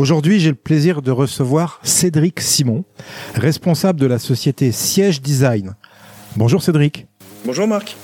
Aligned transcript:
Aujourd'hui, 0.00 0.40
j'ai 0.40 0.48
le 0.48 0.54
plaisir 0.54 1.02
de 1.02 1.10
recevoir 1.10 1.78
Cédric 1.82 2.40
Simon, 2.40 2.86
responsable 3.34 4.00
de 4.00 4.06
la 4.06 4.18
société 4.18 4.72
Siège 4.72 5.20
Design. 5.20 5.74
Bonjour 6.36 6.62
Cédric. 6.62 7.06
Bonjour 7.44 7.68
Marc. 7.68 7.98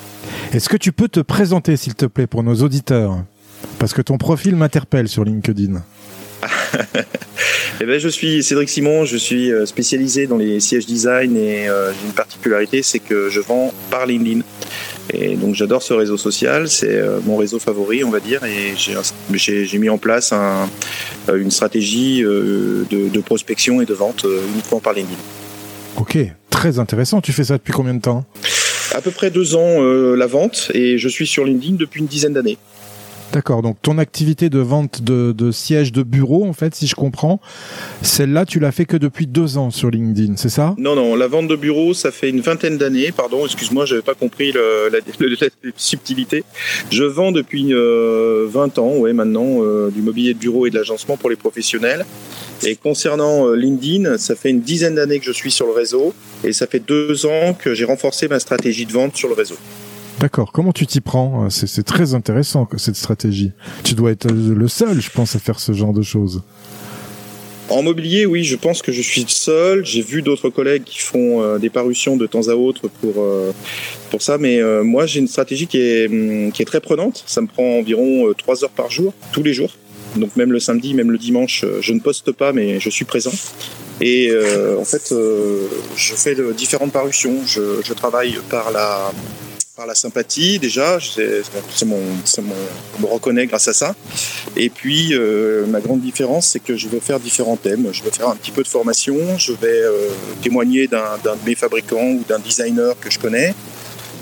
Est-ce 0.52 0.68
que 0.68 0.76
tu 0.76 0.92
peux 0.92 1.08
te 1.08 1.20
présenter 1.20 1.74
s'il 1.78 1.94
te 1.94 2.04
plaît 2.04 2.26
pour 2.26 2.42
nos 2.42 2.56
auditeurs? 2.56 3.24
Parce 3.78 3.94
que 3.94 4.02
ton 4.02 4.18
profil 4.18 4.56
m'interpelle 4.56 5.08
sur 5.08 5.24
LinkedIn. 5.24 5.82
eh 7.80 7.86
ben, 7.86 7.98
je 7.98 8.08
suis 8.10 8.42
Cédric 8.42 8.68
Simon, 8.68 9.06
je 9.06 9.16
suis 9.16 9.50
euh, 9.50 9.64
spécialisé 9.64 10.26
dans 10.26 10.36
les 10.36 10.60
sièges 10.60 10.84
design 10.84 11.34
et 11.34 11.66
euh, 11.66 11.94
j'ai 11.94 12.08
une 12.08 12.12
particularité, 12.12 12.82
c'est 12.82 12.98
que 12.98 13.30
je 13.30 13.40
vends 13.40 13.72
par 13.90 14.04
LinkedIn. 14.04 14.42
Et 15.12 15.36
donc 15.36 15.54
j'adore 15.54 15.82
ce 15.82 15.94
réseau 15.94 16.16
social, 16.16 16.68
c'est 16.68 16.94
euh, 16.94 17.20
mon 17.24 17.36
réseau 17.36 17.58
favori, 17.58 18.04
on 18.04 18.10
va 18.10 18.20
dire, 18.20 18.42
et 18.44 18.74
j'ai 18.76 19.78
mis 19.78 19.88
en 19.88 19.98
place 19.98 20.32
une 21.32 21.50
stratégie 21.50 22.22
de, 22.22 23.20
prospection 23.20 23.80
et 23.80 23.86
de 23.86 23.94
vente 23.94 24.26
uniquement 24.52 24.80
par 24.80 24.92
LinkedIn. 24.92 25.18
Ok, 25.96 26.18
très 26.50 26.78
intéressant. 26.78 27.20
Tu 27.20 27.32
fais 27.32 27.44
ça 27.44 27.54
depuis 27.54 27.72
combien 27.72 27.94
de 27.94 28.00
temps? 28.00 28.24
À 28.94 29.00
peu 29.00 29.10
près 29.10 29.30
deux 29.30 29.56
ans 29.56 29.80
la 29.80 30.26
vente, 30.26 30.70
et 30.74 30.98
je 30.98 31.08
suis 31.08 31.26
sur 31.26 31.44
LinkedIn 31.44 31.76
depuis 31.76 32.00
une 32.00 32.06
dizaine 32.06 32.32
d'années. 32.32 32.58
D'accord, 33.32 33.62
donc 33.62 33.76
ton 33.82 33.98
activité 33.98 34.48
de 34.48 34.58
vente 34.58 35.02
de, 35.02 35.50
sièges 35.50 35.92
de 35.92 36.02
bureau, 36.02 36.44
en 36.46 36.52
fait, 36.52 36.74
si 36.74 36.86
je 36.86 36.94
comprends, 36.94 37.40
celle-là, 38.02 38.46
tu 38.46 38.60
l'as 38.60 38.72
fait 38.72 38.84
que 38.84 38.96
depuis 38.96 39.26
deux 39.26 39.58
ans 39.58 39.70
sur 39.70 39.90
LinkedIn, 39.90 40.36
c'est 40.36 40.48
ça? 40.48 40.74
Non, 40.78 40.94
non, 40.94 41.16
la 41.16 41.26
vente 41.26 41.48
de 41.48 41.56
bureau, 41.56 41.92
ça 41.92 42.10
fait 42.10 42.30
une 42.30 42.40
vingtaine 42.40 42.78
d'années. 42.78 43.12
Pardon, 43.12 43.44
excuse-moi, 43.44 43.84
j'avais 43.84 44.02
pas 44.02 44.14
compris 44.14 44.52
la, 44.52 44.98
subtilité. 45.76 46.44
Je 46.90 47.04
vends 47.04 47.32
depuis 47.32 47.74
euh, 47.74 48.46
20 48.48 48.78
ans, 48.78 48.96
ouais, 48.96 49.12
maintenant, 49.12 49.62
euh, 49.62 49.90
du 49.90 50.02
mobilier 50.02 50.34
de 50.34 50.38
bureau 50.38 50.66
et 50.66 50.70
de 50.70 50.76
l'agencement 50.76 51.16
pour 51.16 51.30
les 51.30 51.36
professionnels. 51.36 52.06
Et 52.62 52.76
concernant 52.76 53.48
euh, 53.48 53.54
LinkedIn, 53.54 54.18
ça 54.18 54.34
fait 54.34 54.50
une 54.50 54.60
dizaine 54.60 54.94
d'années 54.94 55.18
que 55.18 55.24
je 55.24 55.32
suis 55.32 55.50
sur 55.50 55.66
le 55.66 55.72
réseau 55.72 56.14
et 56.44 56.52
ça 56.52 56.66
fait 56.66 56.80
deux 56.80 57.26
ans 57.26 57.54
que 57.54 57.74
j'ai 57.74 57.84
renforcé 57.84 58.28
ma 58.28 58.40
stratégie 58.40 58.86
de 58.86 58.92
vente 58.92 59.16
sur 59.16 59.28
le 59.28 59.34
réseau. 59.34 59.56
D'accord. 60.18 60.50
Comment 60.52 60.72
tu 60.72 60.86
t'y 60.86 61.00
prends 61.00 61.44
euh, 61.44 61.50
c'est, 61.50 61.82
très 61.82 62.14
intéressant 62.14 62.66
cette 62.78 62.96
stratégie. 62.96 63.52
Tu 63.84 63.94
dois 63.94 64.12
être 64.12 64.30
le 64.30 64.68
seul, 64.68 65.00
je 65.00 65.10
pense, 65.10 65.36
à 65.36 65.38
faire 65.38 65.60
ce 65.60 65.72
genre 65.72 65.92
de 65.92 66.02
choses. 66.02 66.42
En 67.68 67.82
mobilier, 67.82 68.26
oui, 68.26 68.44
je 68.44 68.56
pense 68.56 68.80
que 68.80 68.92
je 68.92 69.02
suis 69.02 69.24
seul. 69.28 69.84
J'ai 69.84 70.00
vu 70.00 70.22
d'autres 70.22 70.48
collègues 70.48 70.84
qui 70.84 71.00
font 71.00 71.42
euh, 71.42 71.58
des 71.58 71.68
parutions 71.68 72.16
de 72.16 72.26
temps 72.26 72.48
à 72.48 72.54
autre 72.54 72.88
pour 72.88 73.14
euh, 73.18 73.52
ça, 74.18 74.38
mais 74.38 74.62
moi 74.82 75.04
j'ai 75.04 75.20
une 75.20 75.28
stratégie 75.28 75.66
qui 75.66 75.78
est 75.78 76.06
hum, 76.08 76.50
qui 76.50 76.62
est 76.62 76.64
très 76.64 76.80
prenante. 76.80 77.22
Ça 77.26 77.42
me 77.42 77.46
prend 77.46 77.78
environ 77.78 78.32
trois 78.38 78.64
heures 78.64 78.70
par 78.70 78.90
jour, 78.90 79.12
tous 79.32 79.42
les 79.42 79.52
jours. 79.52 79.76
Donc 80.14 80.34
même 80.36 80.52
le 80.52 80.60
samedi, 80.60 80.94
même 80.94 81.10
le 81.10 81.18
dimanche, 81.18 81.66
je 81.82 81.92
ne 81.92 82.00
poste 82.00 82.32
pas, 82.32 82.54
mais 82.54 82.80
je 82.80 82.88
suis 82.88 83.04
présent. 83.04 83.32
Et 84.00 84.32
en 84.80 84.84
fait, 84.86 85.12
je 85.96 86.14
fais 86.14 86.34
de 86.34 86.52
différentes 86.52 86.92
parutions. 86.92 87.36
Je 87.44 87.92
travaille 87.92 88.38
par 88.48 88.70
la 88.70 89.12
par 89.76 89.86
la 89.86 89.94
sympathie 89.94 90.58
déjà, 90.58 90.98
c'est 91.00 91.84
mon, 91.84 91.96
mon, 91.98 92.54
on 92.98 93.02
me 93.02 93.06
reconnaît 93.06 93.46
grâce 93.46 93.68
à 93.68 93.74
ça. 93.74 93.94
Et 94.56 94.70
puis 94.70 95.10
euh, 95.12 95.66
ma 95.66 95.80
grande 95.80 96.00
différence, 96.00 96.48
c'est 96.48 96.60
que 96.60 96.76
je 96.76 96.88
vais 96.88 96.98
faire 96.98 97.20
différents 97.20 97.56
thèmes. 97.56 97.88
Je 97.92 98.02
vais 98.02 98.10
faire 98.10 98.28
un 98.28 98.36
petit 98.36 98.50
peu 98.50 98.62
de 98.62 98.68
formation, 98.68 99.16
je 99.36 99.52
vais 99.52 99.68
euh, 99.68 100.08
témoigner 100.42 100.86
d'un 100.86 101.18
de 101.22 101.30
mes 101.46 101.54
fabricants 101.54 102.08
ou 102.12 102.24
d'un 102.26 102.38
designer 102.38 102.98
que 102.98 103.10
je 103.10 103.18
connais. 103.18 103.54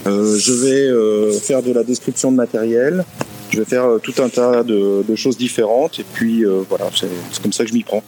Euh, 0.07 0.37
je 0.37 0.53
vais 0.53 1.39
faire 1.39 1.63
de 1.63 1.73
la 1.73 1.85
description 1.85 2.33
de 2.33 2.37
matériel. 2.37 3.05
Je 3.51 3.61
vais 3.61 3.65
faire 3.65 3.87
tout 4.03 4.15
un 4.19 4.29
tas 4.29 4.65
de, 4.65 5.05
de 5.09 5.15
choses 5.15 5.39
différentes. 5.39 6.01
Et 6.01 6.05
puis 6.13 6.45
voilà, 6.69 6.87
c'est 6.93 7.41
comme 7.41 7.53
ça 7.53 7.63
que 7.63 7.71
je 7.71 7.75
m'y 7.75 7.85
prends. 7.85 8.03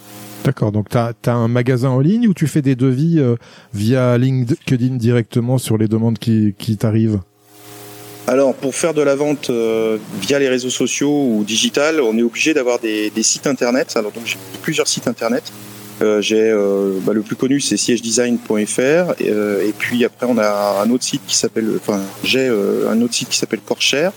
D'accord, 0.45 0.73
donc 0.73 0.89
tu 0.89 0.99
as, 0.99 1.15
un 1.27 1.49
magasin 1.49 1.91
en 1.91 2.01
ligne 2.01 2.27
ou 2.27 2.35
tu 2.35 2.49
fais 2.49 2.63
des 2.63 2.75
devis 2.75 3.21
via 3.73 4.19
LinkedIn 4.19 4.97
directement 4.97 5.59
sur 5.59 5.79
les 5.79 5.87
demandes 5.87 6.19
qui, 6.19 6.55
qui 6.59 6.77
t'arrivent? 6.77 7.21
Alors, 8.29 8.55
pour 8.55 8.75
faire 8.75 8.93
de 8.93 9.03
la 9.03 9.15
vente 9.15 9.51
euh, 9.51 9.99
via 10.21 10.41
les 10.41 10.49
réseaux 10.49 10.71
sociaux 10.71 11.29
ou 11.31 11.45
digital, 11.45 12.01
on 12.01 12.19
est 12.19 12.23
obligé 12.23 12.55
d'avoir 12.55 12.81
des, 12.81 13.13
sites 13.23 13.47
internet. 13.47 13.93
Alors, 13.95 14.11
donc, 14.11 14.25
j'ai 14.27 14.37
plusieurs 14.63 14.89
sites 14.89 15.07
internet. 15.07 15.45
Euh, 16.03 16.21
j'ai 16.21 16.51
euh, 16.51 16.99
bah, 17.03 17.13
le 17.13 17.23
plus 17.23 17.37
connu, 17.37 17.61
c'est 17.61 17.77
siègedesign.fr. 17.77 19.15
Et, 19.21 19.29
et, 19.29 19.73
puis 19.79 20.05
après, 20.05 20.27
on 20.29 20.39
a 20.39 20.83
un 20.83 20.91
autre 20.91 21.05
site 21.05 21.23
qui 21.25 21.37
s'appelle, 21.37 21.71
enfin, 21.77 22.01
j'ai 22.25 22.49
un 22.49 23.01
autre 23.01 23.15
site 23.15 23.29
qui 23.29 23.39
s'appelle 23.39 23.61
Corsair. 23.61 24.13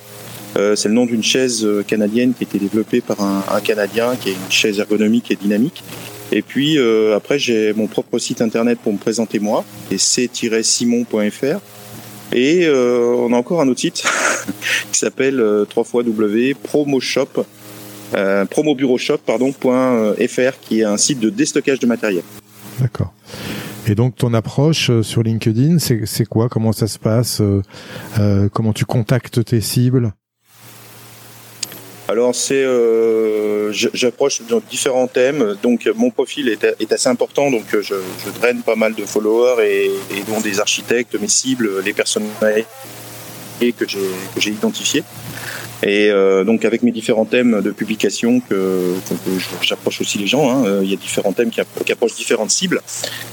c'est 0.55 0.87
le 0.87 0.95
nom 0.95 1.05
d'une 1.05 1.23
chaise 1.23 1.67
canadienne 1.85 2.33
qui 2.33 2.45
a 2.45 2.47
été 2.47 2.57
développée 2.57 3.01
par 3.01 3.21
un, 3.21 3.43
un, 3.51 3.61
Canadien, 3.61 4.15
qui 4.19 4.29
est 4.29 4.33
une 4.33 4.51
chaise 4.51 4.79
ergonomique 4.79 5.29
et 5.29 5.35
dynamique. 5.35 5.83
Et 6.31 6.41
puis 6.41 6.79
après, 7.15 7.37
j'ai 7.37 7.73
mon 7.73 7.85
propre 7.85 8.17
site 8.17 8.41
internet 8.41 8.79
pour 8.83 8.91
me 8.91 8.97
présenter 8.97 9.37
moi, 9.37 9.63
et 9.91 9.99
c-simon.fr. 9.99 11.59
Et 12.31 12.65
euh, 12.65 13.15
on 13.17 13.33
a 13.33 13.37
encore 13.37 13.61
un 13.61 13.67
autre 13.67 13.79
site 13.81 14.03
qui 14.91 14.99
s'appelle 14.99 15.39
euh, 15.39 15.65
3 15.65 16.03
W 16.03 16.53
promoshop 16.53 17.45
euh, 18.15 18.45
pardon 19.25 19.51
point 19.51 19.93
euh, 19.93 20.27
.fr 20.27 20.59
qui 20.61 20.81
est 20.81 20.83
un 20.83 20.97
site 20.97 21.19
de 21.19 21.29
déstockage 21.29 21.79
de 21.79 21.87
matériel. 21.87 22.23
D'accord. 22.79 23.13
Et 23.87 23.95
donc 23.95 24.15
ton 24.15 24.33
approche 24.33 24.89
euh, 24.89 25.03
sur 25.03 25.23
LinkedIn, 25.23 25.77
c'est 25.79 26.25
quoi? 26.25 26.49
Comment 26.49 26.71
ça 26.71 26.87
se 26.87 26.99
passe? 26.99 27.41
Comment 28.53 28.73
tu 28.73 28.85
contactes 28.85 29.43
tes 29.45 29.61
cibles? 29.61 30.13
Alors 32.09 32.33
c'est, 32.33 32.63
euh, 32.63 33.71
j'approche 33.71 34.41
dans 34.49 34.61
différents 34.67 35.05
thèmes. 35.05 35.55
Donc 35.61 35.87
mon 35.95 36.09
profil 36.09 36.49
est, 36.49 36.91
assez 36.91 37.07
important, 37.07 37.51
donc 37.51 37.65
je, 37.71 37.93
draine 38.39 38.63
pas 38.63 38.75
mal 38.75 38.95
de 38.95 39.05
followers 39.05 39.63
et, 39.63 39.91
dont 40.27 40.41
des 40.41 40.59
architectes, 40.59 41.15
mes 41.21 41.27
cibles, 41.27 41.81
les 41.81 41.93
personnes 41.93 42.27
que 43.61 43.85
j'ai 44.37 44.51
identifiées. 44.51 45.03
Et 45.83 46.09
euh, 46.09 46.43
donc 46.43 46.65
avec 46.65 46.83
mes 46.83 46.91
différents 46.91 47.25
thèmes 47.25 47.61
de 47.61 47.71
publication 47.71 48.41
que, 48.41 48.95
j'approche 49.61 50.01
aussi 50.01 50.17
les 50.17 50.27
gens, 50.27 50.49
hein, 50.49 50.65
euh, 50.65 50.81
il 50.83 50.89
y 50.89 50.93
a 50.93 50.97
différents 50.97 51.33
thèmes 51.33 51.49
qui, 51.49 51.61
approchent 51.91 52.15
différentes 52.15 52.51
cibles. 52.51 52.81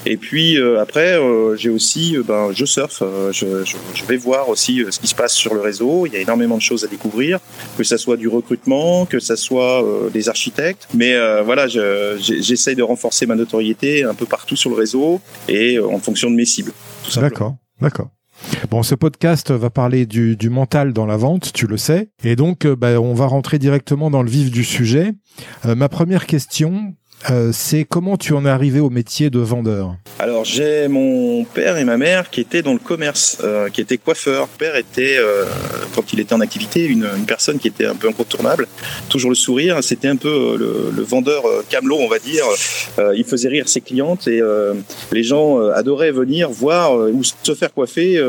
Et 0.05 0.17
puis 0.17 0.59
euh, 0.59 0.81
après, 0.81 1.19
j'ai 1.57 1.71
aussi, 1.71 2.17
ben, 2.27 2.51
je 2.53 2.65
surfe, 2.65 3.03
je, 3.33 4.05
vais 4.07 4.17
voir 4.17 4.49
aussi 4.49 4.85
ce 4.91 5.01
qui 5.01 5.07
se 5.07 5.15
passe 5.15 5.35
sur 5.35 5.55
le 5.55 5.61
réseau. 5.61 6.07
Il 6.07 6.13
y 6.13 6.17
a 6.17 6.21
énormément 6.21 6.57
de 6.57 6.63
choses 6.63 6.85
à 6.85 6.87
découvrir, 6.87 7.41
que 7.77 7.85
ça 7.85 7.99
soit 7.99 8.17
du 8.17 8.29
recrutement, 8.29 9.07
que 9.07 9.19
ça 9.19 9.37
soit 9.37 9.85
des 10.13 10.29
architectes. 10.29 10.89
Mais 10.95 11.15
voilà, 11.43 11.67
j'essaye 11.69 12.77
de 12.77 12.83
renforcer 12.83 13.27
ma 13.27 13.35
notoriété 13.35 14.05
un 14.05 14.15
peu 14.15 14.27
partout 14.27 14.57
sur 14.57 14.71
le 14.71 14.77
réseau 14.77 15.21
et 15.49 15.79
en 15.79 15.99
fonction 15.99 16.31
de 16.31 16.37
mes 16.37 16.45
cibles. 16.45 16.73
D'accord, 17.17 17.57
d'accord. 17.81 18.09
Bon, 18.71 18.83
ce 18.83 18.95
podcast 18.95 19.51
va 19.51 19.71
parler 19.71 20.07
du, 20.07 20.37
mental 20.51 20.93
dans 20.93 21.07
la 21.07 21.17
vente, 21.17 21.53
tu 21.53 21.67
le 21.67 21.77
sais. 21.77 22.11
Et 22.25 22.37
donc, 22.37 22.65
euh, 22.65 22.77
bah, 22.77 23.01
on 23.01 23.15
va 23.15 23.27
rentrer 23.27 23.59
directement 23.59 24.11
dans 24.11 24.23
le 24.23 24.31
vif 24.31 24.51
du 24.51 24.65
sujet. 24.65 25.13
Euh, 25.65 25.75
ma 25.75 25.89
première 25.89 26.27
question, 26.27 26.95
euh, 27.31 27.51
c'est 27.53 27.85
comment 27.85 28.17
tu 28.17 28.35
en 28.35 28.47
es 28.47 28.49
arrivé 28.49 28.79
au 28.79 28.91
métier 28.91 29.31
de 29.31 29.41
vendeur 29.41 29.97
Alors 30.19 30.45
j'ai 30.45 30.87
mon 30.87 31.45
père 31.45 31.77
et 31.77 31.85
ma 31.85 31.97
mère 31.97 32.31
qui 32.31 32.41
étaient 32.41 32.63
dans 32.63 32.73
le 32.73 32.79
commerce, 32.79 33.39
euh, 33.43 33.69
qui 33.69 33.81
étaient 33.81 33.99
coiffeurs. 33.99 34.43
Mon 34.43 34.59
père 34.59 34.77
était, 34.77 35.17
euh, 35.19 35.45
quand 35.95 36.13
il 36.13 36.21
était 36.21 36.35
en 36.35 36.41
activité, 36.41 36.85
une, 36.85 37.09
personne 37.27 37.59
qui 37.59 37.67
était 37.69 37.87
un 37.87 37.97
peu 37.97 38.09
incontournable, 38.09 38.69
toujours 39.09 39.31
le 39.31 39.37
sourire. 39.37 39.83
C'était 39.83 40.09
un 40.09 40.17
peu 40.17 40.57
le, 40.57 40.93
le 40.95 41.03
vendeur 41.03 41.43
camelot, 41.69 41.99
on 41.99 42.09
va 42.09 42.19
dire. 42.19 42.45
il 43.15 43.25
faisait 43.25 43.49
rire 43.49 43.69
ses 43.69 43.81
clientes 43.81 44.29
et 44.29 44.41
les 45.13 45.23
gens 45.23 45.59
adoraient 45.71 46.13
venir 46.13 46.51
voir 46.51 46.95
ou 46.95 47.23
se 47.25 47.55
faire 47.55 47.73
coiffer 47.73 48.23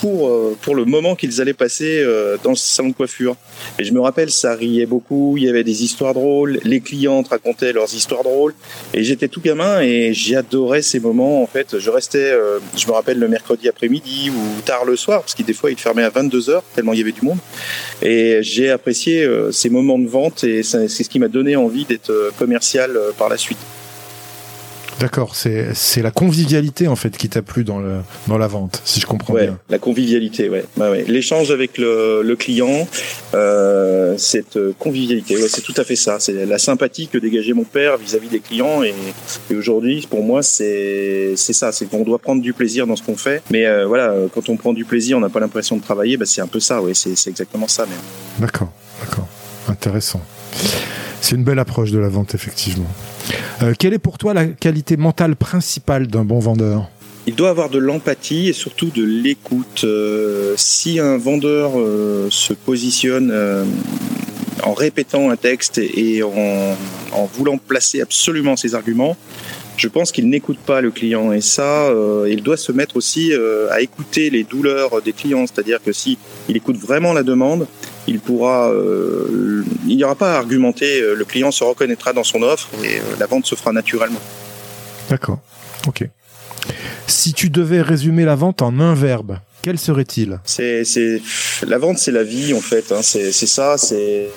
pour, 0.00 0.28
euh, 0.28 0.56
pour 0.62 0.74
le 0.74 0.84
moment 0.84 1.14
qu'ils 1.14 1.40
allaient 1.40 1.52
passer 1.52 2.00
euh, 2.00 2.36
dans 2.42 2.50
le 2.50 2.56
salon 2.56 2.90
de 2.90 2.94
coiffure. 2.94 3.36
Et 3.78 3.84
je 3.84 3.92
me 3.92 4.00
rappelle, 4.00 4.30
ça 4.30 4.54
riait 4.54 4.86
beaucoup, 4.86 5.36
il 5.36 5.44
y 5.44 5.48
avait 5.48 5.64
des 5.64 5.82
histoires 5.82 6.14
drôles, 6.14 6.60
les 6.64 6.80
clientes 6.80 7.28
racontaient 7.28 7.72
leurs 7.72 7.92
histoires 7.94 8.22
drôles, 8.22 8.54
et 8.94 9.02
j'étais 9.02 9.28
tout 9.28 9.40
gamin 9.40 9.80
et 9.80 10.12
j'adorais 10.12 10.82
ces 10.82 11.00
moments. 11.00 11.42
En 11.42 11.46
fait, 11.46 11.78
je 11.78 11.90
restais, 11.90 12.30
euh, 12.30 12.58
je 12.76 12.86
me 12.86 12.92
rappelle 12.92 13.18
le 13.18 13.28
mercredi 13.28 13.68
après-midi 13.68 14.30
ou 14.30 14.60
tard 14.62 14.84
le 14.84 14.96
soir, 14.96 15.20
parce 15.20 15.34
que 15.34 15.42
des 15.42 15.54
fois 15.54 15.70
il 15.70 15.78
fermait 15.78 16.04
à 16.04 16.10
22 16.10 16.50
heures 16.50 16.64
tellement 16.74 16.92
il 16.92 16.98
y 16.98 17.02
avait 17.02 17.12
du 17.12 17.22
monde. 17.22 17.38
Et 18.02 18.38
j'ai 18.42 18.70
apprécié 18.70 19.28
ces 19.50 19.70
moments 19.70 19.98
de 19.98 20.06
vente 20.06 20.44
et 20.44 20.62
c'est 20.62 20.88
ce 20.88 21.08
qui 21.08 21.18
m'a 21.18 21.28
donné 21.28 21.56
envie 21.56 21.84
d'être 21.84 22.12
commercial 22.38 22.98
par 23.18 23.28
la 23.28 23.36
suite. 23.36 23.58
D'accord, 25.00 25.36
c'est 25.36 26.02
la 26.02 26.10
convivialité 26.10 26.88
en 26.88 26.96
fait 26.96 27.16
qui 27.16 27.28
t'a 27.28 27.40
plu 27.40 27.62
dans 27.62 27.78
le 27.78 27.98
dans 28.26 28.36
la 28.36 28.48
vente, 28.48 28.82
si 28.84 28.98
je 28.98 29.06
comprends 29.06 29.32
ouais, 29.34 29.46
bien. 29.46 29.58
La 29.68 29.78
convivialité, 29.78 30.48
ouais, 30.48 30.64
ouais, 30.76 30.90
ouais. 30.90 31.04
l'échange 31.06 31.52
avec 31.52 31.78
le, 31.78 32.22
le 32.22 32.36
client, 32.36 32.88
euh, 33.32 34.16
cette 34.18 34.58
convivialité, 34.78 35.36
ouais, 35.36 35.48
c'est 35.48 35.60
tout 35.62 35.74
à 35.76 35.84
fait 35.84 35.94
ça. 35.94 36.18
C'est 36.18 36.44
la 36.46 36.58
sympathie 36.58 37.06
que 37.06 37.16
dégageait 37.16 37.52
mon 37.52 37.62
père 37.62 37.96
vis-à-vis 37.96 38.28
des 38.28 38.40
clients 38.40 38.82
et, 38.82 38.92
et 39.50 39.54
aujourd'hui, 39.54 40.04
pour 40.10 40.24
moi, 40.24 40.42
c'est 40.42 41.34
c'est 41.36 41.52
ça, 41.52 41.70
c'est 41.70 41.86
qu'on 41.86 42.02
doit 42.02 42.18
prendre 42.18 42.42
du 42.42 42.52
plaisir 42.52 42.88
dans 42.88 42.96
ce 42.96 43.02
qu'on 43.04 43.16
fait. 43.16 43.40
Mais 43.52 43.66
euh, 43.66 43.86
voilà, 43.86 44.12
quand 44.34 44.48
on 44.48 44.56
prend 44.56 44.72
du 44.72 44.84
plaisir, 44.84 45.16
on 45.16 45.20
n'a 45.20 45.28
pas 45.28 45.40
l'impression 45.40 45.76
de 45.76 45.82
travailler, 45.82 46.16
bah, 46.16 46.26
c'est 46.26 46.40
un 46.40 46.48
peu 46.48 46.58
ça, 46.58 46.82
ouais, 46.82 46.94
c'est 46.94 47.16
c'est 47.16 47.30
exactement 47.30 47.68
ça 47.68 47.86
même. 47.86 47.94
D'accord, 48.40 48.72
d'accord, 49.00 49.28
intéressant. 49.68 50.20
C'est 51.20 51.36
une 51.36 51.44
belle 51.44 51.58
approche 51.58 51.90
de 51.90 51.98
la 51.98 52.08
vente, 52.08 52.34
effectivement. 52.34 52.90
Euh, 53.62 53.74
quelle 53.78 53.94
est 53.94 53.98
pour 53.98 54.18
toi 54.18 54.34
la 54.34 54.46
qualité 54.46 54.96
mentale 54.96 55.36
principale 55.36 56.06
d'un 56.06 56.24
bon 56.24 56.38
vendeur? 56.38 56.88
Il 57.26 57.34
doit 57.34 57.50
avoir 57.50 57.68
de 57.68 57.78
l'empathie 57.78 58.48
et 58.48 58.52
surtout 58.52 58.90
de 58.90 59.04
l'écoute. 59.04 59.82
Euh, 59.84 60.54
si 60.56 60.98
un 60.98 61.18
vendeur 61.18 61.72
euh, 61.76 62.28
se 62.30 62.54
positionne 62.54 63.34
en 64.62 64.72
répétant 64.72 65.30
un 65.30 65.36
texte 65.36 65.78
et, 65.78 66.22
en, 66.22 66.76
en, 67.12 67.24
voulant 67.26 67.58
placer 67.58 68.00
absolument 68.00 68.56
ses 68.56 68.74
arguments, 68.74 69.16
je 69.76 69.88
pense 69.88 70.10
qu'il 70.10 70.28
n'écoute 70.28 70.58
pas 70.58 70.80
le 70.80 70.90
client 70.90 71.32
et 71.32 71.40
ça, 71.40 71.92
il 72.26 72.42
doit 72.42 72.56
se 72.56 72.72
mettre 72.72 72.96
aussi 72.96 73.32
à 73.70 73.80
écouter 73.80 74.30
les 74.30 74.42
douleurs 74.42 75.02
des 75.02 75.12
clients. 75.12 75.44
C'est-à-dire 75.46 75.80
que 75.82 75.92
si 75.92 76.18
il 76.48 76.56
écoute 76.56 76.76
vraiment 76.76 77.12
la 77.12 77.22
demande, 77.22 77.66
il 78.08 78.20
pourra, 78.20 78.70
euh, 78.70 79.64
il 79.86 79.96
n'y 79.96 80.04
aura 80.04 80.14
pas 80.14 80.34
à 80.34 80.38
argumenter. 80.38 81.00
Le 81.00 81.24
client 81.24 81.50
se 81.50 81.62
reconnaîtra 81.62 82.12
dans 82.12 82.24
son 82.24 82.42
offre 82.42 82.68
et 82.82 83.00
la 83.18 83.26
vente 83.26 83.46
se 83.46 83.54
fera 83.54 83.72
naturellement. 83.72 84.20
D'accord. 85.08 85.40
Ok. 85.86 86.08
Si 87.06 87.32
tu 87.32 87.50
devais 87.50 87.82
résumer 87.82 88.24
la 88.24 88.34
vente 88.34 88.62
en 88.62 88.80
un 88.80 88.94
verbe, 88.94 89.38
quel 89.62 89.78
serait-il? 89.78 90.38
C'est, 90.44 90.84
la 91.66 91.78
vente, 91.78 91.98
c'est 91.98 92.12
la 92.12 92.22
vie 92.22 92.54
en 92.54 92.60
fait. 92.60 92.92
Hein. 92.92 93.00
C'est, 93.02 93.32
ça. 93.32 93.76
C'est, 93.76 94.28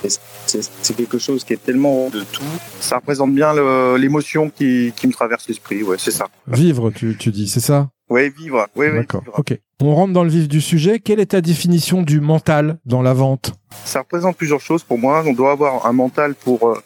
c'est, 0.45 0.95
quelque 0.95 1.19
chose 1.19 1.43
qui 1.43 1.53
est 1.53 1.63
tellement 1.63 2.09
de 2.09 2.21
tout. 2.31 2.43
Ça 2.79 2.97
représente 2.97 3.33
bien 3.33 3.53
l'émotion 3.97 4.49
qui, 4.49 4.93
qui 4.95 5.07
me 5.07 5.13
traverse 5.13 5.47
l'esprit. 5.47 5.83
Ouais, 5.83 5.97
c'est 5.99 6.11
ça. 6.11 6.27
Vivre, 6.47 6.91
tu, 6.91 7.15
tu 7.17 7.31
dis, 7.31 7.47
c'est 7.47 7.59
ça? 7.59 7.89
Oui, 8.11 8.29
vivre. 8.29 8.67
Oui, 8.75 8.87
oui. 8.91 8.97
D'accord. 8.97 9.23
Ok. 9.37 9.57
On 9.81 9.95
rentre 9.95 10.11
dans 10.11 10.25
le 10.25 10.29
vif 10.29 10.49
du 10.49 10.59
sujet. 10.59 10.99
Quelle 10.99 11.21
est 11.21 11.27
ta 11.27 11.39
définition 11.39 12.01
du 12.01 12.19
mental 12.19 12.77
dans 12.85 13.01
la 13.01 13.13
vente? 13.13 13.53
Ça 13.85 13.99
représente 13.99 14.35
plusieurs 14.35 14.59
choses 14.59 14.83
pour 14.83 14.99
moi. 14.99 15.23
On 15.25 15.31
doit 15.31 15.53
avoir 15.53 15.85
un 15.85 15.93
mental 15.93 16.35
pour 16.35 16.67
euh, 16.67 16.83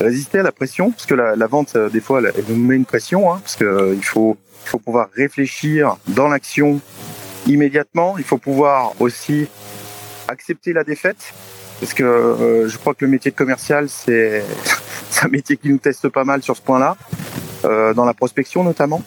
résister 0.00 0.38
à 0.38 0.42
la 0.42 0.52
pression, 0.52 0.92
parce 0.92 1.04
que 1.04 1.12
la, 1.12 1.36
la 1.36 1.46
vente, 1.46 1.76
euh, 1.76 1.90
des 1.90 2.00
fois, 2.00 2.20
elle, 2.20 2.32
elle 2.34 2.44
nous 2.48 2.56
met 2.56 2.74
une 2.74 2.86
pression, 2.86 3.30
hein, 3.30 3.38
parce 3.42 3.54
que 3.54 3.66
euh, 3.66 3.94
il 3.94 4.02
faut, 4.02 4.38
il 4.64 4.68
faut 4.70 4.78
pouvoir 4.78 5.10
réfléchir 5.14 5.98
dans 6.08 6.28
l'action 6.28 6.80
immédiatement. 7.46 8.16
Il 8.16 8.24
faut 8.24 8.38
pouvoir 8.38 8.94
aussi 8.98 9.48
accepter 10.28 10.72
la 10.72 10.84
défaite, 10.84 11.34
parce 11.80 11.92
que 11.92 12.66
je 12.66 12.76
crois 12.78 12.94
que 12.94 13.04
le 13.04 13.10
métier 13.10 13.30
de 13.30 13.36
commercial, 13.36 13.88
c'est 13.90 14.42
un 15.20 15.28
métier 15.28 15.58
qui 15.58 15.68
nous 15.68 15.76
teste 15.76 16.08
pas 16.08 16.24
mal 16.24 16.42
sur 16.42 16.56
ce 16.56 16.62
point-là, 16.62 16.96
dans 17.62 18.06
la 18.06 18.14
prospection 18.14 18.64
notamment. 18.64 19.02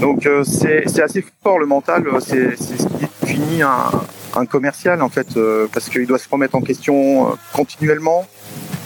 Donc 0.00 0.26
euh, 0.26 0.44
c'est 0.44 1.02
assez 1.02 1.24
fort 1.42 1.58
le 1.58 1.66
mental, 1.66 2.04
c'est 2.20 2.56
ce 2.56 2.86
qui 2.86 3.06
définit 3.20 3.62
un, 3.62 3.90
un 4.34 4.46
commercial 4.46 5.02
en 5.02 5.08
fait, 5.08 5.36
euh, 5.36 5.66
parce 5.72 5.88
qu'il 5.88 6.06
doit 6.06 6.18
se 6.18 6.28
remettre 6.28 6.54
en 6.54 6.62
question 6.62 7.28
euh, 7.28 7.34
continuellement, 7.52 8.26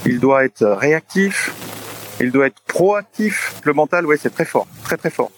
il 0.05 0.19
doit 0.19 0.45
être 0.45 0.65
réactif, 0.65 1.55
il 2.21 2.31
doit 2.31 2.47
être 2.47 2.61
proactif. 2.67 3.61
Le 3.65 3.73
mental, 3.73 4.07
ouais, 4.07 4.17
c'est 4.17 4.35
très 4.35 4.45
fort, 4.45 4.67
très 4.83 4.97
très 4.97 5.11
fort. 5.11 5.31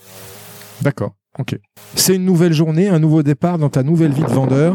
D'accord. 0.83 1.13
Ok. 1.39 1.57
C'est 1.95 2.15
une 2.17 2.25
nouvelle 2.25 2.55
journée, 2.55 2.89
un 2.89 2.99
nouveau 2.99 3.23
départ 3.23 3.59
dans 3.59 3.69
ta 3.69 3.83
nouvelle 3.83 4.13
vie 4.13 4.23
de 4.23 4.33
vendeur. 4.33 4.75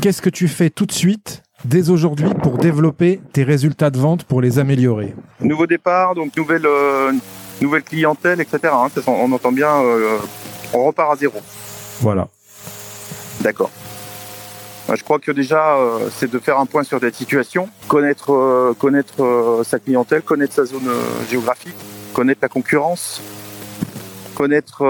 Qu'est-ce 0.00 0.22
que 0.22 0.30
tu 0.30 0.46
fais 0.46 0.70
tout 0.70 0.86
de 0.86 0.92
suite, 0.92 1.42
dès 1.64 1.90
aujourd'hui, 1.90 2.28
pour 2.42 2.58
développer 2.58 3.20
tes 3.32 3.42
résultats 3.42 3.90
de 3.90 3.98
vente, 3.98 4.24
pour 4.24 4.40
les 4.40 4.60
améliorer? 4.60 5.14
Nouveau 5.40 5.66
départ, 5.66 6.14
donc 6.14 6.36
nouvelle, 6.36 6.66
euh, 6.66 7.12
nouvelle 7.60 7.82
clientèle, 7.82 8.40
etc. 8.40 8.58
Hein, 8.72 8.88
on 9.06 9.32
entend 9.32 9.52
bien, 9.52 9.70
euh, 9.82 10.18
on 10.72 10.84
repart 10.84 11.12
à 11.12 11.16
zéro. 11.16 11.40
Voilà. 12.00 12.28
D'accord. 13.40 13.70
Je 14.92 15.02
crois 15.02 15.18
que 15.18 15.32
déjà, 15.32 15.76
euh, 15.76 16.08
c'est 16.14 16.30
de 16.30 16.38
faire 16.38 16.58
un 16.58 16.66
point 16.66 16.82
sur 16.82 17.00
cette 17.00 17.14
situation, 17.14 17.68
connaître, 17.88 18.32
euh, 18.32 18.74
connaître 18.78 19.22
euh, 19.22 19.64
sa 19.64 19.78
clientèle, 19.78 20.22
connaître 20.22 20.52
sa 20.52 20.66
zone 20.66 20.88
géographique, 21.30 21.74
connaître 22.12 22.40
la 22.42 22.48
concurrence, 22.48 23.22
connaître 24.34 24.84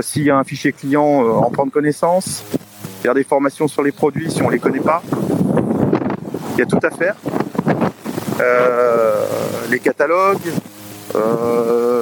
s'il 0.00 0.22
y 0.22 0.30
a 0.30 0.38
un 0.38 0.44
fichier 0.44 0.72
client, 0.72 1.04
en 1.04 1.50
prendre 1.50 1.70
connaissance, 1.70 2.44
faire 3.02 3.14
des 3.14 3.24
formations 3.24 3.68
sur 3.68 3.82
les 3.82 3.92
produits 3.92 4.30
si 4.30 4.42
on 4.42 4.48
les 4.48 4.58
connaît 4.58 4.80
pas. 4.80 5.02
Il 6.54 6.58
y 6.58 6.62
a 6.62 6.66
tout 6.66 6.80
à 6.82 6.90
faire. 6.90 7.16
Les 9.70 9.80
catalogues, 9.80 10.48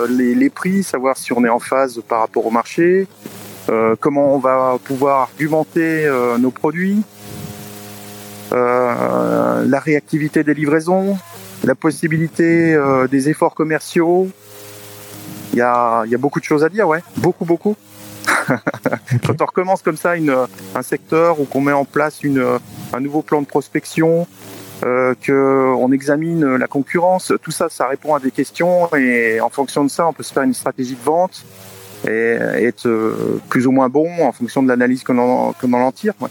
les, 0.08 0.34
les, 0.34 0.50
prix, 0.50 0.82
savoir 0.82 1.16
si 1.16 1.32
on 1.32 1.44
est 1.44 1.48
en 1.48 1.58
phase 1.58 2.00
par 2.06 2.20
rapport 2.20 2.46
au 2.46 2.50
marché, 2.50 3.06
euh, 3.70 3.96
comment 3.98 4.34
on 4.34 4.38
va 4.38 4.76
pouvoir 4.82 5.20
argumenter 5.22 6.10
nos 6.38 6.50
produits, 6.50 7.02
la 8.52 9.80
réactivité 9.80 10.44
des 10.44 10.54
livraisons, 10.54 11.16
la 11.64 11.74
possibilité 11.74 12.78
des 13.10 13.28
efforts 13.28 13.54
commerciaux, 13.54 14.28
il 15.54 15.58
y 15.58 15.62
a, 15.62 16.04
y 16.06 16.14
a, 16.14 16.18
beaucoup 16.18 16.40
de 16.40 16.44
choses 16.44 16.64
à 16.64 16.68
dire, 16.68 16.88
ouais. 16.88 17.00
Beaucoup, 17.16 17.44
beaucoup. 17.44 17.76
Quand 19.26 19.40
on 19.40 19.46
recommence 19.46 19.82
comme 19.82 19.96
ça 19.96 20.16
une, 20.16 20.34
un 20.74 20.82
secteur 20.82 21.40
ou 21.40 21.44
qu'on 21.44 21.60
met 21.60 21.72
en 21.72 21.84
place 21.84 22.24
une, 22.24 22.44
un 22.92 23.00
nouveau 23.00 23.22
plan 23.22 23.40
de 23.40 23.46
prospection, 23.46 24.26
euh, 24.82 25.14
qu'on 25.24 25.92
examine 25.92 26.56
la 26.56 26.66
concurrence, 26.66 27.32
tout 27.42 27.50
ça, 27.50 27.68
ça 27.68 27.86
répond 27.86 28.14
à 28.14 28.20
des 28.20 28.30
questions 28.30 28.94
et 28.94 29.40
en 29.40 29.50
fonction 29.50 29.84
de 29.84 29.90
ça, 29.90 30.06
on 30.06 30.12
peut 30.12 30.22
se 30.22 30.32
faire 30.32 30.42
une 30.42 30.54
stratégie 30.54 30.96
de 30.96 31.04
vente 31.04 31.44
et, 32.06 32.10
être 32.10 32.88
plus 33.48 33.66
ou 33.66 33.72
moins 33.72 33.88
bon 33.88 34.26
en 34.26 34.32
fonction 34.32 34.62
de 34.62 34.68
l'analyse 34.68 35.02
que 35.04 35.12
l'on 35.12 35.54
en 35.72 35.92
tire. 35.92 36.14
Ouais. 36.20 36.28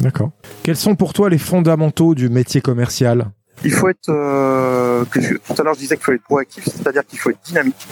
D'accord. 0.00 0.30
Quels 0.62 0.76
sont 0.76 0.96
pour 0.96 1.12
toi 1.12 1.28
les 1.28 1.38
fondamentaux 1.38 2.14
du 2.14 2.28
métier 2.28 2.60
commercial? 2.60 3.26
Il 3.64 3.72
faut 3.72 3.88
être, 3.88 4.08
euh, 4.08 5.04
que 5.06 5.20
je, 5.20 5.34
tout 5.34 5.54
à 5.58 5.62
l'heure 5.62 5.74
je 5.74 5.80
disais 5.80 5.96
qu'il 5.96 6.04
faut 6.04 6.12
être 6.12 6.22
proactif, 6.22 6.64
c'est-à-dire 6.64 7.06
qu'il 7.06 7.18
faut 7.18 7.30
être 7.30 7.42
dynamique. 7.44 7.86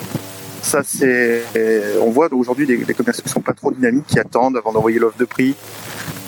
Ça, 0.63 0.83
c'est, 0.85 1.43
on 2.01 2.11
voit 2.11 2.33
aujourd'hui 2.33 2.67
des, 2.67 2.79
des 2.79 2.95
commerciaux 2.95 3.23
qui 3.25 3.31
sont 3.31 3.41
pas 3.41 3.53
trop 3.53 3.73
dynamiques, 3.73 4.07
qui 4.07 4.19
attendent 4.19 4.57
avant 4.57 4.73
d'envoyer 4.73 4.99
l'offre 4.99 5.19
de 5.19 5.25
prix, 5.25 5.55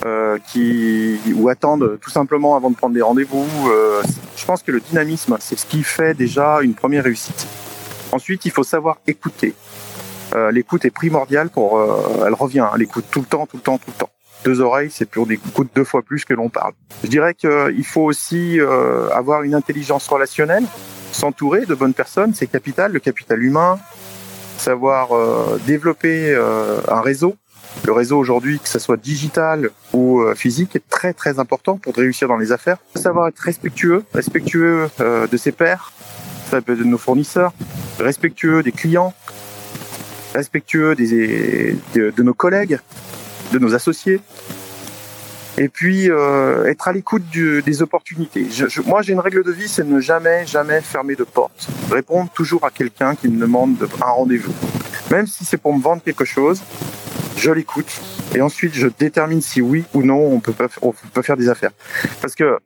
euh, 0.04 0.38
qui 0.52 1.18
ou 1.34 1.48
attendent 1.48 1.98
tout 2.00 2.10
simplement 2.10 2.56
avant 2.56 2.70
de 2.70 2.76
prendre 2.76 2.94
des 2.94 3.02
rendez-vous. 3.02 3.46
Euh, 3.68 4.02
je 4.36 4.44
pense 4.44 4.62
que 4.62 4.72
le 4.72 4.80
dynamisme, 4.80 5.36
c'est 5.40 5.58
ce 5.58 5.64
qui 5.64 5.82
fait 5.82 6.14
déjà 6.14 6.60
une 6.62 6.74
première 6.74 7.04
réussite. 7.04 7.46
Ensuite, 8.12 8.44
il 8.44 8.50
faut 8.50 8.64
savoir 8.64 8.98
écouter. 9.06 9.54
Euh, 10.34 10.50
l'écoute 10.50 10.84
est 10.84 10.90
primordiale 10.90 11.48
pour, 11.48 11.78
euh, 11.78 12.24
elle 12.26 12.34
revient, 12.34 12.60
hein, 12.60 12.72
l'écoute 12.76 13.04
tout 13.10 13.20
le 13.20 13.26
temps, 13.26 13.46
tout 13.46 13.56
le 13.56 13.62
temps, 13.62 13.78
tout 13.78 13.90
le 13.90 13.98
temps. 13.98 14.10
Deux 14.44 14.60
oreilles, 14.60 14.90
c'est 14.90 15.08
pour 15.08 15.26
des 15.26 15.36
coups 15.36 15.68
deux 15.74 15.84
fois 15.84 16.02
plus 16.02 16.24
que 16.24 16.34
l'on 16.34 16.48
parle. 16.48 16.72
Je 17.02 17.08
dirais 17.08 17.34
qu'il 17.34 17.84
faut 17.84 18.02
aussi 18.02 18.60
euh, 18.60 19.08
avoir 19.10 19.42
une 19.42 19.54
intelligence 19.54 20.06
relationnelle, 20.08 20.64
s'entourer 21.12 21.66
de 21.66 21.74
bonnes 21.74 21.94
personnes, 21.94 22.34
c'est 22.34 22.46
capital, 22.46 22.92
le 22.92 23.00
capital 23.00 23.42
humain, 23.42 23.78
savoir 24.64 25.12
euh, 25.12 25.60
développer 25.66 26.32
euh, 26.34 26.80
un 26.88 27.02
réseau. 27.02 27.36
Le 27.84 27.92
réseau 27.92 28.18
aujourd'hui, 28.18 28.58
que 28.58 28.68
ce 28.68 28.78
soit 28.78 28.96
digital 28.96 29.70
ou 29.92 30.22
euh, 30.22 30.34
physique, 30.34 30.74
est 30.74 30.88
très 30.88 31.12
très 31.12 31.38
important 31.38 31.76
pour 31.76 31.94
réussir 31.94 32.28
dans 32.28 32.38
les 32.38 32.50
affaires. 32.50 32.78
Savoir 32.94 33.28
être 33.28 33.38
respectueux, 33.40 34.04
respectueux 34.14 34.88
de 34.98 35.36
ses 35.36 35.52
pairs, 35.52 35.92
de 36.52 36.84
nos 36.84 36.98
fournisseurs, 36.98 37.52
respectueux 37.98 38.62
des 38.62 38.72
clients, 38.72 39.12
respectueux 40.34 40.94
des, 40.94 41.76
de, 41.94 42.22
nos 42.22 42.34
collègues, 42.34 42.78
de 43.52 43.58
nos 43.58 43.74
associés. 43.74 44.20
Et 45.56 45.68
puis 45.68 46.10
euh, 46.10 46.64
être 46.64 46.88
à 46.88 46.92
l'écoute 46.92 47.22
des 47.30 47.82
opportunités. 47.82 48.46
moi, 48.86 49.02
j'ai 49.02 49.12
une 49.12 49.20
règle 49.20 49.44
de 49.44 49.52
vie, 49.52 49.68
c'est 49.68 49.84
ne 49.84 50.00
jamais, 50.00 50.46
jamais 50.46 50.80
fermer 50.80 51.14
de 51.14 51.24
porte. 51.24 51.68
Répondre 51.90 52.28
toujours 52.30 52.64
à 52.64 52.70
quelqu'un 52.70 53.14
qui 53.14 53.28
me 53.28 53.38
demande 53.38 53.88
un 54.00 54.10
rendez-vous. 54.10 54.52
Même 55.10 55.26
si 55.26 55.44
c'est 55.44 55.58
pour 55.58 55.74
me 55.76 55.80
vendre 55.80 56.02
quelque 56.02 56.24
chose, 56.24 56.62
je 57.36 57.50
l'écoute 57.50 58.00
et 58.34 58.40
ensuite 58.40 58.74
je 58.74 58.88
détermine 58.98 59.40
si 59.40 59.60
oui 59.60 59.84
ou 59.94 60.02
non 60.02 60.18
on 60.18 60.40
peut, 60.40 60.54
on 60.82 60.92
peut 60.92 61.22
faire 61.22 61.36
des 61.36 61.48
affaires. 61.48 61.72
Parce 62.20 62.34
que 62.34 62.58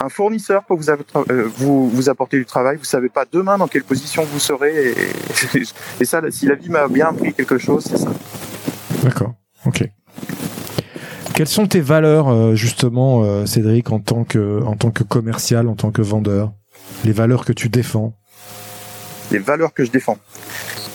un 0.00 0.08
fournisseur 0.08 0.64
pour 0.64 0.78
vous, 0.78 2.08
apporter 2.08 2.38
du 2.38 2.44
travail, 2.44 2.76
vous 2.76 2.84
savez 2.84 3.08
pas 3.08 3.24
demain 3.30 3.58
dans 3.58 3.66
quelle 3.66 3.84
position 3.84 4.24
vous 4.24 4.38
serez. 4.38 4.90
Et, 4.90 4.94
et 6.00 6.04
ça, 6.04 6.22
si 6.30 6.46
la 6.46 6.54
vie 6.54 6.68
m'a 6.68 6.88
bien 6.88 7.08
appris 7.08 7.32
quelque 7.32 7.58
chose, 7.58 7.84
c'est 7.84 7.96
ça. 7.96 8.12
D'accord. 9.02 9.34
Ok. 9.66 9.88
Quelles 11.38 11.46
sont 11.46 11.68
tes 11.68 11.80
valeurs 11.80 12.30
euh, 12.30 12.56
justement, 12.56 13.22
euh, 13.22 13.46
Cédric, 13.46 13.92
en 13.92 14.00
tant 14.00 14.24
que 14.24 14.60
en 14.64 14.74
tant 14.74 14.90
que 14.90 15.04
commercial, 15.04 15.68
en 15.68 15.76
tant 15.76 15.92
que 15.92 16.02
vendeur? 16.02 16.52
Les 17.04 17.12
valeurs 17.12 17.44
que 17.44 17.52
tu 17.52 17.68
défends? 17.68 18.12
Les 19.30 19.38
valeurs 19.38 19.72
que 19.72 19.84
je 19.84 19.92
défends. 19.92 20.18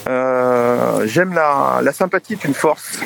J'aime 0.06 1.32
la, 1.32 1.80
la 1.82 1.92
sympathie 1.94 2.34
est 2.34 2.44
une 2.44 2.52
force. 2.52 2.98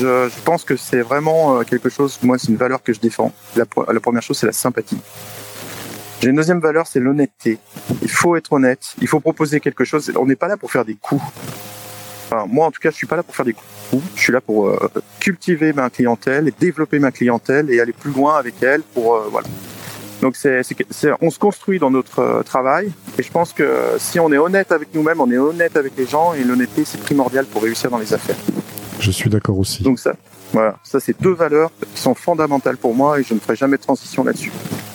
Je, 0.00 0.28
pense 0.44 0.64
que 0.64 0.74
c'est 0.74 1.00
vraiment 1.00 1.60
euh, 1.60 1.62
quelque 1.62 1.88
chose, 1.88 2.18
moi 2.24 2.38
c'est 2.38 2.48
une 2.48 2.56
valeur 2.56 2.82
que 2.82 2.92
je 2.92 2.98
défends. 2.98 3.32
La, 3.54 3.62
la 3.92 4.00
première 4.00 4.22
chose 4.22 4.36
c'est 4.36 4.46
la 4.46 4.52
sympathie. 4.52 4.98
J'ai 6.20 6.30
une 6.30 6.36
deuxième 6.36 6.58
valeur, 6.58 6.88
c'est 6.88 6.98
l'honnêteté. 6.98 7.60
Il 8.02 8.10
faut 8.10 8.34
être 8.34 8.52
honnête, 8.52 8.96
il 9.00 9.06
faut 9.06 9.20
proposer 9.20 9.60
quelque 9.60 9.84
chose. 9.84 10.10
On 10.18 10.26
n'est 10.26 10.34
pas 10.34 10.48
là 10.48 10.56
pour 10.56 10.72
faire 10.72 10.84
des 10.84 10.96
coups. 10.96 11.22
Enfin, 12.30 12.46
moi 12.48 12.66
en 12.66 12.70
tout 12.70 12.80
cas, 12.80 12.90
je 12.90 12.96
suis 12.96 13.06
pas 13.06 13.16
là 13.16 13.22
pour 13.24 13.34
faire 13.34 13.44
des 13.44 13.54
coups. 13.54 14.02
Je 14.14 14.20
suis 14.20 14.32
là 14.32 14.40
pour 14.40 14.68
euh, 14.68 14.78
cultiver 15.18 15.72
ma 15.72 15.90
clientèle 15.90 16.46
et 16.46 16.54
développer 16.58 17.00
ma 17.00 17.10
clientèle 17.10 17.70
et 17.70 17.80
aller 17.80 17.92
plus 17.92 18.12
loin 18.12 18.36
avec 18.36 18.62
elle 18.62 18.82
pour 18.82 19.16
euh, 19.16 19.28
voilà. 19.30 19.48
Donc 20.22 20.36
c'est, 20.36 20.60
on 21.22 21.30
se 21.30 21.38
construit 21.38 21.78
dans 21.78 21.90
notre 21.90 22.42
travail 22.44 22.92
et 23.18 23.22
je 23.22 23.30
pense 23.32 23.54
que 23.54 23.96
si 23.96 24.20
on 24.20 24.30
est 24.30 24.36
honnête 24.36 24.70
avec 24.70 24.94
nous-mêmes, 24.94 25.18
on 25.18 25.30
est 25.30 25.38
honnête 25.38 25.78
avec 25.78 25.94
les 25.96 26.06
gens 26.06 26.34
et 26.34 26.44
l'honnêteté 26.44 26.84
c'est 26.84 27.00
primordial 27.00 27.46
pour 27.46 27.62
réussir 27.62 27.90
dans 27.90 27.96
les 27.96 28.12
affaires. 28.12 28.36
Je 28.98 29.10
suis 29.10 29.30
d'accord 29.30 29.58
aussi. 29.58 29.82
Donc 29.82 29.98
ça, 29.98 30.12
voilà, 30.52 30.76
ça 30.84 31.00
c'est 31.00 31.18
deux 31.22 31.32
valeurs 31.32 31.70
qui 31.94 32.00
sont 32.00 32.14
fondamentales 32.14 32.76
pour 32.76 32.94
moi 32.94 33.18
et 33.18 33.22
je 33.22 33.32
ne 33.32 33.40
ferai 33.40 33.56
jamais 33.56 33.78
de 33.78 33.82
transition 33.82 34.22
là-dessus. 34.22 34.52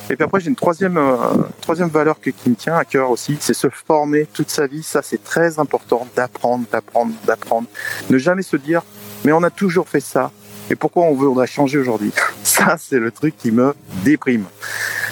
Et 0.10 0.16
puis 0.16 0.24
après 0.24 0.40
j'ai 0.40 0.50
une 0.50 0.56
troisième 0.56 0.98
euh, 0.98 1.16
troisième 1.62 1.90
valeur 1.90 2.20
qui 2.20 2.34
me 2.48 2.56
tient 2.56 2.76
à 2.76 2.86
cœur 2.86 3.10
aussi, 3.10 3.38
c'est 3.40 3.54
se 3.54 3.68
former 3.70 4.26
toute 4.26 4.50
sa 4.50 4.68
vie. 4.68 4.84
Ça 4.84 5.02
c'est 5.02 5.24
très 5.24 5.60
important 5.60 6.08
d'apprendre, 6.16 6.66
d'apprendre, 6.72 7.14
d'apprendre. 7.26 7.68
Ne 8.10 8.18
jamais 8.18 8.44
se 8.44 8.58
dire 8.58 8.84
mais 9.24 9.32
on 9.32 9.44
a 9.44 9.50
toujours 9.50 9.90
fait 9.90 10.00
ça. 10.00 10.32
Et 10.70 10.76
pourquoi 10.76 11.04
on 11.04 11.14
voudrait 11.14 11.48
changer 11.48 11.78
aujourd'hui? 11.78 12.12
Ça, 12.44 12.78
c'est 12.80 13.00
le 13.00 13.12
truc 13.12 13.36
qui 13.38 13.52
me 13.52 13.76
déprime. 14.04 14.46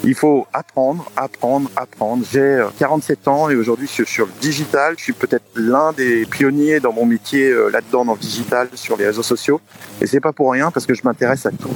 Il 0.04 0.16
faut 0.16 0.48
apprendre, 0.52 1.12
apprendre, 1.16 1.70
apprendre. 1.76 2.26
J'ai 2.32 2.64
47 2.80 3.20
euh, 3.28 3.32
ans 3.32 3.50
et 3.50 3.56
aujourd'hui 3.56 3.88
je 3.88 3.92
suis 3.92 4.06
sur 4.06 4.26
le 4.26 4.32
digital. 4.42 4.96
Je 4.98 5.04
suis 5.04 5.14
peut-être 5.14 5.46
l'un 5.56 5.94
des 5.94 6.26
pionniers 6.26 6.80
dans 6.80 6.92
mon 6.92 7.06
métier 7.06 7.50
euh, 7.50 7.70
là-dedans 7.70 8.06
dans 8.06 8.14
le 8.14 8.20
digital, 8.20 8.70
sur 8.74 8.98
les 8.98 9.06
réseaux 9.06 9.24
sociaux. 9.24 9.62
Et 10.02 10.08
c'est 10.08 10.20
pas 10.20 10.34
pour 10.34 10.52
rien 10.52 10.72
parce 10.72 10.86
que 10.86 10.96
je 10.96 11.02
m'intéresse 11.04 11.46
à 11.46 11.52
tout. 11.52 11.70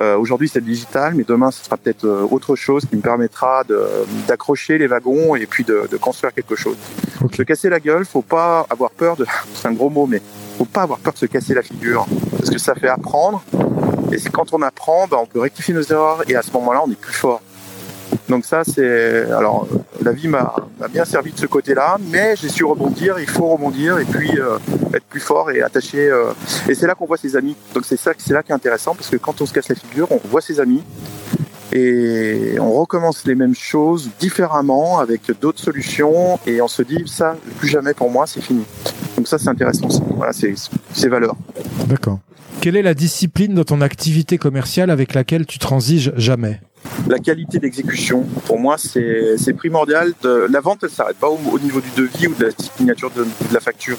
Euh, 0.00 0.16
aujourd'hui, 0.16 0.48
c'est 0.48 0.62
digital, 0.62 1.14
mais 1.14 1.24
demain, 1.24 1.50
ce 1.50 1.64
sera 1.64 1.76
peut-être 1.76 2.04
euh, 2.04 2.26
autre 2.30 2.54
chose 2.54 2.84
qui 2.86 2.96
me 2.96 3.00
permettra 3.00 3.64
d'accrocher 4.28 4.78
les 4.78 4.86
wagons 4.86 5.34
et 5.34 5.46
puis 5.46 5.64
de, 5.64 5.88
de 5.90 5.96
construire 5.96 6.32
quelque 6.32 6.54
chose. 6.54 6.76
Se 7.34 7.42
casser 7.42 7.68
la 7.68 7.80
gueule, 7.80 8.04
faut 8.04 8.22
pas 8.22 8.66
avoir 8.70 8.90
peur 8.90 9.16
de. 9.16 9.26
C'est 9.54 9.66
un 9.66 9.72
gros 9.72 9.90
mot, 9.90 10.06
mais 10.06 10.22
faut 10.56 10.64
pas 10.64 10.82
avoir 10.82 10.98
peur 10.98 11.12
de 11.12 11.18
se 11.18 11.26
casser 11.26 11.54
la 11.54 11.62
figure 11.62 12.06
parce 12.36 12.50
que 12.50 12.58
ça 12.58 12.74
fait 12.74 12.88
apprendre. 12.88 13.42
Et 14.10 14.18
c'est 14.18 14.30
quand 14.30 14.54
on 14.54 14.62
apprend, 14.62 15.06
bah, 15.06 15.18
on 15.20 15.26
peut 15.26 15.40
rectifier 15.40 15.74
nos 15.74 15.82
erreurs 15.82 16.22
et 16.28 16.34
à 16.34 16.42
ce 16.42 16.50
moment-là, 16.52 16.82
on 16.86 16.90
est 16.90 16.98
plus 16.98 17.12
fort. 17.12 17.42
Donc 18.28 18.44
ça, 18.44 18.62
c'est 18.64 19.30
alors 19.30 19.66
la 20.02 20.12
vie 20.12 20.28
m'a 20.28 20.54
bien 20.92 21.04
servi 21.04 21.32
de 21.32 21.38
ce 21.38 21.46
côté-là, 21.46 21.96
mais 22.10 22.34
j'ai 22.36 22.48
su 22.48 22.64
rebondir. 22.64 23.18
Il 23.18 23.28
faut 23.28 23.48
rebondir 23.48 23.98
et 23.98 24.04
puis 24.04 24.38
euh, 24.38 24.58
être 24.92 25.04
plus 25.04 25.20
fort 25.20 25.50
et 25.50 25.62
attacher. 25.62 26.08
Euh, 26.08 26.32
et 26.68 26.74
c'est 26.74 26.86
là 26.86 26.94
qu'on 26.94 27.06
voit 27.06 27.16
ses 27.16 27.36
amis. 27.36 27.56
Donc 27.74 27.84
c'est 27.86 27.96
ça, 27.96 28.12
c'est 28.18 28.34
là 28.34 28.42
qui 28.42 28.52
est 28.52 28.54
intéressant 28.54 28.94
parce 28.94 29.08
que 29.08 29.16
quand 29.16 29.40
on 29.40 29.46
se 29.46 29.52
casse 29.52 29.68
la 29.68 29.74
figure, 29.74 30.08
on 30.10 30.20
voit 30.28 30.40
ses 30.40 30.60
amis 30.60 30.82
et 31.72 32.56
on 32.60 32.72
recommence 32.72 33.26
les 33.26 33.34
mêmes 33.34 33.54
choses 33.54 34.10
différemment 34.18 34.98
avec 34.98 35.22
d'autres 35.40 35.60
solutions 35.60 36.38
et 36.46 36.62
on 36.62 36.68
se 36.68 36.82
dit 36.82 37.04
ça 37.06 37.36
plus 37.58 37.68
jamais 37.68 37.94
pour 37.94 38.10
moi, 38.10 38.26
c'est 38.26 38.40
fini. 38.40 38.64
Donc 39.16 39.26
ça, 39.26 39.38
c'est 39.38 39.48
intéressant. 39.48 39.88
Voilà, 40.16 40.32
c'est 40.32 40.54
ces 40.92 41.08
valeurs. 41.08 41.36
D'accord. 41.86 42.18
Quelle 42.60 42.76
est 42.76 42.82
la 42.82 42.94
discipline 42.94 43.54
dans 43.54 43.64
ton 43.64 43.80
activité 43.80 44.36
commerciale 44.36 44.90
avec 44.90 45.14
laquelle 45.14 45.46
tu 45.46 45.58
transiges 45.58 46.12
jamais? 46.16 46.60
La 47.08 47.18
qualité 47.18 47.58
d'exécution, 47.58 48.24
pour 48.46 48.58
moi, 48.58 48.76
c'est 48.78 49.52
primordial. 49.56 50.12
La 50.22 50.60
vente, 50.60 50.80
elle 50.82 50.90
s'arrête 50.90 51.16
pas 51.16 51.28
au, 51.28 51.58
niveau 51.58 51.80
du 51.80 51.90
devis 51.96 52.28
ou 52.28 52.34
de 52.34 52.46
la 52.46 52.50
signature 52.76 53.10
de, 53.10 53.26
la 53.52 53.60
facture. 53.60 53.98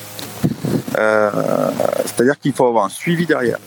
Euh, 0.97 1.29
c'est-à-dire 2.05 2.37
qu'il 2.39 2.53
faut 2.53 2.65
avoir 2.65 2.85
un 2.85 2.89
suivi 2.89 3.25
derrière. 3.25 3.57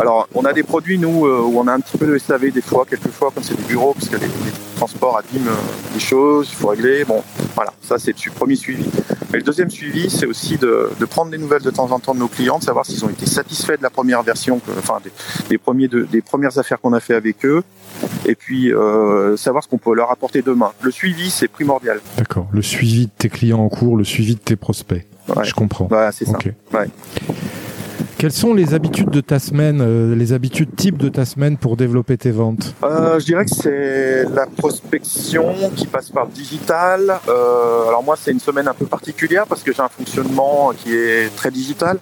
Alors, 0.00 0.28
on 0.34 0.44
a 0.44 0.52
des 0.52 0.64
produits, 0.64 0.98
nous, 0.98 1.26
euh, 1.26 1.40
où 1.40 1.60
on 1.60 1.68
a 1.68 1.72
un 1.72 1.80
petit 1.80 1.96
peu 1.96 2.06
de 2.06 2.18
SAV 2.18 2.50
des 2.50 2.62
fois, 2.62 2.84
quelques 2.88 3.10
fois, 3.10 3.30
comme 3.32 3.44
c'est 3.44 3.56
des 3.56 3.62
bureaux, 3.62 3.94
parce 3.94 4.08
que 4.08 4.16
les, 4.16 4.28
transports 4.74 5.18
abîment 5.18 5.48
euh, 5.48 5.94
des 5.94 6.00
choses, 6.00 6.48
il 6.50 6.56
faut 6.56 6.68
régler. 6.68 7.04
Bon, 7.04 7.22
voilà, 7.54 7.72
ça 7.80 7.96
c'est 7.98 8.12
le 8.24 8.32
premier 8.32 8.56
suivi. 8.56 8.84
Et 9.34 9.38
le 9.38 9.42
deuxième 9.42 9.70
suivi, 9.70 10.10
c'est 10.10 10.26
aussi 10.26 10.58
de, 10.58 10.90
prendre 11.10 11.30
des 11.30 11.38
nouvelles 11.38 11.62
de 11.62 11.70
temps 11.70 11.90
en 11.90 11.98
temps 11.98 12.14
de 12.14 12.20
nos 12.20 12.28
clients, 12.28 12.58
de 12.58 12.64
savoir 12.64 12.86
s'ils 12.86 13.04
ont 13.04 13.08
été 13.08 13.26
satisfaits 13.26 13.76
de 13.76 13.82
la 13.82 13.90
première 13.90 14.22
version, 14.22 14.60
enfin 14.78 14.98
des, 15.48 15.58
premiers 15.58 15.88
des 15.88 16.20
premières 16.20 16.56
affaires 16.58 16.80
qu'on 16.80 16.92
a 16.92 17.00
fait 17.00 17.14
avec 17.14 17.44
eux, 17.44 17.64
et 18.26 18.36
puis 18.36 18.72
euh, 18.72 19.36
savoir 19.36 19.64
ce 19.64 19.68
qu'on 19.68 19.78
peut 19.78 19.94
leur 19.94 20.10
apporter 20.12 20.42
demain. 20.42 20.72
Le 20.82 20.90
suivi, 20.90 21.30
c'est 21.30 21.48
primordial. 21.48 22.00
D'accord. 22.16 22.46
Le 22.52 22.62
suivi 22.62 23.06
de 23.06 23.12
tes 23.16 23.28
clients 23.28 23.60
en 23.60 23.68
cours, 23.68 23.96
le 23.96 24.04
suivi 24.04 24.34
de 24.34 24.40
tes 24.40 24.56
prospects. 24.56 25.04
Je 25.42 25.52
comprends. 25.52 25.88
C'est 26.12 26.26
ça. 26.26 26.38
Ouais. 26.72 26.88
Quelles 28.24 28.32
sont 28.32 28.54
les 28.54 28.72
habitudes 28.72 29.10
de 29.10 29.20
ta 29.20 29.38
semaine, 29.38 29.82
euh, 29.82 30.16
les 30.16 30.32
habitudes 30.32 30.74
types 30.74 30.96
de 30.96 31.10
ta 31.10 31.26
semaine 31.26 31.58
pour 31.58 31.76
développer 31.76 32.16
tes 32.16 32.30
ventes? 32.30 32.74
Euh, 32.82 33.20
Je 33.20 33.26
dirais 33.26 33.44
que 33.44 33.54
c'est 33.54 34.24
la 34.34 34.46
prospection 34.46 35.52
qui 35.76 35.86
passe 35.86 36.08
par 36.08 36.24
le 36.24 36.30
digital. 36.30 37.20
Euh, 37.28 37.86
alors 37.86 38.02
moi, 38.02 38.16
c'est 38.18 38.30
une 38.30 38.40
semaine 38.40 38.66
un 38.66 38.72
peu 38.72 38.86
particulière 38.86 39.46
parce 39.46 39.62
que 39.62 39.74
j'ai 39.74 39.82
un 39.82 39.90
fonctionnement 39.90 40.72
qui 40.74 40.94
est 40.94 41.36
très 41.36 41.50
digital. 41.50 41.98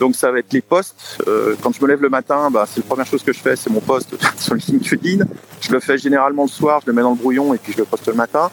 Donc 0.00 0.16
ça 0.16 0.32
va 0.32 0.40
être 0.40 0.52
les 0.52 0.62
posts. 0.62 1.22
quand 1.62 1.72
je 1.72 1.80
me 1.80 1.86
lève 1.86 2.02
le 2.02 2.08
matin, 2.08 2.50
bah, 2.50 2.64
c'est 2.68 2.80
la 2.80 2.86
première 2.86 3.06
chose 3.06 3.22
que 3.22 3.32
je 3.32 3.38
fais, 3.38 3.54
c'est 3.54 3.70
mon 3.70 3.78
post 3.78 4.16
sur 4.38 4.56
LinkedIn. 4.56 5.26
Je 5.60 5.70
le 5.70 5.78
fais 5.78 5.96
généralement 5.96 6.42
le 6.42 6.48
soir, 6.48 6.80
je 6.82 6.90
le 6.90 6.92
mets 6.92 7.02
dans 7.02 7.10
le 7.10 7.16
brouillon 7.16 7.54
et 7.54 7.58
puis 7.58 7.72
je 7.72 7.78
le 7.78 7.84
poste 7.84 8.08
le 8.08 8.14
matin. 8.14 8.50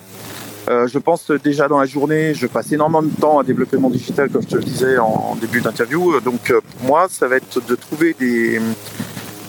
Euh, 0.70 0.88
je 0.88 0.98
pense 0.98 1.30
déjà 1.32 1.68
dans 1.68 1.80
la 1.80 1.86
journée, 1.86 2.34
je 2.34 2.48
passe 2.48 2.72
énormément 2.72 3.04
de 3.04 3.10
temps 3.10 3.40
à 3.40 3.44
développer 3.44 3.78
mon 3.78 3.90
digital, 3.90 4.30
comme 4.30 4.42
je 4.44 4.48
te 4.48 4.56
le 4.56 4.64
disais 4.64 4.98
en, 4.98 5.36
début 5.40 5.62
d'interview. 5.62 6.20
Donc 6.22 6.52
euh, 6.52 6.62
pour 6.62 6.88
moi, 6.88 7.08
ça 7.10 7.28
va 7.28 7.38
être 7.38 7.66
de 7.66 7.76
trouver 7.76 8.16
des, 8.18 8.62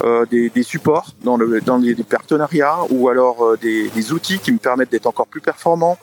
euh, 0.02 0.26
des, 0.26 0.50
des, 0.50 0.62
supports 0.62 1.14
dans, 1.22 1.36
le, 1.36 1.60
dans 1.60 1.78
les, 1.78 1.94
partenariats 1.94 2.78
ou 2.90 3.08
alors 3.08 3.44
euh, 3.44 3.58
des, 3.60 3.90
des, 3.90 4.12
outils 4.12 4.40
qui 4.40 4.50
me 4.50 4.58
permettent 4.58 4.90
d'être 4.90 5.06
encore 5.06 5.26
plus 5.26 5.40
performant, 5.40 5.98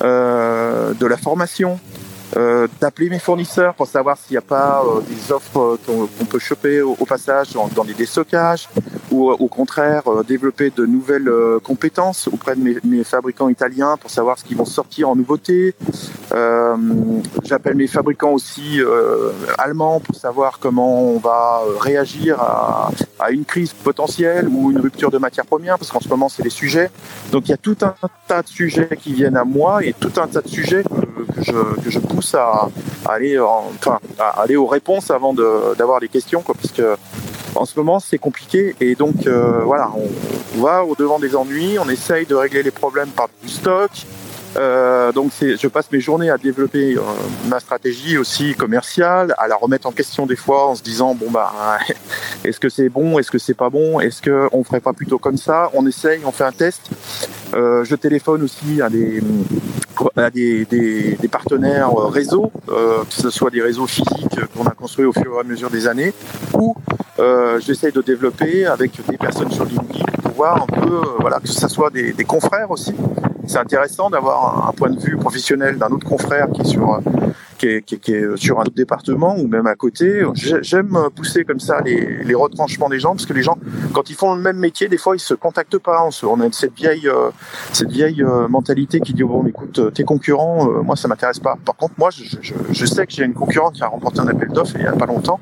de 0.00 1.06
la 1.06 1.16
formation, 1.18 1.78
d'appeler 2.80 3.10
mes 3.10 3.18
fournisseurs 3.18 3.74
pour 3.74 3.86
savoir 3.86 4.16
s'il 4.16 4.34
n'y 4.34 4.38
a 4.38 4.42
pas 4.42 4.84
des 5.08 5.32
offres 5.32 5.78
qu'on 5.86 6.24
peut 6.24 6.38
choper 6.38 6.80
au, 6.80 6.94
passage 7.06 7.52
dans, 7.52 7.68
dans 7.68 7.84
des 7.84 7.94
déstockages, 7.94 8.68
ou 9.10 9.30
euh, 9.30 9.36
au 9.38 9.48
contraire 9.48 10.02
euh, 10.06 10.22
développer 10.22 10.70
de 10.70 10.86
nouvelles 10.86 11.28
euh, 11.28 11.58
compétences 11.58 12.28
auprès 12.28 12.54
de 12.56 12.80
mes, 12.84 13.04
fabricants 13.04 13.48
italiens 13.48 13.96
pour 13.96 14.10
savoir 14.10 14.38
ce 14.38 14.44
qu'ils 14.44 14.56
vont 14.56 14.64
sortir 14.64 15.08
en 15.08 15.16
nouveauté. 15.16 15.74
J'appelle 17.44 17.74
mes 17.74 17.86
fabricants 17.86 18.30
aussi 18.30 18.80
allemands 19.58 19.98
pour 20.00 20.14
savoir 20.14 20.58
comment 20.60 21.02
on 21.02 21.18
va 21.18 21.62
réagir 21.80 22.40
à, 22.40 22.90
une 23.30 23.44
crise 23.44 23.72
potentielle 23.72 24.48
ou 24.48 24.70
une 24.70 24.78
rupture 24.78 25.10
de 25.10 25.18
matière 25.18 25.44
première, 25.44 25.78
parce 25.78 25.90
qu'en 25.90 26.00
ce 26.00 26.08
moment 26.08 26.28
c'est 26.28 26.44
les 26.44 26.50
sujets. 26.50 26.90
Donc 27.32 27.48
il 27.48 27.50
y 27.50 27.54
a 27.54 27.56
tout 27.56 27.76
un 27.82 27.94
tas 28.28 28.42
de 28.42 28.48
sujets 28.48 28.90
qui 29.00 29.12
viennent 29.12 29.36
à 29.36 29.44
moi 29.44 29.84
et 29.84 29.92
tout 29.92 30.12
un 30.20 30.28
tas 30.28 30.42
de 30.42 30.48
sujets 30.48 30.84
que, 31.24 31.42
je, 31.42 31.80
que 31.82 31.90
je, 31.90 31.98
pousse 31.98 32.34
à, 32.34 32.68
aller, 33.06 33.38
enfin, 33.38 33.98
à 34.18 34.42
aller 34.42 34.56
aux 34.56 34.66
réponses 34.66 35.10
avant 35.10 35.32
d'avoir 35.32 36.00
des 36.00 36.08
questions, 36.08 36.42
quoi, 36.42 36.54
parce 36.54 36.72
que 36.72 36.96
en 37.54 37.64
ce 37.64 37.78
moment, 37.78 38.00
c'est 38.00 38.18
compliqué. 38.18 38.74
Et 38.80 38.94
donc 38.94 39.26
euh, 39.26 39.60
voilà, 39.64 39.90
on, 39.96 40.60
va 40.60 40.84
au 40.84 40.94
devant 40.94 41.18
des 41.18 41.36
ennuis, 41.36 41.78
on 41.78 41.88
essaye 41.88 42.26
de 42.26 42.34
régler 42.34 42.62
les 42.62 42.70
problèmes 42.70 43.10
par 43.10 43.28
du 43.42 43.48
stock. 43.48 43.90
Euh, 44.56 45.12
donc 45.12 45.30
je 45.40 45.68
passe 45.68 45.92
mes 45.92 46.00
journées 46.00 46.28
à 46.28 46.36
développer 46.36 46.96
euh, 46.96 47.00
ma 47.46 47.60
stratégie 47.60 48.18
aussi 48.18 48.54
commerciale, 48.56 49.32
à 49.38 49.46
la 49.46 49.54
remettre 49.54 49.86
en 49.86 49.92
question 49.92 50.26
des 50.26 50.34
fois 50.34 50.66
en 50.66 50.74
se 50.74 50.82
disant 50.82 51.14
bon 51.14 51.30
bah 51.30 51.52
est-ce 52.44 52.58
que 52.58 52.68
c'est 52.68 52.88
bon, 52.88 53.20
est-ce 53.20 53.30
que 53.30 53.38
c'est 53.38 53.54
pas 53.54 53.70
bon, 53.70 54.00
est-ce 54.00 54.20
que 54.20 54.48
on 54.50 54.64
ferait 54.64 54.80
pas 54.80 54.92
plutôt 54.92 55.18
comme 55.18 55.36
ça? 55.36 55.70
On 55.72 55.86
essaye, 55.86 56.22
on 56.24 56.32
fait 56.32 56.44
un 56.44 56.52
test 56.52 56.90
Euh, 57.54 57.84
je 57.84 57.96
téléphone 57.96 58.42
aussi 58.42 58.80
à 58.80 58.88
des, 58.88 59.20
à 60.16 60.30
des, 60.30 60.64
des, 60.64 61.16
des 61.20 61.28
partenaires 61.28 61.94
réseaux, 61.94 62.52
euh, 62.68 62.98
que 63.04 63.14
ce 63.14 63.30
soit 63.30 63.50
des 63.50 63.60
réseaux 63.60 63.86
physiques 63.86 64.38
qu'on 64.56 64.66
a 64.66 64.70
construits 64.70 65.04
au 65.04 65.12
fur 65.12 65.34
et 65.36 65.40
à 65.40 65.42
mesure 65.42 65.70
des 65.70 65.86
années, 65.88 66.12
ou 66.54 66.74
euh, 67.18 67.58
j'essaye 67.60 67.92
de 67.92 68.02
développer 68.02 68.66
avec 68.66 68.92
des 69.08 69.16
personnes 69.16 69.50
sur 69.50 69.64
LinkedIn 69.64 70.04
pour 70.22 70.32
voir 70.32 70.62
un 70.62 70.66
peu, 70.66 70.94
euh, 70.94 71.04
voilà, 71.20 71.40
que 71.40 71.48
ce 71.48 71.68
soit 71.68 71.90
des, 71.90 72.12
des 72.12 72.24
confrères 72.24 72.70
aussi. 72.70 72.94
C'est 73.46 73.58
intéressant 73.58 74.10
d'avoir 74.10 74.68
un 74.68 74.72
point 74.72 74.90
de 74.90 75.00
vue 75.00 75.16
professionnel 75.16 75.76
d'un 75.76 75.88
autre 75.88 76.06
confrère 76.06 76.46
qui 76.52 76.60
est 76.60 76.64
sur 76.64 77.00
qui 77.60 78.12
est, 78.12 78.36
sur 78.36 78.58
un 78.58 78.62
autre 78.62 78.74
département 78.74 79.36
ou 79.36 79.46
même 79.46 79.66
à 79.66 79.74
côté. 79.74 80.22
J'aime 80.34 80.96
pousser 81.14 81.44
comme 81.44 81.60
ça 81.60 81.80
les, 81.82 82.34
retranchements 82.34 82.88
des 82.88 82.98
gens 82.98 83.10
parce 83.10 83.26
que 83.26 83.32
les 83.34 83.42
gens, 83.42 83.58
quand 83.92 84.08
ils 84.08 84.16
font 84.16 84.34
le 84.34 84.40
même 84.40 84.56
métier, 84.56 84.88
des 84.88 84.96
fois 84.96 85.14
ils 85.14 85.20
se 85.20 85.34
contactent 85.34 85.78
pas. 85.78 86.08
On, 86.22 86.40
a 86.40 86.52
cette 86.52 86.74
vieille, 86.74 87.08
euh, 87.08 87.30
cette 87.72 87.90
vieille 87.90 88.22
euh, 88.22 88.48
mentalité 88.48 89.00
qui 89.00 89.12
dit 89.12 89.22
bon, 89.22 89.46
écoute, 89.46 89.78
euh, 89.78 89.90
tes 89.90 90.04
concurrents, 90.04 90.82
moi 90.82 90.96
ça 90.96 91.08
m'intéresse 91.08 91.38
pas. 91.38 91.56
Par 91.64 91.76
contre, 91.76 91.94
moi, 91.98 92.10
je, 92.10 92.86
sais 92.86 93.06
que 93.06 93.12
j'ai 93.12 93.24
une 93.24 93.34
concurrente 93.34 93.74
qui 93.74 93.82
a 93.82 93.88
remporté 93.88 94.20
un 94.20 94.28
appel 94.28 94.48
d'offres 94.48 94.74
il 94.76 94.82
y 94.82 94.86
a 94.86 94.92
pas 94.92 95.06
longtemps. 95.06 95.40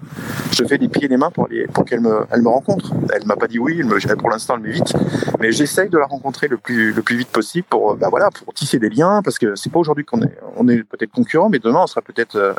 Je 0.51 0.65
fais 0.65 0.79
des 0.79 0.89
pieds 0.89 1.05
et 1.05 1.09
des 1.09 1.17
mains 1.17 1.31
pour, 1.31 1.49
pour 1.73 1.85
qu'elle 1.85 2.01
me, 2.01 2.27
elle 2.31 2.43
me 2.43 2.49
rencontre. 2.49 2.93
Elle 3.15 3.27
m'a 3.27 3.37
pas 3.37 3.47
dit 3.47 3.59
oui, 3.59 3.77
elle 3.79 3.87
me, 3.87 4.17
pour 4.17 4.31
l'instant 4.31 4.55
elle 4.57 4.63
m'évite, 4.63 4.95
mais 5.39 5.53
j'essaye 5.53 5.89
de 5.89 5.99
la 5.99 6.07
rencontrer 6.07 6.49
le 6.49 6.57
plus, 6.57 6.93
le 6.93 7.03
plus 7.03 7.17
vite 7.17 7.29
possible 7.29 7.67
pour, 7.69 7.95
bah 7.97 8.09
voilà, 8.11 8.31
pour 8.31 8.53
tisser 8.55 8.79
des 8.79 8.89
liens 8.89 9.23
parce 9.23 9.39
que 9.39 9.55
c'est 9.55 9.71
pas 9.71 9.79
aujourd'hui 9.79 10.05
qu'on 10.05 10.23
est, 10.23 10.37
on 10.57 10.69
est 10.69 10.83
peut-être 10.83 11.13
concurrent, 11.13 11.49
mais 11.49 11.59
demain 11.59 11.81
on 11.83 11.87
sera 11.87 12.03
peut-être 12.09 12.37
euh, 12.37 12.55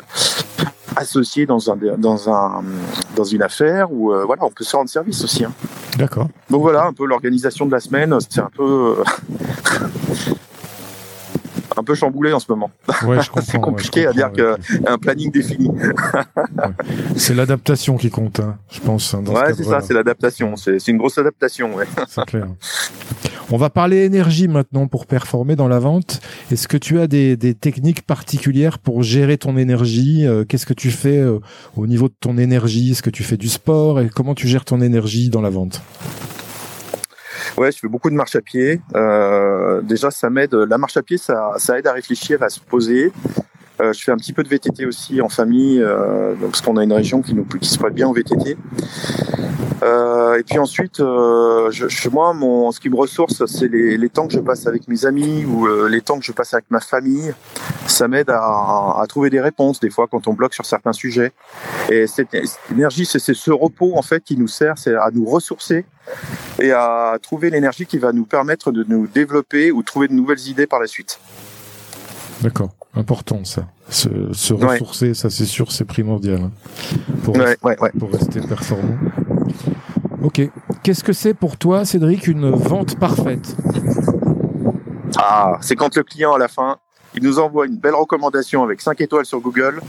associé 0.96 1.44
dans 1.46 1.70
un 1.70 1.76
dans 1.98 2.30
un 2.30 2.62
dans 3.16 3.24
une 3.24 3.42
affaire 3.42 3.92
où 3.92 4.12
euh, 4.12 4.24
voilà 4.24 4.44
on 4.44 4.50
peut 4.50 4.64
se 4.64 4.76
rendre 4.76 4.88
service 4.88 5.22
aussi. 5.24 5.44
Hein. 5.44 5.52
D'accord. 5.98 6.28
Donc 6.48 6.62
voilà 6.62 6.84
un 6.84 6.92
peu 6.92 7.04
l'organisation 7.04 7.66
de 7.66 7.72
la 7.72 7.80
semaine, 7.80 8.16
c'est 8.28 8.40
un 8.40 8.50
peu 8.54 8.96
euh, 8.98 9.04
un 11.76 11.84
peu 11.84 11.94
chamboulé 11.94 12.32
en 12.32 12.40
ce 12.40 12.46
moment. 12.48 12.70
Ouais, 13.06 13.18
c'est 13.42 13.60
compliqué 13.60 14.02
ouais, 14.02 14.06
à 14.08 14.12
dire 14.12 14.30
ouais. 14.32 14.80
qu'un 14.84 14.98
planning 14.98 15.30
défini. 15.30 15.70
C'est 17.16 17.34
l'adaptation 17.34 17.96
qui 17.96 18.10
compte, 18.10 18.40
hein, 18.40 18.56
je 18.70 18.80
pense. 18.80 19.14
Hein, 19.14 19.24
ouais, 19.26 19.54
c'est 19.54 19.64
ça, 19.64 19.80
c'est 19.80 19.94
l'adaptation. 19.94 20.56
C'est 20.56 20.88
une 20.88 20.98
grosse 20.98 21.18
adaptation. 21.18 21.74
Ouais. 21.74 21.86
C'est 22.08 22.24
clair. 22.24 22.46
On 23.52 23.56
va 23.56 23.68
parler 23.68 24.04
énergie 24.04 24.46
maintenant 24.46 24.86
pour 24.86 25.06
performer 25.06 25.56
dans 25.56 25.66
la 25.66 25.80
vente. 25.80 26.20
Est-ce 26.52 26.68
que 26.68 26.76
tu 26.76 27.00
as 27.00 27.08
des, 27.08 27.36
des, 27.36 27.54
techniques 27.54 28.02
particulières 28.02 28.78
pour 28.78 29.02
gérer 29.02 29.38
ton 29.38 29.56
énergie 29.56 30.24
euh, 30.24 30.44
Qu'est-ce 30.44 30.66
que 30.66 30.74
tu 30.74 30.92
fais 30.92 31.18
euh, 31.18 31.40
au 31.76 31.88
niveau 31.88 32.08
de 32.08 32.14
ton 32.20 32.38
énergie? 32.38 32.92
Est-ce 32.92 33.02
que 33.02 33.10
tu 33.10 33.24
fais 33.24 33.36
du 33.36 33.48
sport? 33.48 34.00
Et 34.00 34.08
comment 34.08 34.36
tu 34.36 34.46
gères 34.46 34.64
ton 34.64 34.80
énergie 34.80 35.30
dans 35.30 35.40
la 35.40 35.50
vente? 35.50 35.82
Ouais, 37.56 37.72
je 37.72 37.78
fais 37.78 37.88
beaucoup 37.88 38.10
de 38.10 38.14
marche 38.14 38.36
à 38.36 38.40
pied. 38.40 38.80
Euh, 38.94 39.80
déjà, 39.82 40.10
ça 40.10 40.30
m'aide. 40.30 40.54
La 40.54 40.78
marche 40.78 40.96
à 40.96 41.02
pied, 41.02 41.18
ça, 41.18 41.52
ça 41.58 41.78
aide 41.78 41.86
à 41.86 41.92
réfléchir, 41.92 42.42
à 42.42 42.48
se 42.48 42.60
poser. 42.60 43.12
Euh, 43.80 43.92
je 43.92 44.02
fais 44.02 44.12
un 44.12 44.16
petit 44.16 44.32
peu 44.32 44.42
de 44.42 44.48
VTT 44.48 44.84
aussi 44.84 45.20
en 45.20 45.28
famille, 45.28 45.80
euh, 45.80 46.34
parce 46.40 46.60
qu'on 46.60 46.76
a 46.76 46.84
une 46.84 46.92
région 46.92 47.22
qui 47.22 47.34
nous 47.34 47.46
se 47.62 47.78
prête 47.78 47.94
bien 47.94 48.08
au 48.08 48.12
VTT. 48.12 48.56
Euh, 49.82 50.38
et 50.38 50.42
puis 50.42 50.58
ensuite, 50.58 51.00
moi, 51.00 52.34
ce 52.72 52.80
qui 52.80 52.90
me 52.90 52.96
ressource, 52.96 53.44
c'est 53.46 53.68
les, 53.68 54.08
temps 54.10 54.26
que 54.26 54.34
je 54.34 54.40
passe 54.40 54.66
avec 54.66 54.88
mes 54.88 55.06
amis 55.06 55.44
ou 55.44 55.66
les 55.86 56.02
temps 56.02 56.18
que 56.18 56.24
je 56.24 56.32
passe 56.32 56.52
avec 56.52 56.66
ma 56.70 56.80
famille. 56.80 57.32
Ça 57.86 58.06
m'aide 58.06 58.28
à, 58.28 58.40
à, 59.00 59.04
trouver 59.08 59.30
des 59.30 59.40
réponses 59.40 59.80
des 59.80 59.90
fois 59.90 60.06
quand 60.10 60.28
on 60.28 60.34
bloque 60.34 60.52
sur 60.52 60.66
certains 60.66 60.92
sujets. 60.92 61.32
Et 61.90 62.06
cette, 62.06 62.30
cette 62.32 62.58
énergie, 62.70 63.06
c'est 63.06 63.18
ce 63.18 63.50
repos 63.50 63.96
en 63.96 64.02
fait 64.02 64.22
qui 64.22 64.36
nous 64.36 64.48
sert, 64.48 64.76
c'est 64.76 64.94
à 64.94 65.10
nous 65.12 65.24
ressourcer 65.24 65.86
et 66.60 66.72
à 66.72 67.16
trouver 67.22 67.50
l'énergie 67.50 67.86
qui 67.86 67.98
va 67.98 68.12
nous 68.12 68.26
permettre 68.26 68.72
de 68.72 68.84
nous 68.86 69.06
développer 69.06 69.72
ou 69.72 69.82
trouver 69.82 70.08
de 70.08 70.12
nouvelles 70.12 70.46
idées 70.48 70.66
par 70.66 70.80
la 70.80 70.86
suite. 70.86 71.18
D'accord, 72.42 72.70
important 72.94 73.44
ça. 73.44 73.66
Se, 73.88 74.32
se 74.32 74.54
ressourcer, 74.54 75.08
ouais. 75.08 75.14
ça 75.14 75.30
c'est 75.30 75.44
sûr, 75.44 75.72
c'est 75.72 75.84
primordial 75.84 76.40
hein, 76.42 76.50
pour, 77.24 77.36
ouais, 77.36 77.56
ouais, 77.62 77.90
pour 77.98 78.10
rester 78.12 78.40
performant. 78.40 78.96
Ok. 80.22 80.42
Qu'est-ce 80.82 81.02
que 81.02 81.12
c'est 81.12 81.34
pour 81.34 81.56
toi, 81.56 81.84
Cédric, 81.84 82.26
une 82.26 82.50
vente 82.50 82.98
parfaite? 82.98 83.56
Ah, 85.16 85.58
c'est 85.60 85.76
quand 85.76 85.96
le 85.96 86.02
client 86.02 86.32
à 86.34 86.38
la 86.38 86.48
fin, 86.48 86.78
il 87.14 87.22
nous 87.22 87.38
envoie 87.38 87.66
une 87.66 87.76
belle 87.76 87.94
recommandation 87.94 88.62
avec 88.62 88.80
5 88.80 89.00
étoiles 89.00 89.26
sur 89.26 89.40
Google, 89.40 89.80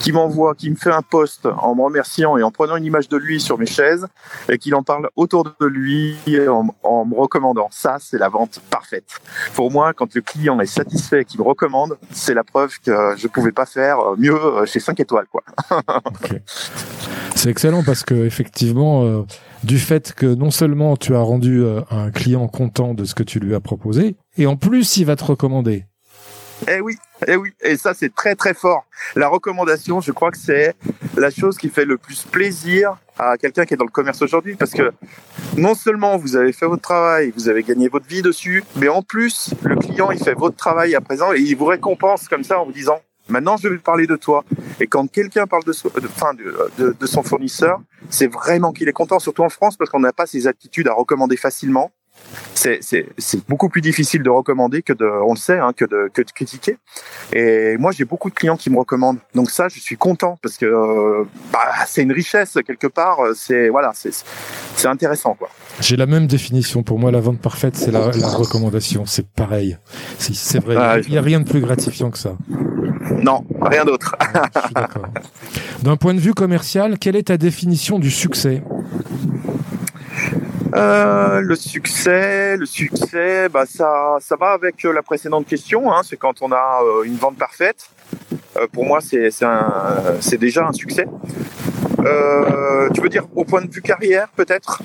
qui 0.00 0.12
m'envoie, 0.12 0.54
qui 0.54 0.70
me 0.70 0.76
fait 0.76 0.92
un 0.92 1.02
post 1.02 1.46
en 1.46 1.74
me 1.74 1.82
remerciant 1.82 2.36
et 2.36 2.42
en 2.42 2.50
prenant 2.50 2.76
une 2.76 2.84
image 2.84 3.08
de 3.08 3.16
lui 3.16 3.40
sur 3.40 3.58
mes 3.58 3.66
chaises, 3.66 4.06
et 4.48 4.58
qu'il 4.58 4.74
en 4.74 4.82
parle 4.82 5.08
autour 5.16 5.44
de 5.44 5.66
lui 5.66 6.16
en, 6.48 6.68
en 6.82 7.04
me 7.04 7.14
recommandant. 7.14 7.68
Ça, 7.70 7.96
c'est 8.00 8.18
la 8.18 8.28
vente 8.28 8.60
parfaite. 8.70 9.20
Pour 9.54 9.70
moi, 9.70 9.92
quand 9.92 10.14
le 10.14 10.20
client 10.20 10.60
est 10.60 10.66
satisfait 10.66 11.22
et 11.22 11.24
qu'il 11.24 11.40
me 11.40 11.44
recommande, 11.44 11.98
c'est 12.10 12.34
la 12.34 12.44
preuve 12.44 12.78
que 12.80 13.14
je 13.16 13.26
pouvais 13.26 13.52
pas 13.52 13.66
faire 13.66 13.98
mieux 14.16 14.38
chez 14.66 14.80
5 14.80 14.98
étoiles, 15.00 15.26
quoi. 15.30 15.42
C'est 17.38 17.50
excellent 17.50 17.84
parce 17.84 18.02
que 18.02 18.14
effectivement, 18.14 19.04
euh, 19.04 19.22
du 19.62 19.78
fait 19.78 20.12
que 20.12 20.26
non 20.26 20.50
seulement 20.50 20.96
tu 20.96 21.14
as 21.14 21.20
rendu 21.20 21.62
euh, 21.62 21.82
un 21.88 22.10
client 22.10 22.48
content 22.48 22.94
de 22.94 23.04
ce 23.04 23.14
que 23.14 23.22
tu 23.22 23.38
lui 23.38 23.54
as 23.54 23.60
proposé, 23.60 24.16
et 24.36 24.46
en 24.46 24.56
plus 24.56 24.96
il 24.96 25.04
va 25.04 25.14
te 25.14 25.24
recommander. 25.24 25.84
Eh 26.66 26.80
oui, 26.80 26.96
eh 27.26 27.36
oui, 27.36 27.52
et 27.60 27.76
ça 27.76 27.94
c'est 27.94 28.14
très 28.14 28.34
très 28.34 28.54
fort. 28.54 28.84
La 29.14 29.28
recommandation, 29.28 30.00
je 30.00 30.12
crois 30.12 30.30
que 30.30 30.38
c'est 30.38 30.74
la 31.16 31.30
chose 31.30 31.56
qui 31.56 31.68
fait 31.68 31.84
le 31.84 31.98
plus 31.98 32.24
plaisir 32.24 32.96
à 33.18 33.36
quelqu'un 33.36 33.64
qui 33.64 33.74
est 33.74 33.76
dans 33.76 33.84
le 33.84 33.90
commerce 33.90 34.22
aujourd'hui, 34.22 34.56
parce 34.56 34.72
que 34.72 34.92
non 35.56 35.74
seulement 35.74 36.16
vous 36.16 36.36
avez 36.36 36.52
fait 36.52 36.66
votre 36.66 36.82
travail, 36.82 37.32
vous 37.36 37.48
avez 37.48 37.62
gagné 37.62 37.88
votre 37.88 38.06
vie 38.06 38.22
dessus, 38.22 38.64
mais 38.76 38.88
en 38.88 39.02
plus 39.02 39.54
le 39.62 39.76
client 39.76 40.10
il 40.10 40.18
fait 40.18 40.34
votre 40.34 40.56
travail 40.56 40.94
à 40.94 41.00
présent 41.00 41.32
et 41.32 41.40
il 41.40 41.56
vous 41.56 41.66
récompense 41.66 42.28
comme 42.28 42.44
ça 42.44 42.60
en 42.60 42.64
vous 42.64 42.72
disant 42.72 43.00
Maintenant, 43.28 43.58
je 43.58 43.68
vais 43.68 43.76
parler 43.76 44.06
de 44.06 44.16
toi. 44.16 44.42
Et 44.80 44.86
quand 44.86 45.06
quelqu'un 45.10 45.46
parle 45.46 45.62
de, 45.64 45.72
son 47.06 47.22
fournisseur, 47.22 47.80
c'est 48.08 48.26
vraiment 48.26 48.72
qu'il 48.72 48.88
est 48.88 48.92
content, 48.92 49.18
surtout 49.18 49.42
en 49.42 49.50
France, 49.50 49.76
parce 49.76 49.90
qu'on 49.90 50.00
n'a 50.00 50.14
pas 50.14 50.26
ces 50.26 50.46
attitudes 50.46 50.88
à 50.88 50.94
recommander 50.94 51.36
facilement. 51.36 51.90
C'est 52.54 53.48
beaucoup 53.48 53.68
plus 53.68 53.80
difficile 53.80 54.22
de 54.22 54.30
recommander 54.30 54.82
que 54.82 54.92
de, 54.92 55.04
on 55.04 55.32
le 55.32 55.38
sait, 55.38 55.58
hein, 55.58 55.72
que, 55.74 55.84
de, 55.84 56.10
que 56.12 56.22
de 56.22 56.30
critiquer. 56.30 56.76
Et 57.32 57.76
moi, 57.78 57.92
j'ai 57.92 58.04
beaucoup 58.04 58.30
de 58.30 58.34
clients 58.34 58.56
qui 58.56 58.70
me 58.70 58.78
recommandent. 58.78 59.18
Donc 59.34 59.50
ça, 59.50 59.68
je 59.68 59.78
suis 59.78 59.96
content 59.96 60.38
parce 60.42 60.56
que 60.56 60.66
euh, 60.66 61.24
bah, 61.52 61.60
c'est 61.86 62.02
une 62.02 62.12
richesse 62.12 62.58
quelque 62.66 62.86
part. 62.86 63.18
C'est 63.34 63.68
voilà, 63.68 63.92
c'est 63.94 64.88
intéressant 64.88 65.34
quoi. 65.34 65.48
J'ai 65.80 65.96
la 65.96 66.06
même 66.06 66.26
définition. 66.26 66.82
Pour 66.82 66.98
moi, 66.98 67.10
la 67.10 67.20
vente 67.20 67.40
parfaite, 67.40 67.76
c'est 67.76 67.90
la, 67.90 68.10
la, 68.10 68.28
recommandation. 68.28 69.06
C'est 69.06 69.26
pareil. 69.26 69.78
C'est 70.18 70.62
vrai. 70.62 70.76
Ah, 70.76 70.98
il 70.98 71.10
n'y 71.10 71.18
a 71.18 71.22
rien 71.22 71.40
de 71.40 71.48
plus 71.48 71.60
gratifiant 71.60 72.10
que 72.10 72.18
ça. 72.18 72.36
Non, 73.22 73.44
rien 73.60 73.84
d'autre. 73.84 74.16
D'un 75.82 75.96
point 75.96 76.14
de 76.14 76.20
vue 76.20 76.34
commercial, 76.34 76.98
quelle 76.98 77.16
est 77.16 77.28
ta 77.28 77.36
définition 77.36 77.98
du 77.98 78.10
succès? 78.10 78.62
Euh, 80.74 81.40
le 81.40 81.56
succès, 81.56 82.56
le 82.56 82.66
succès, 82.66 83.48
bah 83.48 83.64
ça, 83.66 84.16
ça 84.20 84.36
va 84.36 84.52
avec 84.52 84.82
la 84.82 85.02
précédente 85.02 85.46
question. 85.46 85.92
Hein, 85.92 86.02
c'est 86.04 86.16
quand 86.16 86.42
on 86.42 86.52
a 86.52 86.82
euh, 86.82 87.04
une 87.04 87.16
vente 87.16 87.36
parfaite. 87.36 87.90
Euh, 88.56 88.66
pour 88.72 88.84
moi, 88.84 89.00
c'est 89.00 89.30
c'est 90.20 90.38
déjà 90.38 90.66
un 90.66 90.72
succès. 90.72 91.06
Euh, 92.04 92.88
tu 92.94 93.00
veux 93.00 93.08
dire 93.08 93.26
au 93.34 93.44
point 93.44 93.62
de 93.62 93.70
vue 93.70 93.82
carrière, 93.82 94.28
peut-être? 94.36 94.82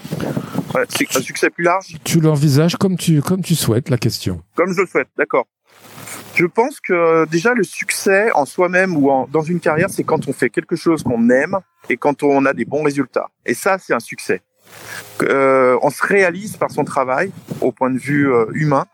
Ouais, 0.74 0.82
Un 0.82 1.22
succès 1.22 1.50
plus 1.50 1.64
large. 1.64 1.98
Tu 2.04 2.20
l'envisages 2.20 2.76
comme 2.78 2.98
tu 2.98 3.22
comme 3.22 3.42
tu 3.42 3.56
souhaites 3.56 3.90
la 3.90 3.98
question. 3.98 4.42
Comme 4.56 4.74
je 4.74 4.82
le 4.82 4.88
souhaite, 4.88 5.10
d'accord. 5.18 5.46
Je 6.36 6.46
pense 6.48 6.80
que 6.80 7.26
déjà 7.30 7.54
le 7.54 7.64
succès 7.64 8.32
en 8.34 8.46
soi-même 8.46 8.98
ou 8.98 9.12
en, 9.12 9.28
dans 9.28 9.44
une 9.44 9.60
carrière, 9.60 9.90
c'est 9.92 10.04
quand 10.04 10.28
on 10.28 10.34
fait 10.34 10.50
quelque 10.50 10.76
chose 10.76 11.04
qu'on 11.04 11.30
aime 11.30 11.60
et 11.90 11.98
quand 11.98 12.24
on 12.24 12.46
a 12.46 12.54
des 12.54 12.66
bons 12.66 12.82
résultats. 12.82 13.30
Et 13.46 13.54
ça, 13.54 13.78
c'est 13.78 13.94
un 13.94 14.00
succès. 14.00 14.42
Euh, 15.22 15.78
on 15.82 15.90
se 15.90 16.06
réalise 16.06 16.58
par 16.58 16.72
son 16.72 16.84
travail 16.84 17.32
au 17.62 17.72
point 17.72 17.90
de 17.90 17.98
vue 17.98 18.32
euh, 18.32 18.46
humain. 18.54 18.86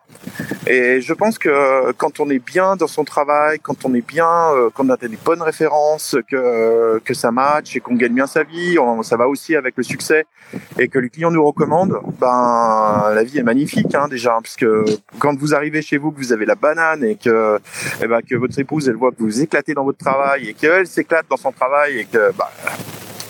Et 0.67 1.01
je 1.01 1.13
pense 1.13 1.37
que 1.37 1.91
quand 1.93 2.19
on 2.19 2.29
est 2.29 2.43
bien 2.43 2.75
dans 2.75 2.87
son 2.87 3.03
travail, 3.03 3.59
quand 3.59 3.85
on 3.85 3.93
est 3.93 4.05
bien, 4.05 4.27
euh, 4.53 4.69
qu'on 4.69 4.89
a 4.89 4.97
des 4.97 5.07
bonnes 5.23 5.41
références, 5.41 6.17
que 6.29 6.99
que 6.99 7.13
ça 7.13 7.31
match 7.31 7.75
et 7.75 7.79
qu'on 7.79 7.95
gagne 7.95 8.13
bien 8.13 8.27
sa 8.27 8.43
vie, 8.43 8.77
ça 9.03 9.17
va 9.17 9.27
aussi 9.27 9.55
avec 9.55 9.75
le 9.77 9.83
succès 9.83 10.25
et 10.77 10.87
que 10.87 10.99
les 10.99 11.09
clients 11.09 11.31
nous 11.31 11.45
recommandent. 11.45 11.99
Ben 12.19 13.11
la 13.13 13.23
vie 13.23 13.39
est 13.39 13.43
magnifique 13.43 13.95
hein, 13.95 14.07
déjà, 14.09 14.37
parce 14.41 14.55
que 14.55 14.83
quand 15.19 15.37
vous 15.37 15.55
arrivez 15.55 15.81
chez 15.81 15.97
vous, 15.97 16.11
que 16.11 16.17
vous 16.17 16.33
avez 16.33 16.45
la 16.45 16.55
banane 16.55 17.03
et 17.03 17.15
que 17.15 17.59
eh 18.03 18.07
ben, 18.07 18.21
que 18.21 18.35
votre 18.35 18.57
épouse 18.59 18.89
elle 18.89 18.95
voit 18.95 19.11
que 19.11 19.19
vous 19.21 19.41
éclatez 19.41 19.73
dans 19.73 19.85
votre 19.85 19.99
travail 19.99 20.49
et 20.49 20.53
qu'elle 20.53 20.87
s'éclate 20.87 21.27
dans 21.29 21.37
son 21.37 21.51
travail 21.51 21.99
et 21.99 22.05
que 22.05 22.31
bah, 22.37 22.51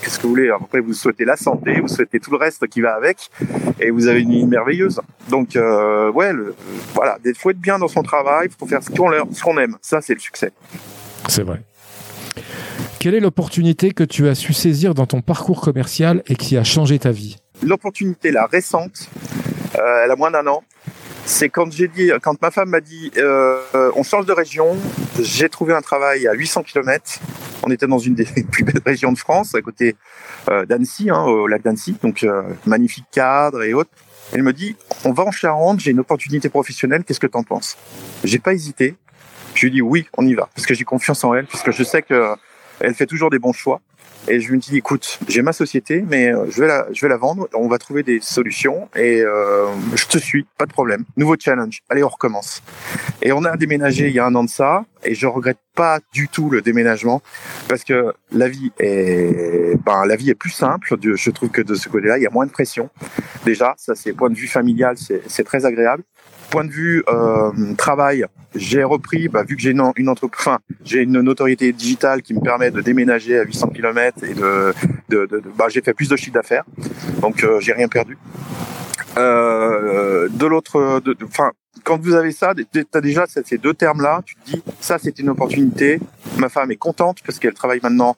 qu'est-ce 0.10 0.20
que 0.20 0.24
vous 0.24 0.30
voulez? 0.30 0.50
Après, 0.50 0.80
vous 0.80 0.94
souhaitez 0.94 1.24
la 1.24 1.38
santé, 1.38 1.80
vous 1.80 1.88
souhaitez 1.88 2.20
tout 2.20 2.32
le 2.32 2.38
reste 2.38 2.68
qui 2.68 2.82
va 2.82 2.96
avec, 2.96 3.30
et 3.80 3.92
vous 3.92 4.08
avez 4.08 4.22
une 4.22 4.32
vie 4.32 4.46
merveilleuse. 4.46 5.00
Donc, 5.30 5.56
euh, 5.56 6.12
ouais, 6.12 6.34
le, 6.34 6.56
voilà, 6.96 7.20
il 7.24 7.36
faut 7.36 7.52
être 7.52 7.60
bien 7.60 7.78
dans 7.78 7.88
son 7.88 8.02
travail, 8.02 8.48
il 8.52 8.56
faut 8.58 8.66
faire 8.66 8.82
ce 8.82 8.90
qu'on 8.90 9.12
qu 9.12 9.62
aime. 9.62 9.78
Ça, 9.82 10.02
c'est 10.02 10.16
le 10.16 10.20
succès. 10.20 10.52
C'est 11.28 11.44
vrai. 11.44 11.62
Quelle 13.00 13.14
est 13.14 13.20
l'opportunité 13.20 13.92
que 13.92 14.04
tu 14.04 14.28
as 14.28 14.34
su 14.34 14.52
saisir 14.52 14.96
dans 14.96 15.06
ton 15.06 15.22
parcours 15.22 15.62
commercial 15.62 16.24
et 16.26 16.36
qui 16.36 16.58
a 16.58 16.64
changé 16.64 16.98
ta 16.98 17.12
vie? 17.12 17.38
L'opportunité, 17.62 18.32
la 18.32 18.48
récente, 18.48 19.10
euh, 19.78 20.04
elle 20.04 20.12
a 20.12 20.16
moins 20.16 20.32
d'un 20.32 20.48
an, 20.48 20.64
c'est 21.26 21.50
quand 21.50 21.72
j'ai 21.72 21.88
dit, 21.88 22.12
quand 22.24 22.42
ma 22.42 22.50
femme 22.50 22.70
m'a 22.70 22.82
dit, 22.82 23.12
euh, 23.18 23.60
on 23.96 24.02
change 24.02 24.26
de 24.26 24.34
région. 24.34 24.76
J'ai 25.22 25.50
trouvé 25.50 25.74
un 25.74 25.82
travail 25.82 26.28
à 26.28 26.34
800 26.34 26.64
km. 26.64 27.20
On 27.64 27.72
était 27.72 27.88
dans 27.88 28.00
une 28.00 28.16
des 28.16 28.26
plus 28.52 28.64
belles 28.64 28.82
régions 28.86 29.12
de 29.12 29.18
France, 29.18 29.56
à 29.56 29.62
côté 29.62 29.96
euh, 30.50 30.66
d'Annecy, 30.66 31.10
hein, 31.10 31.24
au 31.24 31.48
lac 31.48 31.62
d'Annecy, 31.62 31.98
donc 32.02 32.24
euh, 32.24 32.44
magnifique 32.66 33.06
cadre 33.12 33.64
et 33.64 33.74
autres. 33.74 33.92
Elle 34.32 34.44
me 34.44 34.54
dit, 34.54 34.76
on 35.06 35.12
va 35.12 35.24
en 35.24 35.32
Charente, 35.32 35.80
j'ai 35.80 35.92
une 35.92 36.00
opportunité 36.00 36.50
professionnelle. 36.50 37.04
Qu'est-ce 37.04 37.20
que 37.20 37.28
t'en 37.28 37.44
penses? 37.44 37.78
J'ai 38.24 38.40
pas 38.40 38.54
hésité. 38.54 38.96
Je 39.56 39.62
lui 39.62 39.68
ai 39.68 39.72
dit 39.72 39.82
oui, 39.82 40.08
on 40.18 40.26
y 40.26 40.36
va, 40.36 40.50
parce 40.54 40.68
que 40.68 40.74
j'ai 40.74 40.84
confiance 40.84 41.24
en 41.24 41.34
elle, 41.34 41.48
puisque 41.48 41.72
je 41.72 41.84
sais 41.84 42.02
que 42.02 42.36
elle 42.80 42.94
fait 42.94 43.08
toujours 43.08 43.30
des 43.30 43.40
bons 43.40 43.54
choix. 43.54 43.82
Et 44.28 44.40
je 44.40 44.52
me 44.52 44.58
dis, 44.58 44.78
écoute, 44.78 45.20
j'ai 45.28 45.42
ma 45.42 45.54
société, 45.54 46.04
mais 46.08 46.34
euh, 46.34 46.46
je 46.50 46.62
vais 46.62 46.68
la, 46.68 46.88
je 46.92 47.02
vais 47.02 47.10
la 47.10 47.18
vendre. 47.18 47.48
On 47.54 47.68
va 47.68 47.78
trouver 47.78 48.04
des 48.04 48.20
solutions 48.22 48.90
et 48.96 49.22
euh, 49.22 49.68
je 49.96 50.06
te 50.06 50.18
suis, 50.18 50.46
pas 50.58 50.66
de 50.66 50.74
problème. 50.74 51.06
Nouveau 51.18 51.36
challenge. 51.40 51.80
Allez, 51.90 52.04
on 52.04 52.10
recommence. 52.10 52.62
Et 53.22 53.32
on 53.32 53.44
a 53.46 53.58
déménagé 53.58 54.08
il 54.08 54.14
y 54.14 54.20
a 54.20 54.26
un 54.26 54.36
an 54.36 54.44
de 54.44 54.50
ça, 54.50 54.86
et 55.04 55.16
je 55.16 55.28
regrette 55.28 55.58
pas 55.76 56.00
du 56.14 56.28
tout 56.28 56.50
le 56.50 56.62
déménagement 56.62 57.22
parce 57.68 57.84
que 57.84 58.14
la 58.32 58.50
vie 58.50 58.72
est, 58.80 59.76
ben, 59.84 60.06
la 60.06 60.16
vie 60.16 60.30
est 60.30 60.36
plus 60.36 60.50
simple. 60.52 60.96
Je 61.02 61.32
trouve 61.32 61.50
que 61.50 61.62
de 61.62 61.76
ce 61.76 61.90
côté-là, 61.90 62.18
il 62.18 62.24
y 62.24 62.28
a 62.28 62.32
moins 62.32 62.46
de 62.46 62.52
pression. 62.52 62.90
Déjà, 63.46 63.74
ça 63.78 63.96
c'est 63.96 64.14
point 64.14 64.30
de 64.30 64.36
vue 64.36 64.48
familial, 64.48 64.96
c'est 64.98 65.44
très 65.44 65.66
agréable 65.66 66.04
point 66.50 66.66
de 66.66 66.72
vue 66.72 67.04
euh, 67.08 67.52
travail, 67.78 68.26
j'ai 68.56 68.84
repris, 68.84 69.28
bah, 69.28 69.44
vu 69.44 69.56
que 69.56 69.62
j'ai 69.62 69.72
une, 69.72 69.84
une 69.96 70.10
entreprise, 70.10 70.42
enfin, 70.42 70.60
j'ai 70.84 71.02
une 71.02 71.22
notoriété 71.22 71.72
digitale 71.72 72.22
qui 72.22 72.34
me 72.34 72.42
permet 72.42 72.72
de 72.72 72.82
déménager 72.82 73.38
à 73.38 73.44
800 73.44 73.70
km 73.70 74.24
et 74.24 74.34
de, 74.34 74.74
de, 75.10 75.42
bah, 75.56 75.66
j'ai 75.70 75.82
fait 75.82 75.94
plus 75.94 76.10
de 76.10 76.16
chiffre 76.16 76.34
d'affaires, 76.34 76.64
donc 77.22 77.44
euh, 77.44 77.60
j'ai 77.60 77.74
rien 77.74 77.88
perdu. 77.88 78.18
Euh, 79.18 80.30
de 80.32 80.46
l'autre, 80.46 81.02
enfin, 81.24 81.52
quand 81.84 82.02
vous 82.02 82.14
avez 82.14 82.32
ça, 82.32 82.54
tu 82.56 82.86
as 82.94 83.02
déjà 83.02 83.26
ces 83.28 83.58
deux 83.58 83.74
termes-là, 83.74 84.22
tu 84.26 84.36
te 84.36 84.52
dis, 84.52 84.64
ça 84.80 84.98
c'est 85.00 85.20
une 85.20 85.30
opportunité. 85.30 86.00
Ma 86.38 86.50
femme 86.50 86.72
est 86.72 86.78
contente 86.78 87.20
parce 87.26 87.40
qu'elle 87.40 87.54
travaille 87.54 87.80
maintenant 87.82 88.16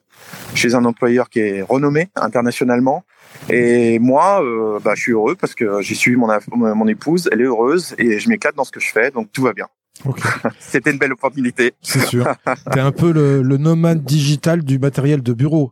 chez 0.53 0.75
un 0.75 0.85
employeur 0.85 1.29
qui 1.29 1.39
est 1.39 1.61
renommé 1.61 2.09
internationalement. 2.15 3.03
Et 3.49 3.99
moi, 3.99 4.43
euh, 4.43 4.79
bah, 4.79 4.93
je 4.95 5.01
suis 5.01 5.11
heureux 5.13 5.35
parce 5.35 5.55
que 5.55 5.81
j'ai 5.81 5.95
suivi 5.95 6.17
mon, 6.17 6.27
mon 6.75 6.87
épouse, 6.87 7.29
elle 7.31 7.41
est 7.41 7.45
heureuse 7.45 7.95
et 7.97 8.19
je 8.19 8.29
m'éclate 8.29 8.55
dans 8.55 8.63
ce 8.63 8.71
que 8.71 8.79
je 8.79 8.91
fais, 8.91 9.11
donc 9.11 9.31
tout 9.31 9.41
va 9.41 9.53
bien. 9.53 9.67
C'était 10.59 10.91
une 10.91 10.97
belle 10.97 11.13
opportunité. 11.13 11.73
C'est 11.81 12.05
sûr. 12.05 12.27
T'es 12.71 12.79
un 12.79 12.91
peu 12.91 13.11
le, 13.11 13.41
le 13.41 13.57
nomade 13.57 14.03
digital 14.03 14.63
du 14.63 14.79
matériel 14.79 15.21
de 15.21 15.33
bureau. 15.33 15.71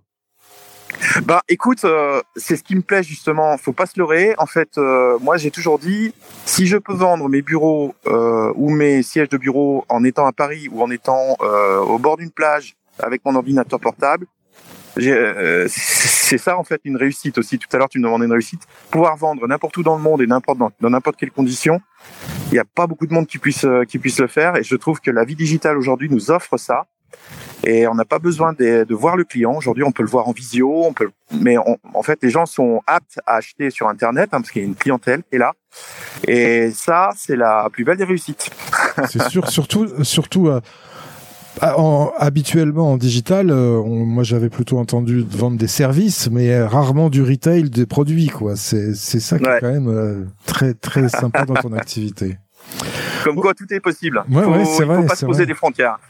Bah 1.24 1.42
écoute, 1.48 1.84
euh, 1.86 2.22
c'est 2.36 2.56
ce 2.56 2.64
qui 2.64 2.76
me 2.76 2.82
plaît 2.82 3.04
justement. 3.04 3.58
Faut 3.58 3.74
pas 3.74 3.86
se 3.86 4.00
leurrer. 4.00 4.36
En 4.38 4.46
fait, 4.46 4.78
euh, 4.78 5.18
moi 5.22 5.38
j'ai 5.38 5.52
toujours 5.52 5.80
dit, 5.80 6.14
si 6.46 6.68
je 6.68 6.78
peux 6.78 6.94
vendre 6.94 7.30
mes 7.30 7.42
bureaux 7.42 7.96
euh, 8.08 8.52
ou 8.56 8.70
mes 8.70 9.04
sièges 9.04 9.30
de 9.30 9.38
bureau 9.38 9.86
en 9.90 10.04
étant 10.04 10.26
à 10.26 10.32
Paris 10.32 10.68
ou 10.72 10.82
en 10.82 10.90
étant 10.92 11.38
au 11.40 11.98
bord 11.98 12.18
d'une 12.18 12.32
plage 12.32 12.76
avec 13.00 13.24
mon 13.26 13.36
ordinateur 13.36 13.80
portable, 13.80 14.26
c'est 14.98 16.38
ça 16.38 16.58
en 16.58 16.64
fait 16.64 16.82
une 16.84 16.98
réussite 16.98 17.38
aussi. 17.38 17.58
Tout 17.58 17.68
à 17.74 17.78
l'heure 17.78 17.90
tu 17.90 18.00
me 18.00 18.04
demandais 18.04 18.26
une 18.26 18.32
réussite. 18.32 18.62
Pouvoir 18.92 19.16
vendre 19.16 19.48
n'importe 19.48 19.78
où 19.78 19.84
dans 19.84 19.96
le 19.96 20.02
monde 20.02 20.22
et 20.22 20.28
n'importe 20.28 20.58
dans 20.58 20.90
n'importe 20.90 21.18
quelle 21.18 21.32
condition, 21.32 21.82
il 22.48 22.54
n'y 22.54 22.60
a 22.60 22.66
pas 22.66 22.88
beaucoup 22.88 23.08
de 23.08 23.14
monde 23.14 23.28
qui 23.28 23.38
puisse 23.38 23.66
qui 23.88 24.00
puisse 24.00 24.20
le 24.20 24.28
faire. 24.28 24.56
Et 24.58 24.64
je 24.64 24.76
trouve 24.76 25.00
que 25.00 25.12
la 25.12 25.24
vie 25.24 25.36
digitale 25.36 25.78
aujourd'hui 25.78 26.10
nous 26.10 26.32
offre 26.32 26.58
ça. 26.58 26.88
Et 27.66 27.88
on 27.88 27.96
n'a 27.96 28.06
pas 28.06 28.20
besoin 28.20 28.54
de, 28.54 28.86
de, 28.88 28.96
voir 28.96 29.18
le 29.18 29.24
client. 29.24 29.54
Aujourd'hui, 29.56 29.84
on 29.84 29.92
peut 29.92 30.04
le 30.04 30.10
voir 30.10 30.28
en 30.28 30.32
visio, 30.32 30.86
on 30.86 30.94
peut, 30.94 31.10
mais 31.32 31.58
en 31.58 32.04
fait, 32.04 32.20
les 32.22 32.30
gens 32.30 32.46
sont 32.46 32.82
aptes 32.88 33.20
à 33.26 33.36
acheter 33.36 33.70
sur 33.70 33.88
Internet 33.88 34.30
hein, 34.32 34.40
parce 34.40 34.52
qu'il 34.52 34.62
y 34.62 34.66
a 34.66 34.68
une 34.68 34.76
clientèle 34.76 35.24
qui 35.30 35.36
est 35.36 35.40
là. 35.40 35.54
Et 36.28 36.72
ça, 36.72 37.10
c'est 37.18 37.36
la 37.36 37.70
plus 37.72 37.84
belle 37.84 37.98
des 37.98 38.06
réussites. 38.06 38.50
c'est 39.10 39.30
sûr, 39.30 39.50
surtout, 39.50 40.04
surtout. 40.04 40.48
Euh, 40.48 40.62
en, 41.62 42.12
habituellement 42.18 42.94
en 42.94 42.98
digital, 42.98 43.50
euh, 43.50 43.82
moi 43.84 44.24
j'avais 44.24 44.50
plutôt 44.50 44.78
entendu 44.78 45.26
vendre 45.30 45.58
des 45.58 45.68
services, 45.68 46.30
mais 46.32 46.62
rarement 46.64 47.10
du 47.10 47.22
retail 47.22 47.70
des 47.70 47.86
produits 47.86 48.28
quoi. 48.28 48.56
C'est 48.56 48.94
c'est 48.94 49.20
ça 49.20 49.38
qui 49.38 49.46
est 49.46 49.60
quand 49.60 49.72
même 49.72 49.90
euh, 49.90 50.26
très 50.46 50.74
très 50.74 51.10
sympa 51.10 51.46
dans 51.46 51.56
ton 51.56 51.74
activité. 51.74 52.38
Comme 53.24 53.36
quoi, 53.36 53.54
tout 53.54 53.72
est 53.74 53.80
possible. 53.80 54.24
Ouais, 54.30 54.44
faut, 54.44 54.56
il 54.56 54.86
faut 54.86 55.04
pas 55.04 55.16
se 55.16 55.26
poser 55.26 55.46
des 55.46 55.54
frontières. 55.54 55.98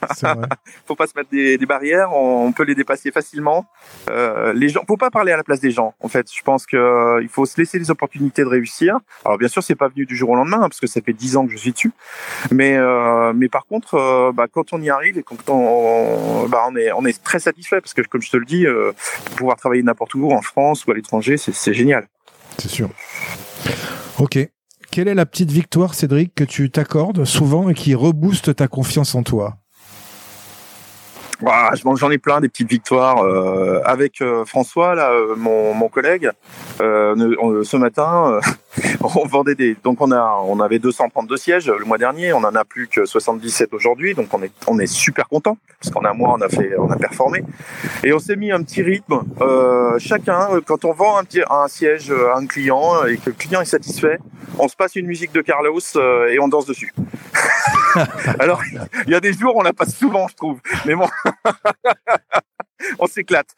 faut 0.86 0.96
pas 0.96 1.06
se 1.06 1.12
mettre 1.16 1.30
des, 1.30 1.58
des, 1.58 1.66
barrières. 1.66 2.12
On 2.12 2.52
peut 2.52 2.64
les 2.64 2.74
dépasser 2.74 3.10
facilement. 3.10 3.66
Euh, 4.10 4.52
les 4.52 4.68
gens, 4.68 4.82
faut 4.86 4.96
pas 4.96 5.10
parler 5.10 5.32
à 5.32 5.36
la 5.36 5.44
place 5.44 5.60
des 5.60 5.70
gens. 5.70 5.94
En 6.00 6.08
fait, 6.08 6.28
je 6.32 6.42
pense 6.42 6.66
que 6.66 6.76
euh, 6.76 7.22
il 7.22 7.28
faut 7.28 7.46
se 7.46 7.60
laisser 7.60 7.78
les 7.78 7.90
opportunités 7.90 8.42
de 8.42 8.48
réussir. 8.48 8.98
Alors 9.24 9.38
bien 9.38 9.48
sûr, 9.48 9.62
c'est 9.62 9.74
pas 9.74 9.88
venu 9.88 10.06
du 10.06 10.16
jour 10.16 10.30
au 10.30 10.36
lendemain 10.36 10.58
hein, 10.58 10.68
parce 10.68 10.80
que 10.80 10.86
ça 10.86 11.00
fait 11.00 11.12
dix 11.12 11.36
ans 11.36 11.46
que 11.46 11.52
je 11.52 11.58
suis 11.58 11.72
dessus. 11.72 11.92
Mais 12.50 12.76
euh, 12.76 13.32
mais 13.34 13.48
par 13.48 13.66
contre, 13.66 13.94
euh, 13.94 14.32
bah, 14.32 14.46
quand 14.50 14.72
on 14.72 14.80
y 14.80 14.90
arrive 14.90 15.18
et 15.18 15.22
quand 15.22 15.48
on, 15.48 16.46
bah, 16.48 16.64
on 16.68 16.76
est 16.76 16.92
on 16.92 17.04
est 17.04 17.22
très 17.22 17.38
satisfait 17.38 17.80
parce 17.80 17.94
que 17.94 18.02
comme 18.02 18.22
je 18.22 18.30
te 18.30 18.36
le 18.36 18.44
dis, 18.44 18.66
euh, 18.66 18.92
pouvoir 19.36 19.56
travailler 19.56 19.82
n'importe 19.82 20.14
où 20.14 20.30
en 20.30 20.42
France 20.42 20.86
ou 20.86 20.90
à 20.90 20.94
l'étranger, 20.94 21.36
c'est 21.36 21.74
génial. 21.74 22.08
C'est 22.58 22.68
sûr. 22.68 22.90
Ok. 24.18 24.38
Quelle 24.92 25.06
est 25.06 25.14
la 25.14 25.24
petite 25.24 25.52
victoire, 25.52 25.94
Cédric, 25.94 26.34
que 26.34 26.42
tu 26.42 26.68
t'accordes 26.68 27.24
souvent 27.24 27.68
et 27.68 27.74
qui 27.74 27.94
rebooste 27.94 28.56
ta 28.56 28.66
confiance 28.66 29.14
en 29.14 29.22
toi? 29.22 29.56
J'en 31.94 32.10
ai 32.10 32.18
plein 32.18 32.40
des 32.40 32.48
petites 32.48 32.68
victoires 32.68 33.22
euh, 33.22 33.80
avec 33.84 34.20
euh, 34.20 34.44
François, 34.44 34.94
là, 34.94 35.10
euh, 35.10 35.36
mon, 35.36 35.74
mon 35.74 35.88
collègue. 35.88 36.30
ce 36.78 37.76
matin, 37.76 38.40
on 39.00 39.26
vendait 39.26 39.54
des. 39.54 39.76
Donc 39.82 40.00
on 40.00 40.10
a, 40.12 40.40
on 40.44 40.60
avait 40.60 40.78
232 40.78 41.36
sièges 41.36 41.70
le 41.70 41.84
mois 41.84 41.98
dernier. 41.98 42.32
On 42.32 42.38
en 42.38 42.54
a 42.54 42.64
plus 42.64 42.88
que 42.88 43.04
77 43.04 43.72
aujourd'hui. 43.74 44.14
Donc 44.14 44.32
on 44.32 44.42
est, 44.42 44.52
on 44.66 44.78
est 44.78 44.86
super 44.86 45.28
content 45.28 45.58
parce 45.80 45.92
qu'en 45.92 46.04
un 46.04 46.12
mois 46.12 46.34
on 46.36 46.40
a 46.40 46.48
fait, 46.48 46.72
on 46.78 46.90
a 46.90 46.96
performé. 46.96 47.42
Et 48.04 48.12
on 48.12 48.18
s'est 48.18 48.36
mis 48.36 48.52
un 48.52 48.62
petit 48.62 48.82
rythme. 48.82 49.22
chacun, 49.98 50.48
quand 50.64 50.84
on 50.84 50.92
vend 50.92 51.18
un, 51.18 51.24
petit, 51.24 51.42
un 51.48 51.68
siège 51.68 52.10
à 52.10 52.36
un 52.36 52.46
client 52.46 53.04
et 53.06 53.16
que 53.16 53.30
le 53.30 53.36
client 53.36 53.60
est 53.60 53.66
satisfait, 53.66 54.18
on 54.58 54.68
se 54.68 54.76
passe 54.76 54.96
une 54.96 55.06
musique 55.06 55.32
de 55.32 55.40
Carlos 55.40 55.80
et 56.28 56.38
on 56.40 56.48
danse 56.48 56.66
dessus. 56.66 56.92
Alors 58.38 58.62
il 59.06 59.10
y 59.10 59.14
a 59.14 59.20
des 59.20 59.32
jours 59.32 59.54
on 59.56 59.62
la 59.62 59.72
passe 59.72 59.96
souvent, 59.96 60.28
je 60.28 60.36
trouve. 60.36 60.60
Mais 60.86 60.94
bon. 60.94 61.08
on 62.98 63.06
s'éclate. 63.06 63.48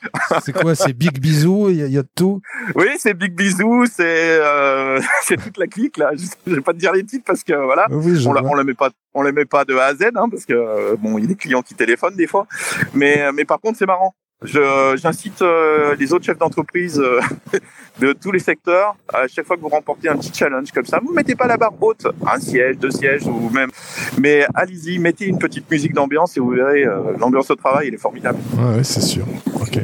c'est 0.42 0.52
quoi 0.52 0.74
C'est 0.74 0.92
Big 0.92 1.18
Bisou 1.18 1.68
Il 1.70 1.88
y, 1.88 1.98
a 1.98 2.02
tout? 2.02 2.40
Oui, 2.74 2.86
c'est 2.98 3.14
Big 3.14 3.34
Bisou, 3.34 3.86
c'est 3.86 4.38
euh, 4.40 5.00
c'est 5.22 5.36
toute 5.36 5.58
la 5.58 5.66
clique 5.66 5.96
là. 5.96 6.10
Je 6.46 6.54
vais 6.54 6.60
pas 6.60 6.72
te 6.72 6.78
dire 6.78 6.92
les 6.92 7.04
titres 7.04 7.24
parce 7.26 7.44
que 7.44 7.52
voilà, 7.52 7.86
ah 7.90 7.94
on, 7.94 8.32
la, 8.32 8.44
on 8.44 8.54
la 8.54 8.64
met 8.64 8.74
pas, 8.74 8.90
on 9.14 9.22
les 9.22 9.32
met 9.32 9.44
pas 9.44 9.64
de 9.64 9.74
A 9.76 9.86
à 9.86 9.94
Z 9.94 10.10
hein, 10.14 10.28
parce 10.28 10.44
que 10.44 10.54
euh, 10.54 10.96
bon, 10.98 11.18
il 11.18 11.22
y 11.22 11.24
a 11.24 11.28
des 11.28 11.36
clients 11.36 11.62
qui 11.62 11.74
téléphonent 11.74 12.16
des 12.16 12.26
fois, 12.26 12.46
mais 12.94 13.30
mais 13.32 13.44
par 13.44 13.60
contre 13.60 13.78
c'est 13.78 13.86
marrant. 13.86 14.14
J'incite 14.44 15.42
euh, 15.42 15.94
les 15.98 16.12
autres 16.12 16.24
chefs 16.24 16.38
d'entreprise 16.38 16.98
euh, 16.98 17.20
de 18.00 18.12
tous 18.12 18.32
les 18.32 18.38
secteurs, 18.38 18.96
à 19.12 19.28
chaque 19.28 19.46
fois 19.46 19.56
que 19.56 19.62
vous 19.62 19.68
remportez 19.68 20.08
un 20.08 20.16
petit 20.16 20.32
challenge 20.34 20.70
comme 20.72 20.84
ça, 20.84 21.00
vous 21.04 21.12
mettez 21.12 21.34
pas 21.34 21.46
la 21.46 21.56
barre 21.56 21.74
haute, 21.80 22.06
un 22.26 22.40
siège, 22.40 22.78
deux 22.78 22.90
sièges 22.90 23.26
ou 23.26 23.50
même, 23.50 23.70
mais 24.18 24.46
allez-y, 24.54 24.98
mettez 24.98 25.26
une 25.26 25.38
petite 25.38 25.70
musique 25.70 25.92
d'ambiance 25.92 26.36
et 26.36 26.40
vous 26.40 26.50
verrez, 26.50 26.84
euh, 26.84 27.16
l'ambiance 27.18 27.50
au 27.50 27.56
travail, 27.56 27.88
elle 27.88 27.94
est 27.94 27.98
formidable. 27.98 28.38
Ouais, 28.58 28.82
c'est 28.82 29.00
sûr. 29.00 29.26
Ok. 29.60 29.78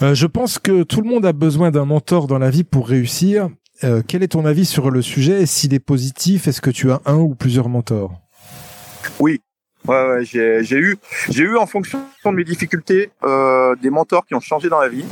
je 0.00 0.26
pense 0.26 0.58
que 0.58 0.82
tout 0.82 1.00
le 1.00 1.08
monde 1.08 1.24
a 1.24 1.32
besoin 1.32 1.70
d'un 1.70 1.84
mentor 1.84 2.26
dans 2.26 2.38
la 2.38 2.50
vie 2.50 2.64
pour 2.64 2.88
réussir. 2.88 3.48
quel 4.06 4.22
est 4.22 4.28
ton 4.28 4.44
avis 4.44 4.64
sur 4.64 4.90
le 4.90 5.02
sujet? 5.02 5.46
S'il 5.46 5.74
est 5.74 5.80
positif, 5.80 6.48
est-ce 6.48 6.60
que 6.60 6.70
tu 6.70 6.90
as 6.90 7.00
un 7.06 7.16
ou 7.16 7.34
plusieurs 7.34 7.68
mentors? 7.68 8.12
Oui, 9.18 9.40
Ouais, 9.86 10.24
j'ai 10.24 10.78
eu, 10.78 10.96
j'ai 11.28 11.44
eu 11.44 11.56
en 11.56 11.66
fonction 11.66 12.00
de 12.24 12.30
mes 12.30 12.44
difficultés 12.44 13.10
euh, 13.24 13.76
des 13.76 13.90
mentors 13.90 14.26
qui 14.26 14.34
ont 14.34 14.40
changé 14.40 14.68
dans 14.68 14.80
la 14.80 14.88
vie. 14.88 15.04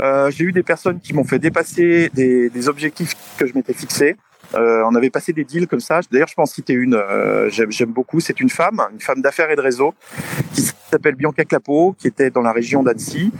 Euh, 0.00 0.30
j'ai 0.30 0.44
eu 0.44 0.52
des 0.52 0.62
personnes 0.62 1.00
qui 1.00 1.12
m'ont 1.12 1.24
fait 1.24 1.38
dépasser 1.38 2.10
des, 2.14 2.68
objectifs 2.68 3.14
que 3.36 3.46
je 3.46 3.54
m'étais 3.54 3.74
fixés. 3.74 4.16
Euh, 4.56 4.82
on 4.86 4.94
avait 4.94 5.10
passé 5.10 5.32
des 5.32 5.44
deals 5.44 5.66
comme 5.66 5.80
ça. 5.80 6.00
D'ailleurs, 6.10 6.28
je 6.28 6.34
pense 6.34 6.52
citer 6.52 6.72
une. 6.72 6.94
Euh, 6.94 7.50
J'aime 7.50 7.90
beaucoup. 7.90 8.20
C'est 8.20 8.40
une 8.40 8.50
femme, 8.50 8.80
une 8.92 9.00
femme 9.00 9.20
d'affaires 9.20 9.50
et 9.50 9.56
de 9.56 9.60
réseau, 9.60 9.94
qui 10.52 10.62
s'appelle 10.90 11.14
Bianca 11.14 11.44
Clapeau, 11.44 11.94
qui 11.98 12.08
était 12.08 12.30
dans 12.30 12.42
la 12.42 12.52
région 12.52 12.82
d'Annecy. 12.82 13.32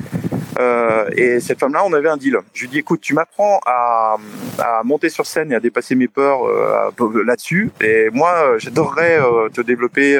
Euh, 0.59 1.09
et 1.13 1.41
cette 1.41 1.61
femme-là, 1.61 1.83
on 1.85 1.93
avait 1.93 2.09
un 2.09 2.17
deal. 2.17 2.39
Je 2.55 2.63
lui 2.63 2.69
dis, 2.69 2.79
écoute, 2.79 3.01
tu 3.01 3.15
m'apprends 3.15 3.61
à, 3.67 4.17
à, 4.59 4.83
monter 4.85 5.09
sur 5.09 5.27
scène 5.27 5.53
et 5.53 5.55
à 5.55 5.61
dépasser 5.61 5.95
mes 5.95 6.09
peurs 6.09 6.47
euh, 6.47 7.23
là-dessus. 7.25 7.71
Et 7.81 8.09
moi, 8.13 8.33
euh, 8.37 8.59
j'adorerais 8.59 9.21
euh, 9.21 9.49
te 9.49 9.61
développer 9.61 10.19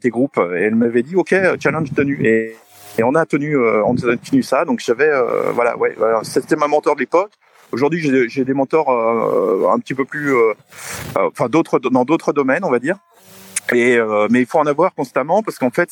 tes 0.00 0.10
groupes. 0.10 0.40
Et 0.56 0.62
elle 0.62 0.74
m'avait 0.74 1.02
dit, 1.02 1.16
ok, 1.16 1.34
challenge 1.60 1.92
tenu. 1.94 2.18
Et, 2.24 2.56
on 3.00 3.14
a 3.14 3.24
tenu, 3.26 3.56
on 3.56 3.94
a 3.94 4.16
tenu 4.16 4.42
ça. 4.42 4.64
Donc 4.64 4.80
j'avais, 4.80 5.10
voilà, 5.54 5.76
ouais, 5.76 5.94
voilà, 5.96 6.20
c'était 6.24 6.56
ma 6.56 6.66
mentor 6.66 6.96
de 6.96 7.00
l'époque. 7.00 7.30
Aujourd'hui, 7.72 8.28
j'ai 8.28 8.44
des 8.44 8.54
mentors 8.54 8.90
un 8.90 9.78
petit 9.78 9.94
peu 9.94 10.04
plus, 10.04 10.32
enfin 11.16 11.48
d'autres 11.48 11.78
dans 11.78 12.04
d'autres 12.04 12.32
domaines, 12.32 12.64
on 12.64 12.70
va 12.70 12.78
dire. 12.78 12.98
Et 13.72 13.96
euh, 13.96 14.28
mais 14.30 14.40
il 14.40 14.46
faut 14.46 14.58
en 14.58 14.66
avoir 14.66 14.94
constamment 14.94 15.42
parce 15.42 15.58
qu'en 15.58 15.70
fait, 15.70 15.90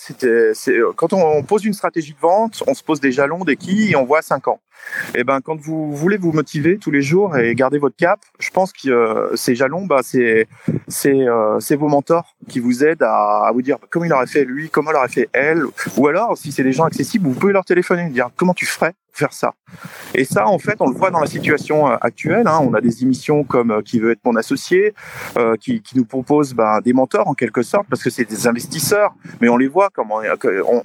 c'est, 0.54 0.80
quand 0.96 1.12
on, 1.12 1.42
pose 1.42 1.64
une 1.64 1.74
stratégie 1.74 2.14
de 2.14 2.18
vente, 2.18 2.62
on 2.66 2.74
se 2.74 2.82
pose 2.82 3.00
des 3.00 3.12
jalons, 3.12 3.44
des 3.44 3.56
quilles 3.56 3.92
et 3.92 3.96
on 3.96 4.04
voit 4.04 4.22
5 4.22 4.48
ans. 4.48 4.60
Et 5.14 5.24
ben 5.24 5.40
quand 5.40 5.60
vous 5.60 5.94
voulez 5.94 6.16
vous 6.16 6.32
motiver 6.32 6.78
tous 6.78 6.90
les 6.90 7.02
jours 7.02 7.36
et 7.36 7.54
garder 7.54 7.78
votre 7.78 7.96
cap, 7.96 8.20
je 8.38 8.50
pense 8.50 8.72
que 8.72 8.88
euh, 8.88 9.36
ces 9.36 9.54
jalons, 9.54 9.84
bah 9.84 10.00
c'est 10.02 10.48
c'est 10.88 11.28
euh, 11.28 11.60
c'est 11.60 11.76
vos 11.76 11.88
mentors 11.88 12.36
qui 12.48 12.60
vous 12.60 12.84
aident 12.84 13.02
à, 13.02 13.46
à, 13.46 13.52
vous 13.52 13.62
dire 13.62 13.76
comment 13.90 14.06
il 14.06 14.12
aurait 14.12 14.26
fait 14.26 14.44
lui, 14.44 14.70
comment 14.70 14.90
il 14.90 14.96
aurait 14.96 15.08
fait 15.08 15.28
elle, 15.32 15.64
ou 15.96 16.08
alors 16.08 16.38
si 16.38 16.52
c'est 16.52 16.62
des 16.62 16.72
gens 16.72 16.84
accessibles, 16.84 17.26
vous 17.26 17.34
pouvez 17.34 17.52
leur 17.52 17.64
téléphoner, 17.64 18.08
dire 18.08 18.30
comment 18.36 18.54
tu 18.54 18.66
ferais 18.66 18.94
faire 19.16 19.32
ça. 19.32 19.54
Et 20.14 20.24
ça, 20.24 20.46
en 20.46 20.58
fait, 20.58 20.76
on 20.80 20.88
le 20.88 20.94
voit 20.94 21.10
dans 21.10 21.20
la 21.20 21.26
situation 21.26 21.90
euh, 21.90 21.96
actuelle. 22.00 22.46
Hein. 22.46 22.60
On 22.62 22.74
a 22.74 22.80
des 22.80 23.02
émissions 23.02 23.44
comme 23.44 23.70
euh, 23.70 23.82
Qui 23.82 23.98
veut 23.98 24.12
être 24.12 24.20
mon 24.24 24.36
associé, 24.36 24.94
euh, 25.38 25.56
qui, 25.56 25.82
nous 25.94 26.04
propose 26.04 26.52
ben, 26.52 26.80
des 26.84 26.92
mentors 26.92 27.26
en 27.28 27.34
quelque 27.34 27.62
sorte, 27.62 27.86
parce 27.88 28.02
que 28.02 28.10
c'est 28.10 28.24
des 28.24 28.46
investisseurs, 28.46 29.14
mais 29.40 29.48
on 29.48 29.56
les 29.56 29.68
voit 29.68 29.88
comment 29.92 30.20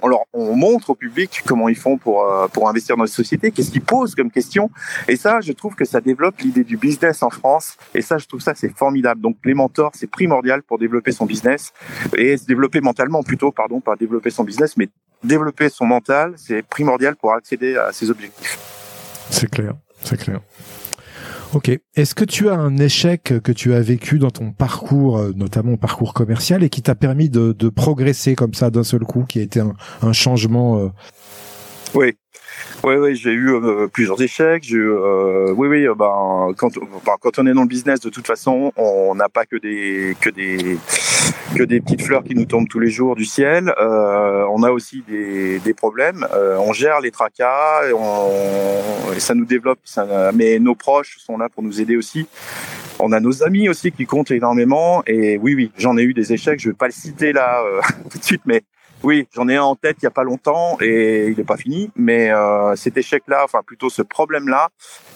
on, 0.02 0.08
leur, 0.08 0.20
on 0.32 0.56
montre 0.56 0.90
au 0.90 0.94
public 0.94 1.42
comment 1.46 1.68
ils 1.68 1.76
font 1.76 1.98
pour 1.98 2.24
pour 2.52 2.68
investir 2.68 2.96
dans 2.96 3.04
les 3.04 3.10
sociétés, 3.10 3.50
qu'est-ce 3.50 3.70
qu'ils 3.70 3.82
posent 3.82 4.14
comme 4.14 4.30
question. 4.30 4.70
Et 5.08 5.16
ça, 5.16 5.40
je 5.40 5.52
trouve 5.52 5.74
que 5.74 5.84
ça 5.84 6.00
développe 6.00 6.38
l'idée 6.40 6.64
du 6.64 6.76
business 6.76 7.22
en 7.22 7.30
France. 7.30 7.76
Et 7.94 8.00
ça, 8.00 8.16
je 8.16 8.26
trouve 8.26 8.40
ça 8.40 8.54
c'est 8.54 8.74
formidable. 8.74 9.20
Donc 9.20 9.36
les 9.44 9.54
mentors, 9.54 9.92
c'est 9.94 10.10
primordial 10.10 10.62
pour 10.62 10.78
développer 10.78 11.12
son 11.12 11.26
business 11.26 11.72
et 12.16 12.36
se 12.36 12.46
développer 12.46 12.80
mentalement 12.80 13.22
plutôt, 13.22 13.52
pardon, 13.52 13.80
pas 13.80 13.96
développer 13.96 14.30
son 14.30 14.44
business, 14.44 14.76
mais 14.76 14.88
développer 15.24 15.68
son 15.68 15.86
mental, 15.86 16.34
c'est 16.36 16.62
primordial 16.62 17.16
pour 17.16 17.32
accéder 17.32 17.76
à 17.76 17.92
ses 17.92 18.10
objectifs. 18.10 18.58
C'est 19.30 19.50
clair, 19.50 19.74
c'est 20.02 20.18
clair. 20.18 20.40
Ok. 21.54 21.70
Est-ce 21.96 22.14
que 22.14 22.24
tu 22.24 22.48
as 22.48 22.54
un 22.54 22.78
échec 22.78 23.34
que 23.42 23.52
tu 23.52 23.74
as 23.74 23.80
vécu 23.80 24.18
dans 24.18 24.30
ton 24.30 24.52
parcours, 24.52 25.18
euh, 25.18 25.32
notamment 25.36 25.76
parcours 25.76 26.14
commercial, 26.14 26.62
et 26.62 26.70
qui 26.70 26.80
t'a 26.80 26.94
permis 26.94 27.28
de, 27.28 27.52
progresser 27.68 28.34
comme 28.34 28.54
ça 28.54 28.70
d'un 28.70 28.84
seul 28.84 29.00
coup, 29.00 29.24
qui 29.28 29.38
a 29.38 29.42
été 29.42 29.60
un, 29.60 30.12
changement 30.12 30.78
euh? 30.78 30.88
Oui. 31.94 32.16
Oui, 32.84 32.96
oui, 32.96 33.14
j'ai 33.14 33.32
eu 33.32 33.50
euh, 33.50 33.86
plusieurs 33.86 34.20
échecs. 34.20 34.64
J'ai 34.64 34.76
euh, 34.76 35.52
oui, 35.56 35.68
oui, 35.68 35.86
euh, 35.86 35.94
ben 35.94 36.52
quand, 36.56 36.74
ben, 36.74 37.16
quand 37.20 37.38
on 37.38 37.46
est 37.46 37.52
dans 37.52 37.62
le 37.62 37.68
business, 37.68 38.00
de 38.00 38.10
toute 38.10 38.26
façon, 38.26 38.72
on 38.76 39.14
n'a 39.14 39.28
pas 39.28 39.46
que 39.46 39.56
des 39.56 40.16
que 40.20 40.30
des 40.30 40.78
que 41.56 41.62
des 41.62 41.80
petites 41.80 42.02
fleurs 42.02 42.24
qui 42.24 42.34
nous 42.34 42.44
tombent 42.44 42.68
tous 42.68 42.80
les 42.80 42.90
jours 42.90 43.16
du 43.16 43.24
ciel. 43.24 43.72
on 43.78 44.62
a 44.62 44.70
aussi 44.70 45.02
des, 45.08 45.58
des 45.58 45.74
problèmes. 45.74 46.26
on 46.58 46.72
gère 46.72 47.00
les 47.00 47.10
tracas 47.10 47.82
on, 47.94 48.30
ça 49.18 49.34
nous 49.34 49.44
développe. 49.44 49.80
Mais 50.34 50.58
nos 50.58 50.74
proches 50.74 51.18
sont 51.18 51.36
là 51.36 51.48
pour 51.48 51.62
nous 51.62 51.80
aider 51.80 51.96
aussi. 51.96 52.26
On 52.98 53.12
a 53.12 53.20
nos 53.20 53.42
amis 53.42 53.68
aussi 53.68 53.92
qui 53.92 54.06
comptent 54.06 54.30
énormément. 54.30 55.02
Et 55.06 55.36
oui, 55.38 55.54
oui, 55.54 55.72
j'en 55.76 55.96
ai 55.98 56.02
eu 56.02 56.14
des 56.14 56.32
échecs. 56.32 56.60
Je 56.60 56.70
vais 56.70 56.76
pas 56.76 56.86
le 56.86 56.92
citer 56.92 57.32
là 57.32 57.62
tout 58.10 58.18
de 58.18 58.24
suite, 58.24 58.42
mais 58.46 58.62
oui, 59.02 59.26
j'en 59.34 59.48
ai 59.48 59.56
un 59.56 59.64
en 59.64 59.74
tête 59.74 59.96
il 60.00 60.04
y 60.04 60.06
a 60.06 60.12
pas 60.12 60.22
longtemps 60.22 60.76
et 60.80 61.26
il 61.26 61.36
n'est 61.36 61.44
pas 61.44 61.56
fini, 61.56 61.90
mais 61.96 62.30
euh, 62.30 62.76
cet 62.76 62.96
échec-là, 62.96 63.42
enfin 63.44 63.60
plutôt 63.66 63.90
ce 63.90 64.02
problème-là, 64.02 64.68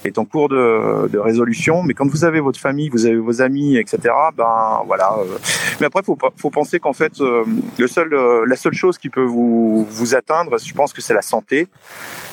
est 0.06 0.18
en 0.18 0.24
cours 0.24 0.48
de, 0.48 1.08
de, 1.08 1.18
résolution. 1.18 1.82
Mais 1.82 1.94
quand 1.94 2.08
vous 2.08 2.24
avez 2.24 2.40
votre 2.40 2.60
famille, 2.60 2.88
vous 2.88 3.06
avez 3.06 3.16
vos 3.16 3.42
amis, 3.42 3.76
etc. 3.76 3.98
Ben 4.36 4.82
voilà. 4.86 5.14
Euh. 5.18 5.38
Mais 5.80 5.86
après, 5.86 6.02
faut 6.02 6.18
faut 6.36 6.50
penser 6.50 6.78
qu'en 6.80 6.92
fait, 6.92 7.20
euh, 7.20 7.44
le 7.78 7.86
seul, 7.86 8.12
euh, 8.12 8.44
la 8.46 8.56
seule 8.56 8.74
chose 8.74 8.98
qui 8.98 9.08
peut 9.10 9.24
vous 9.24 9.86
vous 9.90 10.14
atteindre, 10.14 10.58
je 10.58 10.74
pense 10.74 10.92
que 10.92 11.02
c'est 11.02 11.14
la 11.14 11.22
santé. 11.22 11.68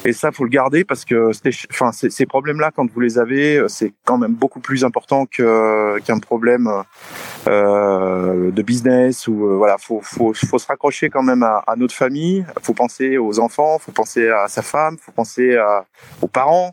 Et 0.05 0.13
ça, 0.13 0.31
faut 0.31 0.43
le 0.43 0.49
garder 0.49 0.83
parce 0.83 1.05
que, 1.05 1.31
enfin, 1.71 1.91
ces 1.91 2.25
problèmes-là, 2.25 2.71
quand 2.75 2.89
vous 2.91 2.99
les 2.99 3.17
avez, 3.17 3.63
c'est 3.67 3.93
quand 4.05 4.17
même 4.17 4.33
beaucoup 4.33 4.59
plus 4.59 4.83
important 4.83 5.25
que 5.25 5.99
qu'un 5.99 6.19
problème 6.19 6.69
euh, 7.47 8.51
de 8.51 8.61
business 8.61 9.27
ou 9.27 9.47
euh, 9.47 9.55
voilà, 9.55 9.77
faut, 9.77 9.99
faut 10.01 10.33
faut 10.33 10.57
se 10.57 10.67
raccrocher 10.67 11.09
quand 11.09 11.23
même 11.23 11.43
à, 11.43 11.63
à, 11.67 11.75
notre 11.75 11.93
famille. 11.93 12.45
Faut 12.61 12.73
penser 12.73 13.17
aux 13.17 13.39
enfants, 13.39 13.79
faut 13.79 13.91
penser 13.91 14.29
à 14.29 14.47
sa 14.47 14.61
femme, 14.61 14.97
faut 14.97 15.11
penser 15.11 15.57
à, 15.57 15.85
aux 16.21 16.27
parents. 16.27 16.71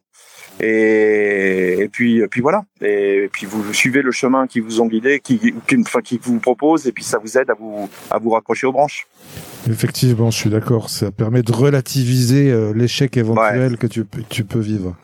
Et, 0.60 1.76
et, 1.80 1.88
puis, 1.88 2.22
puis 2.28 2.40
voilà. 2.40 2.64
Et, 2.80 3.28
puis 3.32 3.46
vous 3.46 3.72
suivez 3.72 4.02
le 4.02 4.10
chemin 4.10 4.46
qui 4.46 4.60
vous 4.60 4.80
ont 4.80 4.86
guidé, 4.86 5.20
qui, 5.20 5.38
qui, 5.38 5.76
enfin, 5.80 6.00
qui 6.00 6.18
vous 6.22 6.38
propose, 6.38 6.86
et 6.86 6.92
puis 6.92 7.04
ça 7.04 7.18
vous 7.18 7.38
aide 7.38 7.50
à 7.50 7.54
vous, 7.54 7.88
à 8.10 8.18
vous 8.18 8.30
raccrocher 8.30 8.66
aux 8.66 8.72
branches. 8.72 9.06
Effectivement, 9.68 10.30
je 10.30 10.38
suis 10.38 10.50
d'accord. 10.50 10.90
Ça 10.90 11.10
permet 11.10 11.42
de 11.42 11.52
relativiser 11.52 12.50
euh, 12.50 12.72
l'échec 12.74 13.16
éventuel 13.16 13.76
que 13.76 13.86
tu, 13.86 14.04
tu 14.28 14.44
peux 14.44 14.58
vivre. 14.58 14.96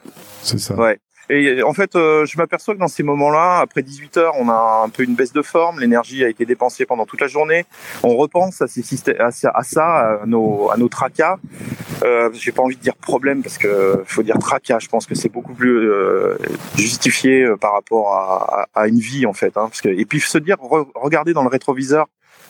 C'est 0.42 0.58
ça. 0.58 0.76
Ouais. 0.76 0.98
Et 1.28 1.62
en 1.62 1.72
fait, 1.72 1.96
euh, 1.96 2.24
je 2.24 2.36
m'aperçois 2.38 2.74
que 2.74 2.78
dans 2.78 2.88
ces 2.88 3.02
moments-là, 3.02 3.58
après 3.60 3.82
18 3.82 4.16
heures, 4.16 4.34
on 4.38 4.48
a 4.48 4.82
un 4.84 4.88
peu 4.88 5.02
une 5.02 5.14
baisse 5.14 5.32
de 5.32 5.42
forme. 5.42 5.80
L'énergie 5.80 6.24
a 6.24 6.28
été 6.28 6.44
dépensée 6.44 6.86
pendant 6.86 7.04
toute 7.04 7.20
la 7.20 7.26
journée. 7.26 7.64
On 8.02 8.16
repense 8.16 8.62
à, 8.62 8.68
ces 8.68 8.82
systèmes, 8.82 9.16
à, 9.20 9.30
ça, 9.30 9.50
à, 9.52 10.26
nos, 10.26 10.70
à 10.70 10.76
nos 10.76 10.88
tracas. 10.88 11.38
Euh, 12.04 12.30
J'ai 12.32 12.52
pas 12.52 12.62
envie 12.62 12.76
de 12.76 12.80
dire 12.80 12.96
problème 12.96 13.42
parce 13.42 13.58
que 13.58 14.02
faut 14.06 14.22
dire 14.22 14.38
tracas. 14.38 14.78
Je 14.78 14.88
pense 14.88 15.06
que 15.06 15.14
c'est 15.14 15.28
beaucoup 15.28 15.54
plus 15.54 15.90
euh, 15.90 16.36
justifié 16.76 17.42
euh, 17.42 17.56
par 17.56 17.72
rapport 17.72 18.14
à, 18.14 18.66
à, 18.74 18.86
une 18.86 19.00
vie 19.00 19.26
en 19.26 19.32
fait. 19.32 19.56
Hein, 19.56 19.68
parce 19.68 19.80
que, 19.80 19.88
et 19.88 20.04
puis 20.04 20.20
se 20.20 20.38
dire, 20.38 20.56
regarder 20.94 21.32
dans 21.32 21.42
le 21.42 21.48
rétroviseur, 21.48 22.06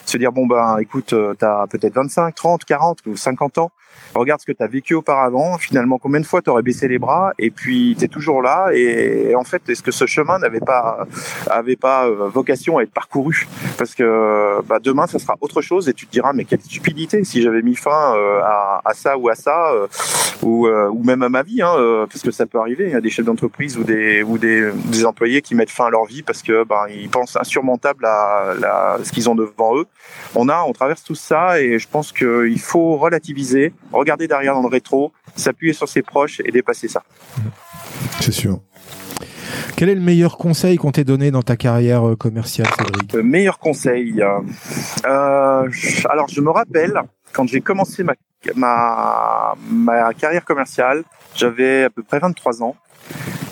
se 0.09 0.19
dire 0.19 0.33
bon 0.33 0.47
ben 0.47 0.79
écoute, 0.79 1.15
tu 1.39 1.45
as 1.45 1.67
peut-être 1.69 1.95
25, 1.95 2.35
30, 2.35 2.65
40 2.65 2.99
ou 3.07 3.17
50 3.17 3.59
ans. 3.59 3.71
Regarde 4.15 4.41
ce 4.41 4.47
que 4.47 4.53
tu 4.53 4.63
as 4.63 4.67
vécu 4.67 4.95
auparavant, 4.95 5.59
finalement 5.59 5.99
combien 5.99 6.21
de 6.21 6.27
fois 6.27 6.41
tu 6.41 6.49
aurais 6.51 6.63
baissé 6.63 6.89
les 6.89 6.99
bras? 6.99 7.33
Et 7.39 7.51
puis 7.51 7.95
tu 7.99 8.05
es 8.05 8.09
toujours 8.09 8.41
là. 8.41 8.69
Et, 8.73 9.35
en 9.35 9.45
fait 9.45 9.69
est-ce 9.69 9.83
que 9.83 9.91
ce 9.91 10.07
chemin 10.07 10.39
n'avait 10.39 10.61
pas 10.61 11.07
avait 11.51 11.77
pas 11.77 12.07
euh, 12.07 12.29
vocation 12.29 12.79
à 12.79 12.83
être 12.83 12.93
parcouru? 12.93 13.47
Parce 13.77 13.95
que 13.95 14.63
bah, 14.67 14.79
demain 14.83 15.07
ça 15.07 15.19
sera 15.19 15.37
autre 15.41 15.61
chose. 15.61 15.89
Et 15.89 15.95
tu 15.95 16.07
te 16.07 16.13
diras 16.13 16.33
mais 16.33 16.45
quelle 16.45 16.61
stupidité. 16.61 17.25
Si 17.25 17.43
j'avais 17.43 17.63
mis 17.63 17.77
fin 17.77 18.15
euh, 18.17 18.41
à, 18.43 18.81
à, 18.85 18.95
ça 18.95 19.19
ou 19.19 19.29
à 19.29 19.35
ça 19.35 19.73
euh, 19.73 19.87
ou, 20.43 20.69
ou 20.69 21.03
même 21.03 21.23
à 21.23 21.29
ma 21.29 21.43
vie 21.43 21.63
hein, 21.63 22.07
parce 22.11 22.23
que 22.23 22.31
ça 22.31 22.47
peut 22.47 22.59
arriver. 22.59 22.91
Il 22.93 23.01
des 23.01 23.11
chefs 23.11 23.27
d'entreprise 23.27 23.77
ou 23.77 23.85
des 23.85 24.23
ou 24.23 24.39
des, 24.39 24.71
des, 24.87 25.05
employés 25.05 25.43
qui 25.43 25.55
mettent 25.55 25.71
fin 25.71 25.87
à 25.87 25.91
leur 25.91 26.05
vie 26.05 26.23
parce 26.23 26.43
que 26.43 26.65
ben 26.65 26.87
ils 26.89 27.09
pensent 27.09 27.37
insurmontable 27.37 28.05
à, 28.07 28.55
à 28.63 28.99
ce 29.03 29.13
qu'ils 29.13 29.29
ont 29.29 29.35
devant 29.35 29.77
eux 29.77 29.87
on 30.35 30.49
a 30.49 30.63
on 30.67 30.73
traverse 30.73 31.03
tout 31.03 31.15
ça 31.15 31.61
et 31.61 31.79
je 31.79 31.89
pense 31.89 32.13
qu'il 32.13 32.61
faut 32.61 32.97
relativiser 32.97 33.73
regarder 33.93 34.29
derrière 34.29 34.55
dans 34.55 34.63
le 34.63 34.69
rétro, 34.69 35.13
s'appuyer 35.35 35.73
sur 35.73 35.89
ses 35.89 36.03
proches 36.03 36.41
et 36.45 36.51
dépasser 36.51 36.89
ça. 36.89 37.03
C'est 38.21 38.33
sûr. 38.33 38.61
Quel 39.77 39.91
est 39.91 39.95
le 39.95 40.01
meilleur 40.01 40.39
conseil 40.39 40.79
qu'on 40.79 40.91
t'ait 40.91 41.05
donné 41.05 41.31
dans 41.31 41.43
ta 41.43 41.57
carrière 41.57 42.09
euh, 42.09 42.17
commerciale, 42.17 42.67
Cédric 42.79 43.13
Le 43.13 43.23
meilleur 43.23 43.59
conseil. 43.59 44.23
Euh, 44.23 44.41
euh, 45.05 45.71
alors, 46.09 46.29
je 46.29 46.41
me 46.41 46.51
rappelle 46.51 46.99
quand 47.33 47.47
j'ai 47.47 47.61
commencé 47.61 48.03
ma, 48.03 48.15
ma, 48.55 49.55
ma 49.71 50.15
carrière 50.15 50.45
commerciale, 50.47 51.05
j'avais 51.35 51.85
à 51.85 51.91
peu 51.91 52.03
près 52.03 52.19
23 52.19 52.63
ans. 52.63 52.75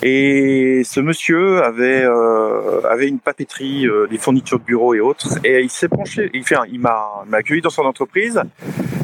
Et 0.01 0.83
ce 0.83 0.99
monsieur 0.99 1.63
avait 1.63 2.03
euh, 2.03 2.81
avait 2.87 3.07
une 3.07 3.19
papeterie, 3.19 3.87
euh, 3.87 4.07
des 4.07 4.17
fournitures 4.17 4.59
de 4.59 4.63
bureau 4.63 4.93
et 4.93 4.99
autres. 4.99 5.39
Et 5.43 5.61
il 5.61 5.69
s'est 5.69 5.89
penché, 5.89 6.29
il 6.33 6.43
fait, 6.45 6.57
il 6.71 6.79
m'a 6.79 7.25
accueilli 7.31 7.61
dans 7.61 7.69
son 7.69 7.83
entreprise. 7.83 8.41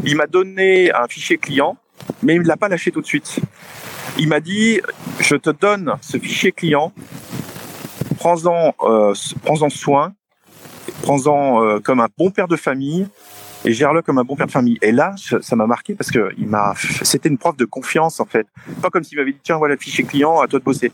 Il 0.03 0.15
m'a 0.15 0.27
donné 0.27 0.91
un 0.91 1.07
fichier 1.07 1.37
client, 1.37 1.77
mais 2.21 2.35
il 2.35 2.41
ne 2.41 2.47
l'a 2.47 2.57
pas 2.57 2.69
lâché 2.69 2.91
tout 2.91 3.01
de 3.01 3.05
suite. 3.05 3.39
Il 4.19 4.27
m'a 4.27 4.39
dit, 4.39 4.81
je 5.19 5.35
te 5.35 5.49
donne 5.49 5.95
ce 6.01 6.17
fichier 6.17 6.51
client, 6.51 6.93
prends-en 8.17 8.75
euh, 8.81 9.13
prends-en 9.43 9.69
soin, 9.69 10.13
prends-en 11.01 11.63
euh, 11.63 11.79
comme 11.79 11.99
un 11.99 12.09
bon 12.17 12.29
père 12.29 12.47
de 12.47 12.55
famille 12.55 13.07
et 13.65 13.73
gère-le 13.73 14.01
comme 14.01 14.17
un 14.17 14.23
bon 14.23 14.35
père 14.35 14.47
de 14.47 14.51
famille. 14.51 14.77
Et 14.81 14.91
là, 14.91 15.13
ça 15.41 15.55
m'a 15.55 15.67
marqué 15.67 15.95
parce 15.95 16.11
que 16.11 16.31
il 16.37 16.47
m'a, 16.47 16.73
c'était 17.03 17.29
une 17.29 17.37
preuve 17.37 17.57
de 17.57 17.65
confiance 17.65 18.19
en 18.19 18.25
fait. 18.25 18.47
Pas 18.81 18.89
comme 18.89 19.03
s'il 19.03 19.17
m'avait 19.17 19.33
dit 19.33 19.39
tiens 19.43 19.57
voilà 19.57 19.75
le 19.75 19.79
fichier 19.79 20.03
client, 20.03 20.39
à 20.39 20.47
toi 20.47 20.59
de 20.59 20.63
bosser. 20.63 20.91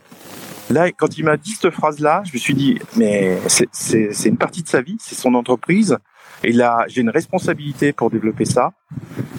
Là, 0.70 0.92
quand 0.92 1.18
il 1.18 1.24
m'a 1.24 1.38
dit 1.38 1.52
cette 1.52 1.74
phrase-là, 1.74 2.24
je 2.26 2.34
me 2.34 2.38
suis 2.38 2.54
dit 2.54 2.80
mais 2.96 3.38
c'est 3.48 4.26
une 4.26 4.38
partie 4.38 4.64
de 4.64 4.68
sa 4.68 4.82
vie, 4.82 4.98
c'est 5.00 5.16
son 5.16 5.34
entreprise. 5.34 5.98
Et 6.44 6.52
là, 6.52 6.86
j'ai 6.88 7.02
une 7.02 7.10
responsabilité 7.10 7.94
pour 7.94 8.12
développer 8.12 8.46
ça, 8.46 8.72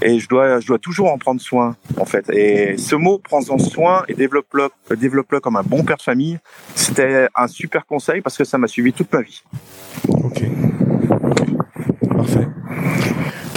et 0.02 0.18
je 0.18 0.28
dois, 0.28 0.58
je 0.58 0.66
dois 0.66 0.78
toujours 0.78 1.12
en 1.12 1.18
prendre 1.18 1.40
soin, 1.40 1.76
en 1.96 2.04
fait. 2.04 2.28
Et 2.30 2.76
ce 2.76 2.96
mot, 2.96 3.18
prends-en 3.18 3.58
soin 3.58 4.02
et 4.08 4.14
développe-le, 4.14 4.68
développe-le 4.96 5.38
comme 5.38 5.56
un 5.56 5.62
bon 5.62 5.84
père 5.84 5.96
de 5.96 6.02
famille, 6.02 6.38
c'était 6.74 7.28
un 7.36 7.46
super 7.46 7.86
conseil 7.86 8.20
parce 8.20 8.36
que 8.36 8.44
ça 8.44 8.58
m'a 8.58 8.66
suivi 8.66 8.92
toute 8.92 9.12
ma 9.12 9.22
vie. 9.22 9.42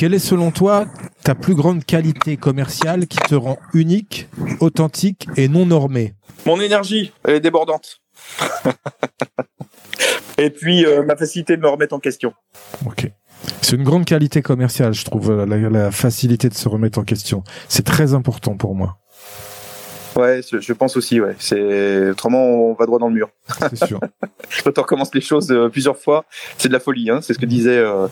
Quelle 0.01 0.15
est 0.15 0.17
selon 0.17 0.49
toi 0.49 0.87
ta 1.23 1.35
plus 1.35 1.53
grande 1.53 1.85
qualité 1.85 2.35
commerciale 2.35 3.05
qui 3.05 3.19
te 3.19 3.35
rend 3.35 3.59
unique, 3.75 4.27
authentique 4.59 5.27
et 5.37 5.47
non 5.47 5.67
normée 5.67 6.15
Mon 6.47 6.59
énergie, 6.59 7.11
elle 7.23 7.35
est 7.35 7.39
débordante. 7.39 8.01
et 10.39 10.49
puis 10.49 10.87
euh, 10.87 11.03
ma 11.03 11.15
facilité 11.15 11.55
de 11.55 11.61
me 11.61 11.67
remettre 11.67 11.93
en 11.93 11.99
question. 11.99 12.33
Ok. 12.87 13.11
C'est 13.61 13.75
une 13.75 13.83
grande 13.83 14.05
qualité 14.05 14.41
commerciale, 14.41 14.95
je 14.95 15.05
trouve, 15.05 15.45
la, 15.45 15.91
facilité 15.91 16.49
de 16.49 16.55
se 16.55 16.67
remettre 16.67 16.97
en 16.97 17.03
question. 17.03 17.43
C'est 17.67 17.85
très 17.85 18.15
important 18.15 18.57
pour 18.57 18.73
moi. 18.73 18.97
Ouais, 20.15 20.41
je 20.41 20.73
pense 20.73 20.97
aussi, 20.97 21.21
ouais. 21.21 21.35
C'est 21.37 22.09
autrement 22.09 22.43
on 22.43 22.73
va 22.73 22.87
droit 22.87 22.97
dans 22.97 23.07
le 23.07 23.13
mur. 23.13 23.29
C'est 23.69 23.85
sûr. 23.85 23.99
Quand 24.63 24.79
on 24.79 24.81
recommence 24.81 25.13
les 25.13 25.21
choses 25.21 25.51
euh, 25.51 25.69
plusieurs 25.69 25.97
fois, 25.97 26.25
c'est 26.57 26.69
de 26.69 26.73
la 26.73 26.79
folie, 26.79 27.11
hein. 27.11 27.19
C'est 27.21 27.35
ce 27.35 27.39
que 27.39 27.45
disait 27.45 27.77
euh... 27.77 28.07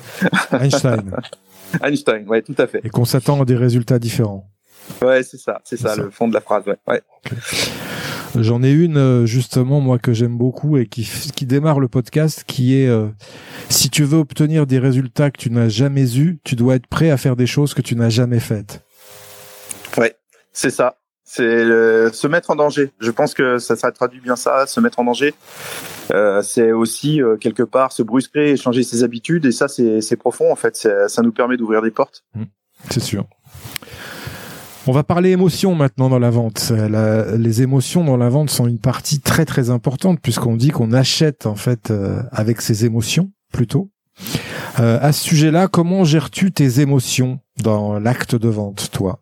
Einstein. 0.52 1.16
Einstein, 1.82 2.28
ouais, 2.28 2.42
tout 2.42 2.56
à 2.58 2.68
fait. 2.68 2.82
Et 2.84 2.90
qu'on 2.90 3.06
s'attend 3.06 3.42
à 3.42 3.46
des 3.46 3.56
résultats 3.56 4.00
différents. 4.00 4.50
Ouais, 5.02 5.24
c'est 5.24 5.38
ça, 5.38 5.62
c'est 5.64 5.78
ça, 5.78 5.96
le 5.96 6.10
fond 6.10 6.28
de 6.28 6.34
la 6.34 6.42
phrase, 6.42 6.66
ouais. 6.66 6.78
ouais. 6.88 7.02
J'en 8.36 8.64
ai 8.64 8.72
une 8.72 8.98
euh, 8.98 9.26
justement 9.26 9.80
moi 9.80 9.98
que 9.98 10.14
j'aime 10.14 10.38
beaucoup 10.38 10.78
et 10.78 10.86
qui 10.86 11.04
qui 11.36 11.46
démarre 11.46 11.80
le 11.80 11.88
podcast 11.88 12.44
qui 12.46 12.76
est 12.76 12.88
euh, 12.88 13.08
si 13.70 13.90
tu 13.90 14.04
veux 14.04 14.18
obtenir 14.20 14.68
des 14.68 14.80
résultats 14.80 15.32
que 15.32 15.38
tu 15.38 15.52
n'as 15.52 15.70
jamais 15.70 16.18
eus, 16.18 16.40
tu 16.44 16.56
dois 16.56 16.76
être 16.76 16.88
prêt 16.88 17.10
à 17.10 17.18
faire 17.18 17.36
des 17.36 17.48
choses 17.48 17.74
que 17.74 17.82
tu 17.82 17.96
n'as 17.96 18.10
jamais 18.10 18.40
faites. 18.40 18.84
Ouais, 19.98 20.16
c'est 20.54 20.70
ça. 20.70 20.98
C'est 21.24 21.44
se 21.46 22.28
mettre 22.28 22.50
en 22.50 22.56
danger. 22.56 22.92
Je 23.00 23.12
pense 23.12 23.36
que 23.36 23.60
ça, 23.60 23.76
ça 23.76 23.92
traduit 23.92 24.20
bien 24.20 24.36
ça, 24.36 24.66
se 24.66 24.80
mettre 24.80 25.00
en 25.00 25.04
danger. 25.04 25.36
Euh, 26.12 26.42
c'est 26.42 26.72
aussi 26.72 27.22
euh, 27.22 27.38
quelque 27.38 27.64
part 27.64 27.92
se 27.92 28.04
brusquer 28.04 28.52
et 28.52 28.58
changer 28.58 28.84
ses 28.84 29.04
habitudes. 29.04 29.46
Et 29.46 29.52
ça, 29.52 29.68
c'est 29.68 30.16
profond 30.18 30.52
en 30.52 30.56
fait. 30.56 30.88
Ça 31.08 31.22
nous 31.22 31.32
permet 31.32 31.58
d'ouvrir 31.58 31.82
des 31.82 31.92
portes. 31.92 32.24
Mmh. 32.36 32.44
c'est 32.90 33.00
sûr. 33.00 33.26
On 34.88 34.92
va 34.92 35.04
parler 35.04 35.32
émotions 35.32 35.76
maintenant 35.76 36.10
dans 36.10 36.20
la 36.20 36.30
vente. 36.30 36.72
les 37.38 37.62
émotions 37.62 38.04
dans 38.04 38.18
la 38.18 38.30
vente 38.30 38.50
sont 38.50 38.66
une 38.66 38.80
partie 38.80 39.20
très 39.20 39.46
très 39.46 39.70
importante 39.70 40.20
puisqu'on 40.20 40.56
dit 40.56 40.70
qu'on 40.70 40.94
achète 40.94 41.46
en 41.46 41.56
fait 41.56 41.94
avec 42.32 42.62
ses 42.62 42.86
émotions 42.86 43.32
plutôt. 43.54 43.92
à 44.78 45.12
ce 45.12 45.24
sujet-là, 45.24 45.68
comment 45.68 46.06
gères-tu 46.06 46.52
tes 46.52 46.80
émotions 46.80 47.40
dans 47.62 48.00
l'acte 48.00 48.36
de 48.36 48.50
vente, 48.50 48.90
toi? 48.92 49.20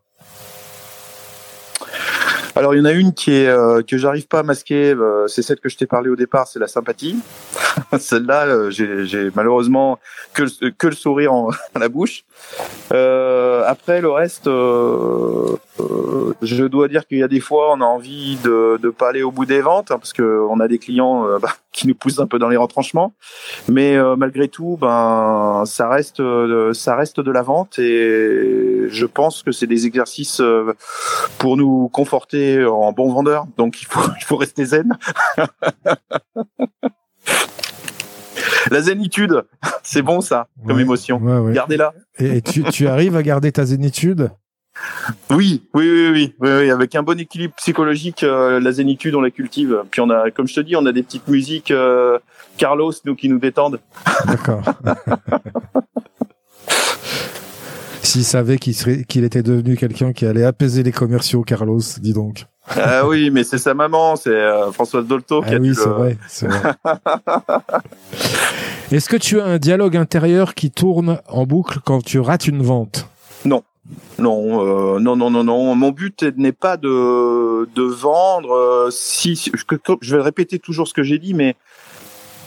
Alors 2.56 2.74
il 2.74 2.78
y 2.78 2.80
en 2.80 2.84
a 2.84 2.92
une 2.92 3.12
qui 3.12 3.32
est 3.32 3.46
euh, 3.46 3.82
que 3.82 3.98
j'arrive 3.98 4.26
pas 4.26 4.40
à 4.40 4.42
masquer, 4.42 4.92
euh, 4.92 5.28
c'est 5.28 5.42
celle 5.42 5.60
que 5.60 5.68
je 5.68 5.76
t'ai 5.76 5.86
parlé 5.86 6.10
au 6.10 6.16
départ, 6.16 6.48
c'est 6.48 6.58
la 6.58 6.66
sympathie. 6.66 7.16
Celle-là, 7.98 8.46
euh, 8.46 8.70
j'ai 8.70 9.30
malheureusement 9.34 9.98
que 10.34 10.42
le, 10.42 10.70
que 10.70 10.88
le 10.88 10.94
sourire 10.94 11.32
en, 11.32 11.50
à 11.74 11.78
la 11.78 11.88
bouche. 11.88 12.24
après 12.90 14.00
le 14.00 14.10
reste, 14.10 14.46
je 14.46 15.58
dois 16.64 16.88
dire 16.88 17.06
qu'il 17.06 17.18
y 17.18 17.22
a 17.22 17.28
des 17.28 17.40
fois 17.40 17.72
on 17.74 17.80
a 17.80 17.84
envie 17.84 18.36
de 18.42 18.78
de 18.80 18.90
pas 18.90 19.10
aller 19.10 19.22
au 19.22 19.30
bout 19.30 19.46
des 19.46 19.60
ventes 19.60 19.90
hein, 19.90 19.98
parce 19.98 20.12
que 20.12 20.46
on 20.50 20.60
a 20.60 20.68
des 20.68 20.78
clients 20.78 21.26
bah, 21.42 21.54
qui 21.72 21.86
nous 21.86 21.94
poussent 21.94 22.20
un 22.20 22.26
peu 22.26 22.38
dans 22.38 22.48
les 22.48 22.56
retranchements. 22.56 23.12
Mais 23.68 23.96
malgré 24.16 24.48
tout, 24.48 24.78
ben 24.80 25.64
ça 25.66 25.88
reste 25.88 26.22
ça 26.72 26.96
reste 26.96 27.20
de 27.20 27.30
la 27.30 27.42
vente 27.42 27.78
et 27.78 28.77
je 28.88 29.06
pense 29.06 29.42
que 29.42 29.52
c'est 29.52 29.66
des 29.66 29.86
exercices 29.86 30.42
pour 31.38 31.56
nous 31.56 31.88
conforter 31.88 32.64
en 32.64 32.92
bon 32.92 33.12
vendeur, 33.12 33.46
donc 33.56 33.80
il 33.82 33.86
faut, 33.86 34.00
il 34.20 34.24
faut 34.24 34.36
rester 34.36 34.64
zen. 34.64 34.96
La 38.70 38.82
zénitude, 38.82 39.44
c'est 39.82 40.02
bon 40.02 40.20
ça, 40.20 40.48
comme 40.66 40.80
émotion. 40.80 41.20
Gardez-la. 41.52 41.92
Et, 42.18 42.42
tu, 42.42 42.86
arrives 42.86 43.16
à 43.16 43.22
garder 43.22 43.52
ta 43.52 43.64
zénitude? 43.64 44.30
Oui, 45.30 45.64
oui, 45.74 45.90
oui, 45.90 46.10
oui, 46.12 46.34
oui, 46.40 46.70
avec 46.70 46.94
un 46.94 47.02
bon 47.02 47.18
équilibre 47.18 47.54
psychologique, 47.56 48.22
euh, 48.22 48.60
la 48.60 48.70
zénitude, 48.70 49.14
on 49.16 49.20
la 49.20 49.30
cultive. 49.30 49.82
Puis 49.90 50.00
on 50.00 50.08
a, 50.10 50.30
comme 50.30 50.46
je 50.46 50.54
te 50.54 50.60
dis, 50.60 50.76
on 50.76 50.86
a 50.86 50.92
des 50.92 51.02
petites 51.02 51.26
musiques 51.26 51.72
euh, 51.72 52.18
Carlos, 52.58 52.92
nous 53.04 53.16
qui 53.16 53.28
nous 53.28 53.38
détendent. 53.38 53.80
D'accord. 54.26 54.62
S'il 58.08 58.24
savait 58.24 58.56
qu'il 58.56 58.74
serait, 58.74 59.04
qu'il 59.04 59.22
était 59.24 59.42
devenu 59.42 59.76
quelqu'un 59.76 60.14
qui 60.14 60.24
allait 60.24 60.46
apaiser 60.46 60.82
les 60.82 60.92
commerciaux, 60.92 61.42
Carlos, 61.42 61.82
dis 62.00 62.14
donc. 62.14 62.46
Ah 62.74 63.06
oui, 63.06 63.28
mais 63.28 63.44
c'est 63.44 63.58
sa 63.58 63.74
maman, 63.74 64.16
c'est 64.16 64.30
euh, 64.30 64.72
Françoise 64.72 65.06
Dolto 65.06 65.42
qui 65.42 65.54
ah 65.54 65.58
oui, 65.60 65.74
c'est 65.74 65.90
vrai, 65.90 66.16
vrai. 66.40 66.74
Est-ce 68.92 69.10
que 69.10 69.16
tu 69.18 69.38
as 69.42 69.44
un 69.44 69.58
dialogue 69.58 69.94
intérieur 69.94 70.54
qui 70.54 70.70
tourne 70.70 71.20
en 71.28 71.44
boucle 71.44 71.80
quand 71.84 72.02
tu 72.02 72.18
rates 72.18 72.46
une 72.46 72.62
vente? 72.62 73.06
Non. 73.44 73.62
Non, 74.18 74.64
euh, 74.64 74.98
non, 75.00 75.14
non, 75.14 75.30
non, 75.30 75.44
non. 75.44 75.74
Mon 75.74 75.90
but 75.90 76.24
n'est 76.38 76.52
pas 76.52 76.78
de 76.78 77.68
de 77.74 77.82
vendre. 77.82 78.54
Euh, 78.54 78.90
si, 78.90 79.52
je 80.00 80.16
vais 80.16 80.22
répéter 80.22 80.58
toujours 80.58 80.88
ce 80.88 80.94
que 80.94 81.02
j'ai 81.02 81.18
dit, 81.18 81.34
mais 81.34 81.56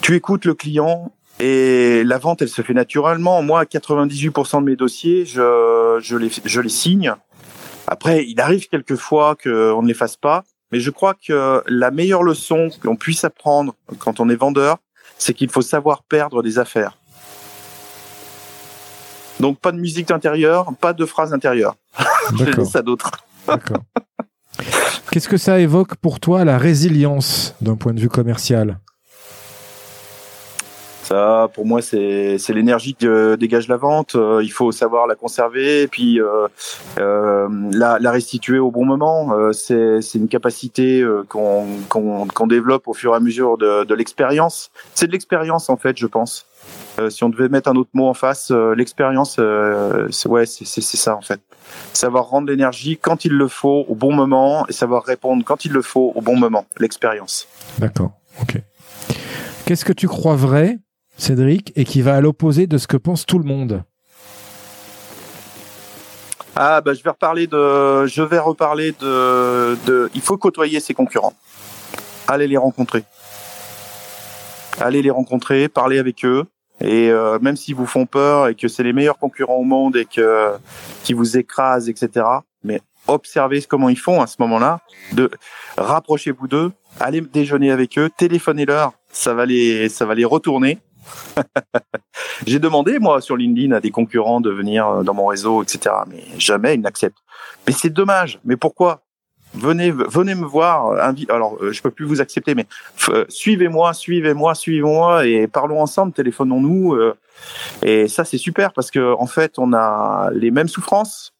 tu 0.01 0.15
écoutes 0.15 0.45
le 0.45 0.55
client 0.55 1.11
et 1.41 2.03
la 2.03 2.19
vente, 2.19 2.43
elle 2.43 2.49
se 2.49 2.61
fait 2.61 2.75
naturellement. 2.75 3.41
Moi, 3.41 3.63
98% 3.63 4.59
de 4.59 4.65
mes 4.65 4.75
dossiers, 4.75 5.25
je, 5.25 5.99
je, 5.99 6.15
les, 6.15 6.29
je 6.45 6.61
les 6.61 6.69
signe. 6.69 7.15
Après, 7.87 8.23
il 8.27 8.39
arrive 8.39 8.67
quelquefois 8.67 9.35
qu'on 9.35 9.81
ne 9.81 9.87
les 9.87 9.95
fasse 9.95 10.17
pas. 10.17 10.43
Mais 10.71 10.79
je 10.79 10.91
crois 10.91 11.15
que 11.15 11.63
la 11.65 11.89
meilleure 11.89 12.21
leçon 12.21 12.69
qu'on 12.83 12.95
puisse 12.95 13.23
apprendre 13.23 13.73
quand 13.97 14.19
on 14.19 14.29
est 14.29 14.35
vendeur, 14.35 14.77
c'est 15.17 15.33
qu'il 15.33 15.49
faut 15.49 15.63
savoir 15.63 16.03
perdre 16.03 16.43
des 16.43 16.59
affaires. 16.59 16.97
Donc 19.39 19.59
pas 19.59 19.71
de 19.71 19.79
musique 19.79 20.09
d'intérieur, 20.09 20.71
pas 20.79 20.93
de 20.93 21.05
phrases 21.05 21.33
intérieures. 21.33 21.75
je 22.37 22.45
laisse 22.45 22.75
à 22.75 22.83
d'autres. 22.83 23.11
Qu'est-ce 25.09 25.27
que 25.27 25.37
ça 25.37 25.59
évoque 25.59 25.95
pour 25.95 26.19
toi 26.19 26.45
la 26.45 26.59
résilience 26.59 27.55
d'un 27.61 27.75
point 27.75 27.93
de 27.93 27.99
vue 27.99 28.09
commercial? 28.09 28.79
Pour 31.53 31.65
moi, 31.65 31.81
c'est 31.81 32.37
l'énergie 32.49 32.95
que 32.95 33.35
dégage 33.35 33.67
la 33.67 33.77
vente. 33.77 34.15
Euh, 34.15 34.41
il 34.43 34.51
faut 34.51 34.71
savoir 34.71 35.07
la 35.07 35.15
conserver 35.15 35.83
et 35.83 35.87
puis 35.87 36.21
euh, 36.21 36.47
euh, 36.99 37.47
la, 37.71 38.11
restituer 38.11 38.59
au 38.59 38.71
bon 38.71 38.85
moment. 38.85 39.33
c'est 39.53 40.15
une 40.15 40.27
capacité 40.27 41.05
qu'on 41.29 42.47
développe 42.47 42.87
au 42.87 42.93
fur 42.93 43.13
et 43.13 43.17
à 43.17 43.19
mesure 43.19 43.57
de, 43.57 43.93
l'expérience. 43.93 44.71
C'est 44.93 45.07
de 45.07 45.11
l'expérience 45.11 45.69
en 45.69 45.77
fait, 45.77 45.97
je 45.97 46.07
pense. 46.07 46.45
si 47.09 47.23
on 47.23 47.29
devait 47.29 47.49
mettre 47.49 47.69
un 47.69 47.75
autre 47.75 47.91
mot 47.93 48.07
en 48.07 48.13
face, 48.13 48.51
l'expérience, 48.51 49.37
ouais, 49.37 50.45
c'est 50.45 50.81
ça 50.81 51.15
en 51.15 51.21
fait. 51.21 51.41
Savoir 51.93 52.27
rendre 52.27 52.49
l'énergie 52.49 52.97
quand 52.97 53.23
il 53.23 53.33
le 53.33 53.47
faut 53.47 53.85
au 53.87 53.95
bon 53.95 54.13
moment 54.13 54.67
et 54.67 54.73
savoir 54.73 55.03
répondre 55.03 55.43
quand 55.45 55.63
il 55.63 55.71
le 55.71 55.81
faut 55.81 56.11
au 56.15 56.21
bon 56.21 56.35
moment. 56.35 56.65
L'expérience. 56.79 57.47
D'accord. 57.79 58.11
Ok. 58.41 58.61
Qu'est-ce 59.65 59.85
que 59.85 59.93
tu 59.93 60.07
crois 60.07 60.35
vrai 60.35 60.79
Cédric, 61.21 61.71
et 61.75 61.85
qui 61.85 62.01
va 62.01 62.15
à 62.15 62.21
l'opposé 62.21 62.67
de 62.67 62.77
ce 62.77 62.87
que 62.87 62.97
pense 62.97 63.25
tout 63.25 63.37
le 63.37 63.45
monde. 63.45 63.83
Ah 66.55 66.81
bah 66.81 66.93
je 66.93 67.01
vais 67.01 67.09
reparler 67.09 67.47
de, 67.47 68.05
je 68.07 68.21
vais 68.21 68.39
reparler 68.39 68.93
de, 68.99 70.09
il 70.13 70.21
faut 70.21 70.37
côtoyer 70.37 70.79
ses 70.79 70.93
concurrents. 70.93 71.33
Allez 72.27 72.47
les 72.47 72.57
rencontrer. 72.57 73.03
Allez 74.79 75.01
les 75.01 75.11
rencontrer, 75.11 75.69
parler 75.69 75.99
avec 75.99 76.25
eux. 76.25 76.45
Et 76.81 77.09
euh, 77.09 77.37
même 77.39 77.55
s'ils 77.55 77.75
vous 77.75 77.85
font 77.85 78.05
peur 78.05 78.47
et 78.47 78.55
que 78.55 78.67
c'est 78.67 78.83
les 78.83 78.91
meilleurs 78.91 79.19
concurrents 79.19 79.57
au 79.57 79.63
monde 79.63 79.95
et 79.95 80.05
que 80.05 80.51
qui 81.03 81.13
vous 81.13 81.37
écrasent, 81.37 81.87
etc. 81.87 82.25
Mais 82.63 82.81
observez 83.07 83.61
comment 83.61 83.89
ils 83.89 83.99
font 83.99 84.21
à 84.21 84.27
ce 84.27 84.37
moment-là. 84.39 84.79
Rapprochez-vous 85.77 86.47
d'eux, 86.47 86.71
allez 86.99 87.21
déjeuner 87.21 87.71
avec 87.71 87.97
eux, 87.99 88.09
téléphonez-leur, 88.17 88.93
ça 89.11 89.33
va 89.35 89.45
les 89.45 89.89
ça 89.89 90.05
va 90.05 90.15
les 90.15 90.25
retourner 90.25 90.79
J'ai 92.47 92.59
demandé, 92.59 92.99
moi, 92.99 93.21
sur 93.21 93.37
LinkedIn, 93.37 93.71
à 93.75 93.79
des 93.79 93.91
concurrents 93.91 94.41
de 94.41 94.49
venir 94.49 94.87
euh, 94.87 95.03
dans 95.03 95.13
mon 95.13 95.27
réseau, 95.27 95.63
etc. 95.63 95.95
Mais 96.07 96.23
jamais 96.37 96.75
ils 96.75 96.81
n'acceptent. 96.81 97.19
Mais 97.67 97.73
c'est 97.73 97.89
dommage. 97.89 98.39
Mais 98.45 98.57
pourquoi? 98.57 99.03
Venez, 99.53 99.91
venez 99.91 100.33
me 100.33 100.45
voir. 100.45 100.93
Alors, 101.29 101.57
euh, 101.61 101.73
je 101.73 101.81
peux 101.81 101.91
plus 101.91 102.05
vous 102.05 102.21
accepter, 102.21 102.55
mais 102.55 102.65
euh, 103.09 103.25
suivez-moi, 103.27 103.93
suivez-moi, 103.93 104.55
suivez-moi 104.55 105.25
et 105.25 105.47
parlons 105.47 105.81
ensemble. 105.81 106.13
Téléphonons-nous. 106.13 106.97
et 107.83 108.07
ça, 108.07 108.23
c'est 108.23 108.37
super 108.37 108.71
parce 108.71 108.91
que 108.91 109.13
en 109.15 109.27
fait, 109.27 109.59
on 109.59 109.73
a 109.73 110.29
les 110.33 110.51
mêmes 110.51 110.69
souffrances. 110.69 111.33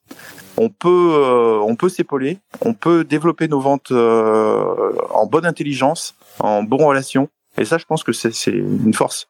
On 0.57 0.67
peut, 0.67 1.61
on 1.63 1.77
peut 1.77 1.87
s'épauler. 1.87 2.39
On 2.59 2.73
peut 2.73 3.05
développer 3.05 3.47
nos 3.47 3.61
ventes 3.61 3.93
en 3.93 5.25
bonne 5.25 5.45
intelligence, 5.45 6.15
en 6.39 6.63
bonne 6.63 6.83
relation. 6.83 7.29
Et 7.57 7.63
ça, 7.63 7.77
je 7.77 7.85
pense 7.85 8.03
que 8.03 8.11
c'est 8.11 8.51
une 8.51 8.93
force. 8.93 9.29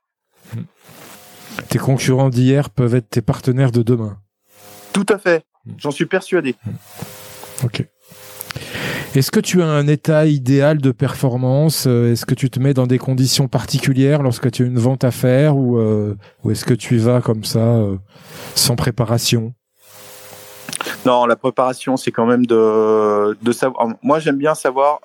Tes 1.70 1.80
concurrents 1.80 2.30
d'hier 2.30 2.70
peuvent 2.70 2.96
être 2.96 3.10
tes 3.10 3.22
partenaires 3.22 3.72
de 3.72 3.84
demain. 3.84 4.18
Tout 4.94 5.06
à 5.10 5.18
fait. 5.18 5.44
J'en 5.78 5.92
suis 5.92 6.06
persuadé. 6.06 6.56
Ok. 7.64 7.86
Est-ce 9.14 9.30
que 9.30 9.42
tu 9.42 9.62
as 9.62 9.68
un 9.68 9.88
état 9.88 10.26
idéal 10.26 10.78
de 10.78 10.92
performance? 10.92 11.86
Euh, 11.86 12.14
Est-ce 12.14 12.26
que 12.26 12.34
tu 12.34 12.50
te 12.50 12.60
mets 12.60 12.74
dans 12.74 12.88
des 12.88 12.98
conditions 12.98 13.50
particulières 13.50 14.24
lorsque 14.24 14.50
tu 14.52 14.64
as 14.64 14.66
une 14.66 14.80
vente 14.80 15.04
à 15.04 15.12
faire 15.12 15.58
ou, 15.58 15.78
euh, 15.78 16.16
est-ce 16.50 16.64
que 16.64 16.74
tu 16.74 16.96
y 16.96 16.98
vas 16.98 17.20
comme 17.20 17.44
ça 17.44 17.60
euh, 17.60 17.98
sans 18.56 18.78
préparation? 18.78 19.54
Non, 21.06 21.26
la 21.26 21.36
préparation, 21.36 21.98
c'est 21.98 22.12
quand 22.12 22.26
même 22.26 22.46
de, 22.46 23.38
de 23.42 23.52
savoir. 23.52 23.88
Moi, 24.04 24.20
j'aime 24.20 24.38
bien 24.38 24.56
savoir 24.56 25.00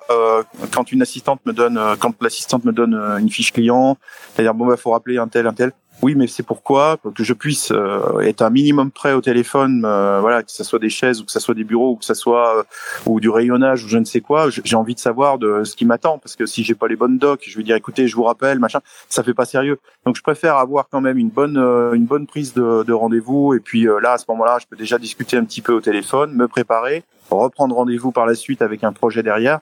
quand 0.73 0.91
une 0.91 1.01
assistante 1.01 1.39
me 1.45 1.53
donne, 1.53 1.79
quand 1.99 2.13
l'assistante 2.21 2.65
me 2.65 2.71
donne 2.71 2.93
une 3.19 3.29
fiche 3.29 3.51
client, 3.51 3.97
c'est-à-dire 4.33 4.53
bon, 4.53 4.67
bah, 4.67 4.77
faut 4.77 4.91
rappeler 4.91 5.17
un 5.17 5.27
tel, 5.27 5.47
un 5.47 5.53
tel 5.53 5.71
Oui, 6.03 6.13
mais 6.13 6.27
c'est 6.27 6.43
pourquoi 6.43 6.97
que 7.15 7.23
je 7.23 7.33
puisse 7.33 7.71
euh, 7.71 8.19
être 8.19 8.43
un 8.43 8.51
minimum 8.51 8.91
prêt 8.91 9.13
au 9.13 9.21
téléphone, 9.21 9.81
euh, 9.83 10.19
voilà, 10.21 10.43
que 10.43 10.51
ce 10.51 10.63
soit 10.63 10.77
des 10.77 10.89
chaises 10.89 11.21
ou 11.21 11.25
que 11.25 11.31
ce 11.31 11.39
soit 11.39 11.55
des 11.55 11.63
bureaux 11.63 11.93
ou 11.93 11.95
que 11.95 12.05
ce 12.05 12.13
soit 12.13 12.59
euh, 12.59 12.63
ou 13.07 13.19
du 13.19 13.29
rayonnage 13.29 13.83
ou 13.83 13.87
je 13.87 13.97
ne 13.97 14.05
sais 14.05 14.21
quoi. 14.21 14.49
J'ai 14.51 14.75
envie 14.75 14.93
de 14.93 14.99
savoir 14.99 15.39
de 15.39 15.63
ce 15.63 15.75
qui 15.75 15.85
m'attend 15.85 16.19
parce 16.19 16.35
que 16.35 16.45
si 16.45 16.63
j'ai 16.63 16.75
pas 16.75 16.87
les 16.87 16.95
bonnes 16.95 17.17
docs, 17.17 17.43
je 17.47 17.57
vais 17.57 17.63
dire 17.63 17.75
écoutez, 17.75 18.07
je 18.07 18.15
vous 18.15 18.23
rappelle, 18.23 18.59
machin, 18.59 18.79
ça 19.09 19.23
fait 19.23 19.33
pas 19.33 19.45
sérieux. 19.45 19.79
Donc 20.05 20.15
je 20.15 20.21
préfère 20.21 20.57
avoir 20.57 20.87
quand 20.87 21.01
même 21.01 21.17
une 21.17 21.29
bonne 21.29 21.57
une 21.57 22.05
bonne 22.05 22.27
prise 22.27 22.53
de, 22.53 22.83
de 22.83 22.93
rendez-vous 22.93 23.55
et 23.55 23.59
puis 23.59 23.87
là 24.01 24.13
à 24.13 24.17
ce 24.19 24.25
moment-là, 24.29 24.59
je 24.61 24.67
peux 24.67 24.75
déjà 24.75 24.99
discuter 24.99 25.35
un 25.35 25.45
petit 25.45 25.61
peu 25.61 25.73
au 25.73 25.81
téléphone, 25.81 26.31
me 26.33 26.47
préparer, 26.47 27.03
reprendre 27.31 27.75
rendez-vous 27.75 28.11
par 28.11 28.27
la 28.27 28.35
suite 28.35 28.61
avec 28.61 28.83
un 28.83 28.93
projet 28.93 29.23
derrière 29.23 29.61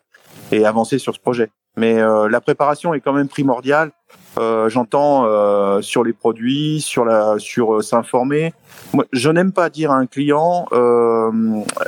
et 0.52 0.66
avancer 0.66 1.00
sur 1.00 1.16
ce 1.16 1.20
projet. 1.20 1.50
Mais 1.78 1.96
la 1.96 2.42
préparation 2.42 2.94
est 2.94 3.02
quand 3.02 3.14
même 3.14 3.28
primordiale 3.28 3.92
euh, 4.38 4.70
j'entends 4.70 5.26
euh, 5.26 5.82
sur 5.82 6.04
les 6.04 6.14
produits, 6.14 6.82
sur 6.82 7.06
la, 7.06 7.36
sur 7.38 7.76
euh, 7.76 7.82
s'informer. 7.82 8.54
Moi, 8.94 9.06
je 9.14 9.30
n'aime 9.30 9.54
pas 9.54 9.70
dire 9.70 9.92
à 9.92 9.96
un 9.96 10.08
client, 10.08 10.68
euh, 10.74 11.32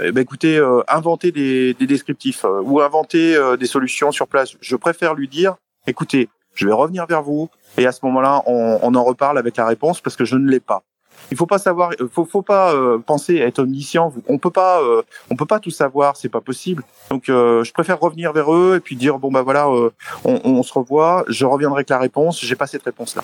eh 0.01 0.11
ben, 0.11 0.21
écoutez, 0.21 0.61
inventer 0.87 1.31
des, 1.31 1.73
des 1.73 1.87
descriptifs 1.87 2.45
ou 2.63 2.81
inventer 2.81 3.37
des 3.59 3.65
solutions 3.65 4.11
sur 4.11 4.27
place. 4.27 4.53
Je 4.61 4.75
préfère 4.75 5.13
lui 5.13 5.27
dire, 5.27 5.55
écoutez, 5.85 6.29
je 6.53 6.65
vais 6.65 6.73
revenir 6.73 7.05
vers 7.05 7.21
vous 7.21 7.49
et 7.77 7.85
à 7.85 7.91
ce 7.91 7.99
moment-là, 8.05 8.41
on, 8.45 8.79
on 8.81 8.95
en 8.95 9.03
reparle 9.03 9.37
avec 9.37 9.57
la 9.57 9.65
réponse 9.65 10.01
parce 10.01 10.15
que 10.15 10.25
je 10.25 10.35
ne 10.35 10.49
l'ai 10.49 10.59
pas 10.59 10.83
il 11.31 11.37
faut 11.37 11.45
pas 11.45 11.57
savoir, 11.57 11.91
faut, 12.11 12.25
faut 12.25 12.41
pas 12.41 12.73
euh, 12.73 12.99
penser 12.99 13.35
être 13.37 13.59
omniscient. 13.59 14.13
On 14.27 14.37
peut 14.37 14.51
pas, 14.51 14.81
euh, 14.81 15.01
on 15.29 15.35
peut 15.35 15.45
pas 15.45 15.59
tout 15.59 15.71
savoir, 15.71 16.15
c'est 16.15 16.29
pas 16.29 16.41
possible. 16.41 16.83
Donc, 17.09 17.29
euh, 17.29 17.63
je 17.63 17.71
préfère 17.73 17.99
revenir 17.99 18.33
vers 18.33 18.53
eux 18.53 18.75
et 18.77 18.79
puis 18.79 18.95
dire 18.95 19.19
bon 19.19 19.31
bah 19.31 19.41
voilà, 19.41 19.69
on, 19.69 19.91
on, 20.23 20.63
se 20.63 20.73
revoit. 20.73 21.25
Je 21.27 21.45
reviendrai 21.45 21.79
avec 21.79 21.89
la 21.89 21.99
réponse. 21.99 22.43
J'ai 22.43 22.55
pas 22.55 22.67
cette 22.67 22.83
réponse 22.83 23.15
là. 23.15 23.23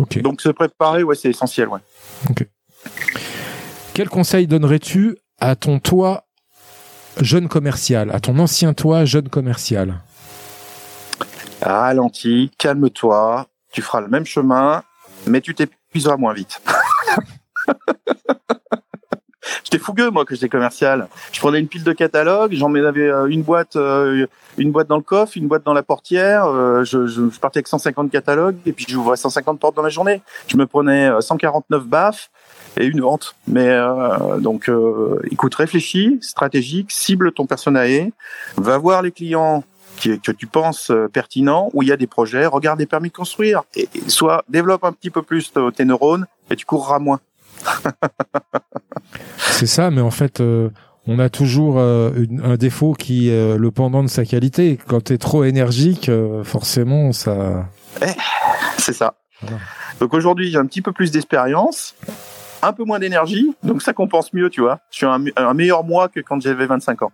Okay. 0.00 0.22
Donc 0.22 0.40
se 0.40 0.48
préparer, 0.48 1.02
ouais, 1.02 1.14
c'est 1.14 1.30
essentiel, 1.30 1.68
ouais. 1.68 1.80
Okay. 2.30 2.48
Quel 3.94 4.08
conseil 4.08 4.46
donnerais-tu 4.46 5.16
à 5.38 5.54
ton 5.54 5.78
toi 5.78 6.24
jeune 7.20 7.48
commercial, 7.48 8.10
à 8.10 8.18
ton 8.18 8.38
ancien 8.40 8.74
toi 8.74 9.04
jeune 9.04 9.28
commercial? 9.28 10.00
Ralentis, 11.62 12.50
calme-toi. 12.58 13.46
Tu 13.72 13.82
feras 13.82 14.00
le 14.00 14.08
même 14.08 14.26
chemin, 14.26 14.82
mais 15.26 15.40
tu 15.40 15.54
t'épuiseras 15.54 16.16
moins 16.16 16.34
vite. 16.34 16.60
J'étais 19.64 19.78
fougueux 19.78 20.10
moi 20.10 20.24
que 20.24 20.34
j'étais 20.34 20.48
commercial. 20.48 21.08
Je 21.32 21.40
prenais 21.40 21.60
une 21.60 21.68
pile 21.68 21.84
de 21.84 21.92
catalogues, 21.92 22.52
j'en 22.54 22.74
avais 22.74 23.08
euh, 23.08 23.26
une 23.26 23.42
boîte, 23.42 23.76
euh, 23.76 24.26
une 24.56 24.72
boîte 24.72 24.88
dans 24.88 24.96
le 24.96 25.02
coffre, 25.02 25.36
une 25.36 25.48
boîte 25.48 25.64
dans 25.64 25.74
la 25.74 25.82
portière. 25.82 26.46
Euh, 26.46 26.84
je, 26.84 27.22
partais 27.38 27.58
avec 27.58 27.68
150 27.68 28.10
catalogues 28.10 28.56
et 28.66 28.72
puis 28.72 28.86
j'ouvrais 28.88 29.16
150 29.16 29.60
portes 29.60 29.76
dans 29.76 29.82
la 29.82 29.90
journée. 29.90 30.22
Je 30.48 30.56
me 30.56 30.66
prenais 30.66 31.10
149 31.20 31.86
baffes 31.86 32.30
et 32.78 32.86
une 32.86 33.00
vente. 33.00 33.34
Mais 33.46 33.76
donc, 34.38 34.70
écoute, 35.30 35.54
réfléchis, 35.54 36.18
stratégique, 36.20 36.90
cible 36.90 37.32
ton 37.32 37.46
personnel, 37.46 38.10
va 38.56 38.78
voir 38.78 39.02
les 39.02 39.12
clients 39.12 39.62
que 40.02 40.32
tu 40.32 40.46
penses 40.46 40.92
pertinents, 41.12 41.70
où 41.72 41.82
il 41.82 41.88
y 41.88 41.92
a 41.92 41.96
des 41.96 42.06
projets, 42.06 42.46
regarde 42.46 42.78
les 42.78 42.86
permis 42.86 43.08
de 43.08 43.14
construire, 43.14 43.62
et, 43.74 43.88
soit 44.08 44.44
développe 44.48 44.84
un 44.84 44.92
petit 44.92 45.10
peu 45.10 45.22
plus 45.22 45.52
tes 45.74 45.84
neurones 45.84 46.26
et 46.50 46.56
tu 46.56 46.64
courras 46.64 46.98
moins. 46.98 47.20
c'est 49.38 49.66
ça, 49.66 49.90
mais 49.90 50.00
en 50.00 50.10
fait, 50.10 50.40
euh, 50.40 50.70
on 51.06 51.18
a 51.18 51.28
toujours 51.28 51.78
euh, 51.78 52.10
un 52.42 52.56
défaut 52.56 52.92
qui 52.92 53.28
est 53.28 53.56
le 53.56 53.70
pendant 53.70 54.02
de 54.02 54.08
sa 54.08 54.24
qualité. 54.24 54.78
Quand 54.86 55.04
tu 55.04 55.14
es 55.14 55.18
trop 55.18 55.44
énergique, 55.44 56.08
euh, 56.08 56.44
forcément, 56.44 57.12
ça. 57.12 57.68
Eh, 58.02 58.06
c'est 58.78 58.92
ça. 58.92 59.14
Donc 60.00 60.14
aujourd'hui, 60.14 60.50
j'ai 60.50 60.58
un 60.58 60.66
petit 60.66 60.82
peu 60.82 60.92
plus 60.92 61.10
d'expérience, 61.10 61.94
un 62.62 62.72
peu 62.72 62.84
moins 62.84 62.98
d'énergie, 62.98 63.54
donc 63.62 63.82
ça 63.82 63.92
compense 63.92 64.32
mieux, 64.32 64.48
tu 64.48 64.62
vois. 64.62 64.80
Je 64.90 64.96
suis 64.96 65.06
un, 65.06 65.22
un 65.36 65.54
meilleur 65.54 65.84
moi 65.84 66.08
que 66.08 66.20
quand 66.20 66.40
j'avais 66.40 66.66
25 66.66 67.02
ans. 67.02 67.12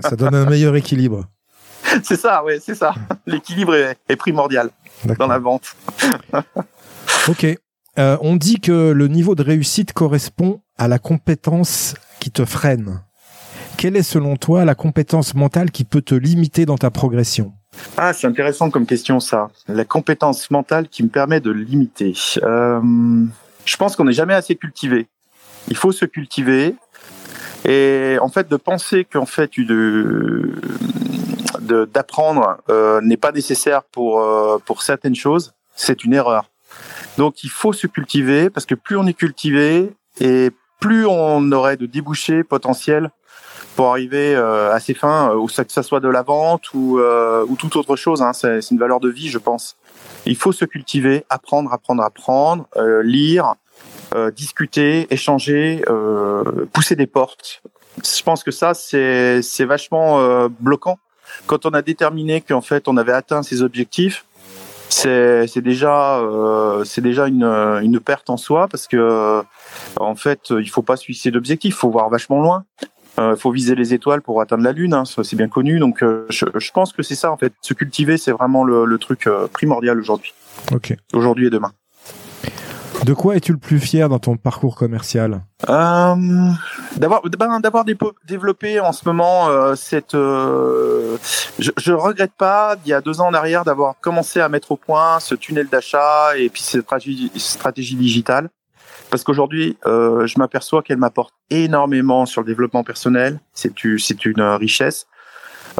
ça 0.00 0.16
donne 0.16 0.34
un 0.34 0.48
meilleur 0.48 0.76
équilibre. 0.76 1.24
C'est 2.02 2.16
ça, 2.16 2.44
ouais, 2.44 2.58
c'est 2.60 2.74
ça. 2.74 2.94
L'équilibre 3.26 3.74
est, 3.74 3.96
est 4.08 4.16
primordial 4.16 4.70
dans 5.18 5.26
la 5.26 5.38
vente. 5.38 5.76
ok. 7.28 7.46
Euh, 7.98 8.16
on 8.20 8.36
dit 8.36 8.60
que 8.60 8.92
le 8.92 9.08
niveau 9.08 9.34
de 9.34 9.42
réussite 9.42 9.92
correspond 9.92 10.60
à 10.76 10.86
la 10.86 10.98
compétence 10.98 11.94
qui 12.20 12.30
te 12.30 12.44
freine. 12.44 13.02
Quelle 13.76 13.96
est 13.96 14.02
selon 14.02 14.36
toi 14.36 14.64
la 14.64 14.74
compétence 14.74 15.34
mentale 15.34 15.70
qui 15.70 15.84
peut 15.84 16.02
te 16.02 16.14
limiter 16.14 16.66
dans 16.66 16.76
ta 16.76 16.90
progression? 16.90 17.52
Ah, 17.96 18.12
c'est 18.12 18.26
intéressant 18.26 18.70
comme 18.70 18.86
question 18.86 19.20
ça. 19.20 19.48
La 19.68 19.84
compétence 19.84 20.50
mentale 20.50 20.88
qui 20.88 21.02
me 21.02 21.08
permet 21.08 21.40
de 21.40 21.50
limiter. 21.50 22.12
Euh, 22.42 22.80
je 23.64 23.76
pense 23.76 23.96
qu'on 23.96 24.04
n'est 24.04 24.12
jamais 24.12 24.34
assez 24.34 24.56
cultivé. 24.56 25.06
Il 25.68 25.76
faut 25.76 25.92
se 25.92 26.04
cultiver. 26.04 26.74
Et 27.64 28.16
en 28.20 28.28
fait, 28.28 28.48
de 28.48 28.56
penser 28.56 29.04
qu'en 29.04 29.26
fait, 29.26 29.50
de 29.58 30.54
d'apprendre 31.68 32.58
euh, 32.70 33.00
n'est 33.00 33.16
pas 33.16 33.32
nécessaire 33.32 33.84
pour 33.84 34.24
pour 34.64 34.82
certaines 34.82 35.14
choses, 35.14 35.54
c'est 35.76 36.04
une 36.04 36.14
erreur. 36.14 36.50
Donc 37.16 37.44
il 37.44 37.50
faut 37.50 37.72
se 37.72 37.86
cultiver 37.86 38.50
parce 38.50 38.66
que 38.66 38.74
plus 38.74 38.96
on 38.96 39.06
est 39.06 39.14
cultivé 39.14 39.92
et 40.20 40.50
plus 40.80 41.06
on 41.06 41.50
aurait 41.52 41.76
de 41.76 41.86
débouchés 41.86 42.44
potentiels 42.44 43.10
pour 43.78 43.90
arriver 43.90 44.34
euh, 44.34 44.74
à 44.74 44.80
ses 44.80 44.92
fins, 44.92 45.32
ou 45.36 45.46
que 45.46 45.52
ça 45.52 45.82
soit 45.84 46.00
de 46.00 46.08
la 46.08 46.22
vente 46.22 46.74
ou, 46.74 46.98
euh, 46.98 47.46
ou 47.48 47.54
toute 47.54 47.76
autre 47.76 47.94
chose. 47.94 48.22
Hein. 48.22 48.32
C'est 48.32 48.72
une 48.72 48.78
valeur 48.78 48.98
de 48.98 49.08
vie, 49.08 49.28
je 49.28 49.38
pense. 49.38 49.76
Il 50.26 50.34
faut 50.34 50.50
se 50.50 50.64
cultiver, 50.64 51.24
apprendre, 51.30 51.72
apprendre, 51.72 52.02
apprendre, 52.02 52.66
euh, 52.76 53.04
lire, 53.04 53.54
discuter, 54.34 55.06
échanger, 55.10 55.84
pousser 56.72 56.96
des 56.96 57.06
portes. 57.06 57.62
Je 58.02 58.22
pense 58.24 58.42
que 58.42 58.50
ça, 58.50 58.74
c'est 58.74 59.64
vachement 59.64 60.48
bloquant. 60.58 60.98
Quand 61.46 61.66
on 61.66 61.70
a 61.70 61.82
déterminé 61.82 62.40
qu'en 62.40 62.60
fait 62.60 62.88
on 62.88 62.96
avait 62.96 63.12
atteint 63.12 63.42
ses 63.42 63.62
objectifs, 63.62 64.24
c'est 64.88 65.60
déjà 65.60 66.18
euh, 66.18 66.82
c'est 66.84 67.02
déjà 67.02 67.28
une, 67.28 67.44
une 67.44 68.00
perte 68.00 68.30
en 68.30 68.36
soi 68.36 68.68
parce 68.68 68.86
que 68.86 69.42
en 70.00 70.14
fait 70.14 70.50
il 70.50 70.68
faut 70.68 70.82
pas 70.82 70.96
d'objectifs, 71.26 71.74
il 71.74 71.76
faut 71.76 71.90
voir 71.90 72.08
vachement 72.08 72.40
loin. 72.40 72.64
Il 73.18 73.22
euh, 73.22 73.36
faut 73.36 73.50
viser 73.50 73.74
les 73.74 73.94
étoiles 73.94 74.22
pour 74.22 74.40
atteindre 74.40 74.62
la 74.62 74.70
lune, 74.70 74.94
hein, 74.94 75.02
c'est 75.04 75.34
bien 75.34 75.48
connu. 75.48 75.80
Donc 75.80 76.04
euh, 76.04 76.24
je, 76.30 76.44
je, 76.54 76.70
pense 76.70 76.92
que 76.92 77.02
c'est 77.02 77.16
ça 77.16 77.32
en 77.32 77.36
fait. 77.36 77.52
Se 77.62 77.74
cultiver, 77.74 78.16
c'est 78.16 78.30
vraiment 78.30 78.62
le, 78.62 78.84
le 78.84 78.98
truc 78.98 79.26
euh, 79.26 79.48
primordial 79.48 79.98
aujourd'hui. 79.98 80.34
Ok. 80.70 80.94
Aujourd'hui 81.12 81.48
et 81.48 81.50
demain. 81.50 81.72
De 83.04 83.14
quoi 83.14 83.36
es-tu 83.36 83.52
le 83.52 83.58
plus 83.58 83.78
fier 83.78 84.08
dans 84.08 84.18
ton 84.18 84.36
parcours 84.36 84.74
commercial 84.74 85.42
euh, 85.68 86.14
D'avoir 86.96 87.22
ben, 87.22 87.60
d'avoir 87.60 87.84
développé 88.26 88.80
en 88.80 88.92
ce 88.92 89.06
moment 89.06 89.48
euh, 89.48 89.74
cette. 89.76 90.14
Euh, 90.14 91.16
je, 91.58 91.70
je 91.76 91.92
regrette 91.92 92.32
pas 92.36 92.76
il 92.84 92.88
y 92.88 92.92
a 92.92 93.00
deux 93.00 93.20
ans 93.20 93.28
en 93.28 93.34
arrière 93.34 93.64
d'avoir 93.64 93.94
commencé 94.00 94.40
à 94.40 94.48
mettre 94.48 94.72
au 94.72 94.76
point 94.76 95.20
ce 95.20 95.34
tunnel 95.34 95.68
d'achat 95.68 96.36
et 96.36 96.48
puis 96.48 96.62
cette 96.62 96.86
stratégie, 97.36 97.96
digitale 97.96 98.50
parce 99.10 99.24
qu'aujourd'hui 99.24 99.78
euh, 99.86 100.26
je 100.26 100.38
m'aperçois 100.38 100.82
qu'elle 100.82 100.98
m'apporte 100.98 101.32
énormément 101.50 102.26
sur 102.26 102.42
le 102.42 102.46
développement 102.46 102.84
personnel. 102.84 103.40
C'est 103.54 103.72
c'est 103.98 104.24
une 104.24 104.42
richesse. 104.42 105.06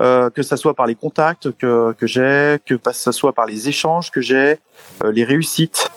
Euh, 0.01 0.31
que 0.31 0.43
ça 0.43 0.57
soit 0.57 0.75
par 0.75 0.87
les 0.87 0.95
contacts 0.95 1.51
que, 1.57 1.93
que 1.93 2.07
j'ai, 2.07 2.59
que 2.65 2.75
ça 2.93 3.11
soit 3.11 3.33
par 3.33 3.47
les 3.47 3.69
échanges 3.69 4.13
que 4.13 4.21
j'ai, 4.21 4.59
euh, 5.03 5.11
les 5.11 5.25
réussites. 5.25 5.91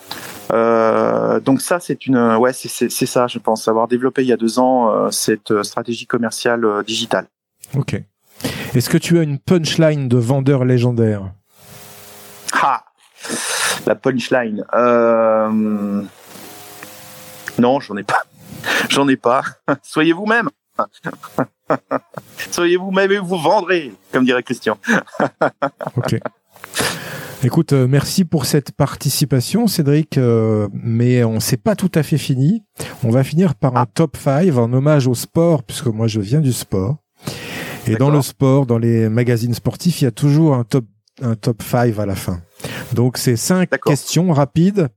Euh, 0.50 1.40
donc 1.40 1.60
ça, 1.60 1.80
c'est 1.80 2.06
une, 2.06 2.18
ouais, 2.36 2.52
c'est 2.52 2.90
ça, 2.90 3.26
je 3.26 3.38
pense, 3.38 3.68
avoir 3.68 3.88
développé 3.88 4.22
il 4.22 4.28
y 4.28 4.32
a 4.32 4.36
deux 4.36 4.58
ans 4.58 4.90
euh, 4.90 5.10
cette 5.10 5.62
stratégie 5.62 6.06
commerciale 6.06 6.64
euh, 6.64 6.82
digitale. 6.82 7.26
Ok. 7.74 8.00
Est-ce 8.74 8.90
que 8.90 8.98
tu 8.98 9.18
as 9.18 9.22
une 9.22 9.38
punchline 9.38 10.08
de 10.08 10.16
vendeur 10.16 10.64
légendaire? 10.64 11.32
Ah, 12.60 12.84
la 13.86 13.94
punchline. 13.94 14.64
Euh... 14.74 16.02
Non, 17.58 17.80
j'en 17.80 17.96
ai 17.96 18.02
pas. 18.02 18.22
J'en 18.88 19.08
ai 19.08 19.16
pas. 19.16 19.42
Soyez 19.82 20.12
vous-même. 20.12 20.48
Soyez 22.50 22.76
vous-même 22.76 23.12
et 23.12 23.18
vous 23.18 23.38
vendrez, 23.38 23.92
comme 24.12 24.24
dirait 24.24 24.42
Christian. 24.42 24.78
ok. 25.96 26.16
Écoute, 27.44 27.72
euh, 27.72 27.88
merci 27.88 28.24
pour 28.24 28.44
cette 28.44 28.70
participation, 28.70 29.66
Cédric, 29.66 30.16
euh, 30.16 30.68
mais 30.72 31.24
on 31.24 31.40
s'est 31.40 31.56
pas 31.56 31.74
tout 31.74 31.90
à 31.96 32.04
fait 32.04 32.16
fini. 32.16 32.62
On 33.02 33.10
va 33.10 33.24
finir 33.24 33.56
par 33.56 33.76
un 33.76 33.84
top 33.84 34.16
5 34.16 34.56
en 34.56 34.72
hommage 34.72 35.08
au 35.08 35.14
sport, 35.14 35.64
puisque 35.64 35.88
moi 35.88 36.06
je 36.06 36.20
viens 36.20 36.40
du 36.40 36.52
sport. 36.52 36.98
Et 37.88 37.96
dans 37.96 38.10
le 38.10 38.22
sport, 38.22 38.64
dans 38.64 38.78
les 38.78 39.08
magazines 39.08 39.54
sportifs, 39.54 40.02
il 40.02 40.04
y 40.04 40.06
a 40.06 40.12
toujours 40.12 40.54
un 40.54 40.62
top 40.62 40.84
un 41.20 41.34
top 41.34 41.62
5 41.62 41.98
à 41.98 42.06
la 42.06 42.14
fin. 42.14 42.40
Donc 42.92 43.18
c'est 43.18 43.36
cinq 43.36 43.70
questions 43.84 44.32
rapides 44.32 44.88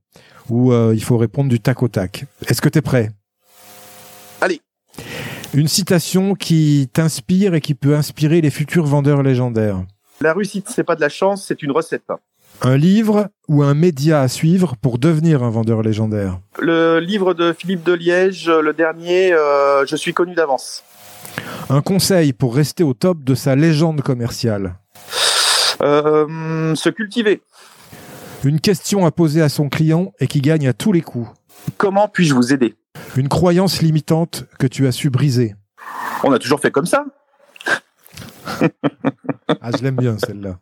où 0.48 0.72
euh, 0.72 0.92
il 0.94 1.02
faut 1.02 1.16
répondre 1.16 1.50
du 1.50 1.58
tac 1.58 1.82
au 1.82 1.88
tac. 1.88 2.26
Est-ce 2.46 2.62
que 2.62 2.68
tu 2.68 2.78
es 2.78 2.82
prêt? 2.82 3.10
Allez. 4.40 4.60
Une 5.52 5.68
citation 5.68 6.34
qui 6.34 6.88
t'inspire 6.92 7.54
et 7.54 7.60
qui 7.60 7.74
peut 7.74 7.96
inspirer 7.96 8.40
les 8.40 8.50
futurs 8.50 8.86
vendeurs 8.86 9.24
légendaires. 9.24 9.84
La 10.20 10.32
réussite, 10.32 10.68
c'est 10.68 10.84
pas 10.84 10.94
de 10.94 11.00
la 11.00 11.08
chance, 11.08 11.44
c'est 11.44 11.62
une 11.62 11.72
recette. 11.72 12.04
Un 12.62 12.76
livre 12.76 13.28
ou 13.48 13.62
un 13.62 13.74
média 13.74 14.20
à 14.20 14.28
suivre 14.28 14.74
pour 14.80 14.98
devenir 14.98 15.42
un 15.42 15.50
vendeur 15.50 15.82
légendaire? 15.82 16.40
Le 16.58 16.98
livre 17.00 17.34
de 17.34 17.52
Philippe 17.52 17.84
de 17.84 17.92
Liège, 17.92 18.48
le 18.48 18.72
dernier, 18.72 19.32
euh, 19.32 19.84
je 19.86 19.94
suis 19.96 20.14
connu 20.14 20.34
d'avance. 20.34 20.82
Un 21.68 21.82
conseil 21.82 22.32
pour 22.32 22.54
rester 22.56 22.82
au 22.82 22.94
top 22.94 23.22
de 23.22 23.34
sa 23.34 23.54
légende 23.56 24.00
commerciale? 24.00 24.76
Euh, 25.82 26.74
Se 26.74 26.88
cultiver. 26.88 27.42
Une 28.44 28.60
question 28.60 29.04
à 29.06 29.10
poser 29.10 29.42
à 29.42 29.48
son 29.48 29.68
client 29.68 30.12
et 30.18 30.26
qui 30.26 30.40
gagne 30.40 30.66
à 30.66 30.72
tous 30.72 30.92
les 30.92 31.02
coups. 31.02 31.28
Comment 31.76 32.08
puis-je 32.08 32.34
vous 32.34 32.52
aider? 32.52 32.74
Une 33.16 33.28
croyance 33.28 33.82
limitante 33.82 34.44
que 34.58 34.66
tu 34.66 34.86
as 34.86 34.92
su 34.92 35.10
briser? 35.10 35.54
On 36.24 36.32
a 36.32 36.38
toujours 36.38 36.60
fait 36.60 36.70
comme 36.70 36.86
ça. 36.86 37.04
ah, 39.60 39.70
je 39.76 39.82
l'aime 39.82 39.96
bien 39.96 40.16
celle-là. 40.18 40.58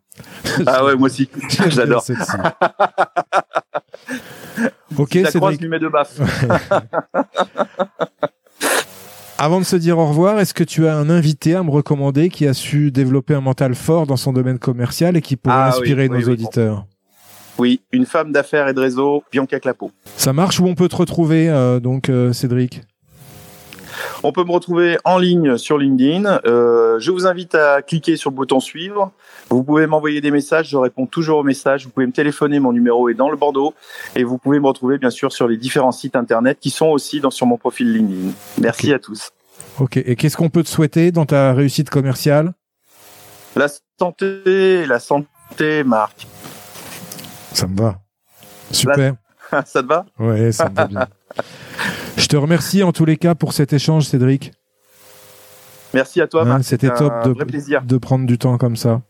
Ah 0.66 0.84
ouais, 0.84 0.96
moi 0.96 1.06
aussi. 1.06 1.28
J'adore. 1.68 2.04
ok, 4.96 5.10
c'est 5.12 5.30
Cédric. 5.30 5.60
lui 5.60 5.68
met 5.68 5.78
de 5.78 5.88
baffe. 5.88 6.20
Avant 9.38 9.58
de 9.58 9.64
se 9.64 9.76
dire 9.76 9.98
au 9.98 10.06
revoir, 10.06 10.38
est-ce 10.38 10.54
que 10.54 10.64
tu 10.64 10.86
as 10.86 10.96
un 10.96 11.10
invité 11.10 11.54
à 11.54 11.62
me 11.62 11.70
recommander 11.70 12.28
qui 12.28 12.46
a 12.46 12.54
su 12.54 12.90
développer 12.90 13.34
un 13.34 13.40
mental 13.40 13.74
fort 13.74 14.06
dans 14.06 14.16
son 14.16 14.32
domaine 14.32 14.58
commercial 14.58 15.16
et 15.16 15.20
qui 15.20 15.36
pourrait 15.36 15.56
ah 15.56 15.68
inspirer 15.68 16.08
nos 16.08 16.28
auditeurs? 16.28 16.86
Oui, 17.58 17.82
une 17.92 18.06
femme 18.06 18.32
d'affaires 18.32 18.68
et 18.68 18.74
de 18.74 18.80
réseau, 18.80 19.22
Bianca 19.30 19.60
Clapeau. 19.60 19.90
Ça 20.16 20.32
marche 20.32 20.60
où 20.60 20.66
on 20.66 20.74
peut 20.74 20.88
te 20.88 20.96
retrouver, 20.96 21.48
euh, 21.48 21.78
donc, 21.78 22.08
euh, 22.08 22.32
Cédric? 22.32 22.82
On 24.24 24.32
peut 24.32 24.44
me 24.44 24.50
retrouver 24.50 24.98
en 25.04 25.18
ligne 25.18 25.58
sur 25.58 25.76
LinkedIn. 25.76 26.40
Euh, 26.46 26.98
je 26.98 27.10
vous 27.10 27.26
invite 27.26 27.54
à 27.54 27.82
cliquer 27.82 28.16
sur 28.16 28.30
le 28.30 28.36
bouton 28.36 28.58
suivre. 28.58 29.12
Vous 29.50 29.62
pouvez 29.62 29.86
m'envoyer 29.86 30.22
des 30.22 30.30
messages, 30.30 30.70
je 30.70 30.76
réponds 30.78 31.06
toujours 31.06 31.38
aux 31.38 31.42
messages. 31.42 31.84
Vous 31.84 31.90
pouvez 31.90 32.06
me 32.06 32.12
téléphoner, 32.12 32.58
mon 32.58 32.72
numéro 32.72 33.10
est 33.10 33.14
dans 33.14 33.30
le 33.30 33.36
bandeau. 33.36 33.74
Et 34.16 34.24
vous 34.24 34.38
pouvez 34.38 34.58
me 34.60 34.66
retrouver 34.66 34.96
bien 34.96 35.10
sûr 35.10 35.30
sur 35.30 35.46
les 35.46 35.58
différents 35.58 35.92
sites 35.92 36.16
internet 36.16 36.58
qui 36.58 36.70
sont 36.70 36.86
aussi 36.86 37.20
dans, 37.20 37.30
sur 37.30 37.46
mon 37.46 37.58
profil 37.58 37.92
LinkedIn. 37.92 38.32
Merci 38.60 38.94
à 38.94 38.98
tous. 38.98 39.30
Ok, 39.78 39.98
et 39.98 40.16
qu'est-ce 40.16 40.36
qu'on 40.36 40.48
peut 40.48 40.62
te 40.62 40.68
souhaiter 40.68 41.12
dans 41.12 41.26
ta 41.26 41.52
réussite 41.52 41.90
commerciale? 41.90 42.54
La 43.56 43.68
santé, 44.00 44.86
la 44.86 45.00
santé, 45.00 45.84
Marc. 45.84 46.26
Ça 47.52 47.66
me 47.66 47.76
va. 47.76 47.98
Super. 48.70 49.14
Ça 49.66 49.82
te 49.82 49.86
va? 49.86 50.06
Ouais, 50.18 50.50
ça 50.50 50.68
me 50.68 50.74
va 50.74 50.86
bien. 50.86 51.06
Je 52.24 52.28
te 52.28 52.36
remercie 52.38 52.82
en 52.82 52.90
tous 52.90 53.04
les 53.04 53.18
cas 53.18 53.34
pour 53.34 53.52
cet 53.52 53.74
échange, 53.74 54.04
Cédric. 54.04 54.52
Merci 55.92 56.22
à 56.22 56.26
toi, 56.26 56.48
hein, 56.48 56.62
C'était 56.62 56.88
top 56.88 57.12
de, 57.22 57.80
de 57.84 57.98
prendre 57.98 58.24
du 58.24 58.38
temps 58.38 58.56
comme 58.56 58.76
ça. 58.76 59.02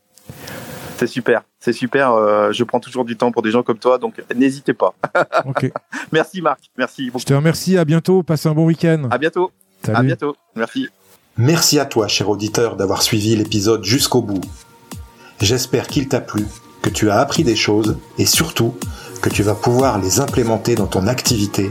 C'est 0.96 1.06
super, 1.06 1.44
c'est 1.60 1.72
super. 1.72 2.10
Euh, 2.10 2.50
je 2.50 2.64
prends 2.64 2.80
toujours 2.80 3.04
du 3.04 3.16
temps 3.16 3.30
pour 3.30 3.42
des 3.42 3.52
gens 3.52 3.62
comme 3.62 3.78
toi, 3.78 3.98
donc 3.98 4.20
n'hésitez 4.34 4.74
pas. 4.74 4.94
ok. 5.46 5.70
Merci 6.10 6.42
Marc, 6.42 6.58
merci. 6.76 7.12
Je 7.16 7.24
te 7.24 7.32
remercie. 7.32 7.78
À 7.78 7.84
bientôt. 7.84 8.24
Passe 8.24 8.46
un 8.46 8.52
bon 8.52 8.64
week-end. 8.64 9.04
À 9.12 9.18
bientôt. 9.18 9.52
À 9.86 10.02
bientôt. 10.02 10.34
Merci. 10.56 10.88
Merci 11.36 11.78
à 11.78 11.84
toi, 11.84 12.08
cher 12.08 12.28
auditeur, 12.28 12.74
d'avoir 12.74 13.02
suivi 13.02 13.36
l'épisode 13.36 13.84
jusqu'au 13.84 14.22
bout. 14.22 14.40
J'espère 15.40 15.86
qu'il 15.86 16.08
t'a 16.08 16.20
plu, 16.20 16.46
que 16.82 16.90
tu 16.90 17.10
as 17.10 17.20
appris 17.20 17.44
des 17.44 17.56
choses 17.56 17.96
et 18.18 18.26
surtout 18.26 18.74
que 19.22 19.28
tu 19.28 19.44
vas 19.44 19.54
pouvoir 19.54 20.00
les 20.00 20.18
implémenter 20.18 20.74
dans 20.74 20.88
ton 20.88 21.06
activité 21.06 21.70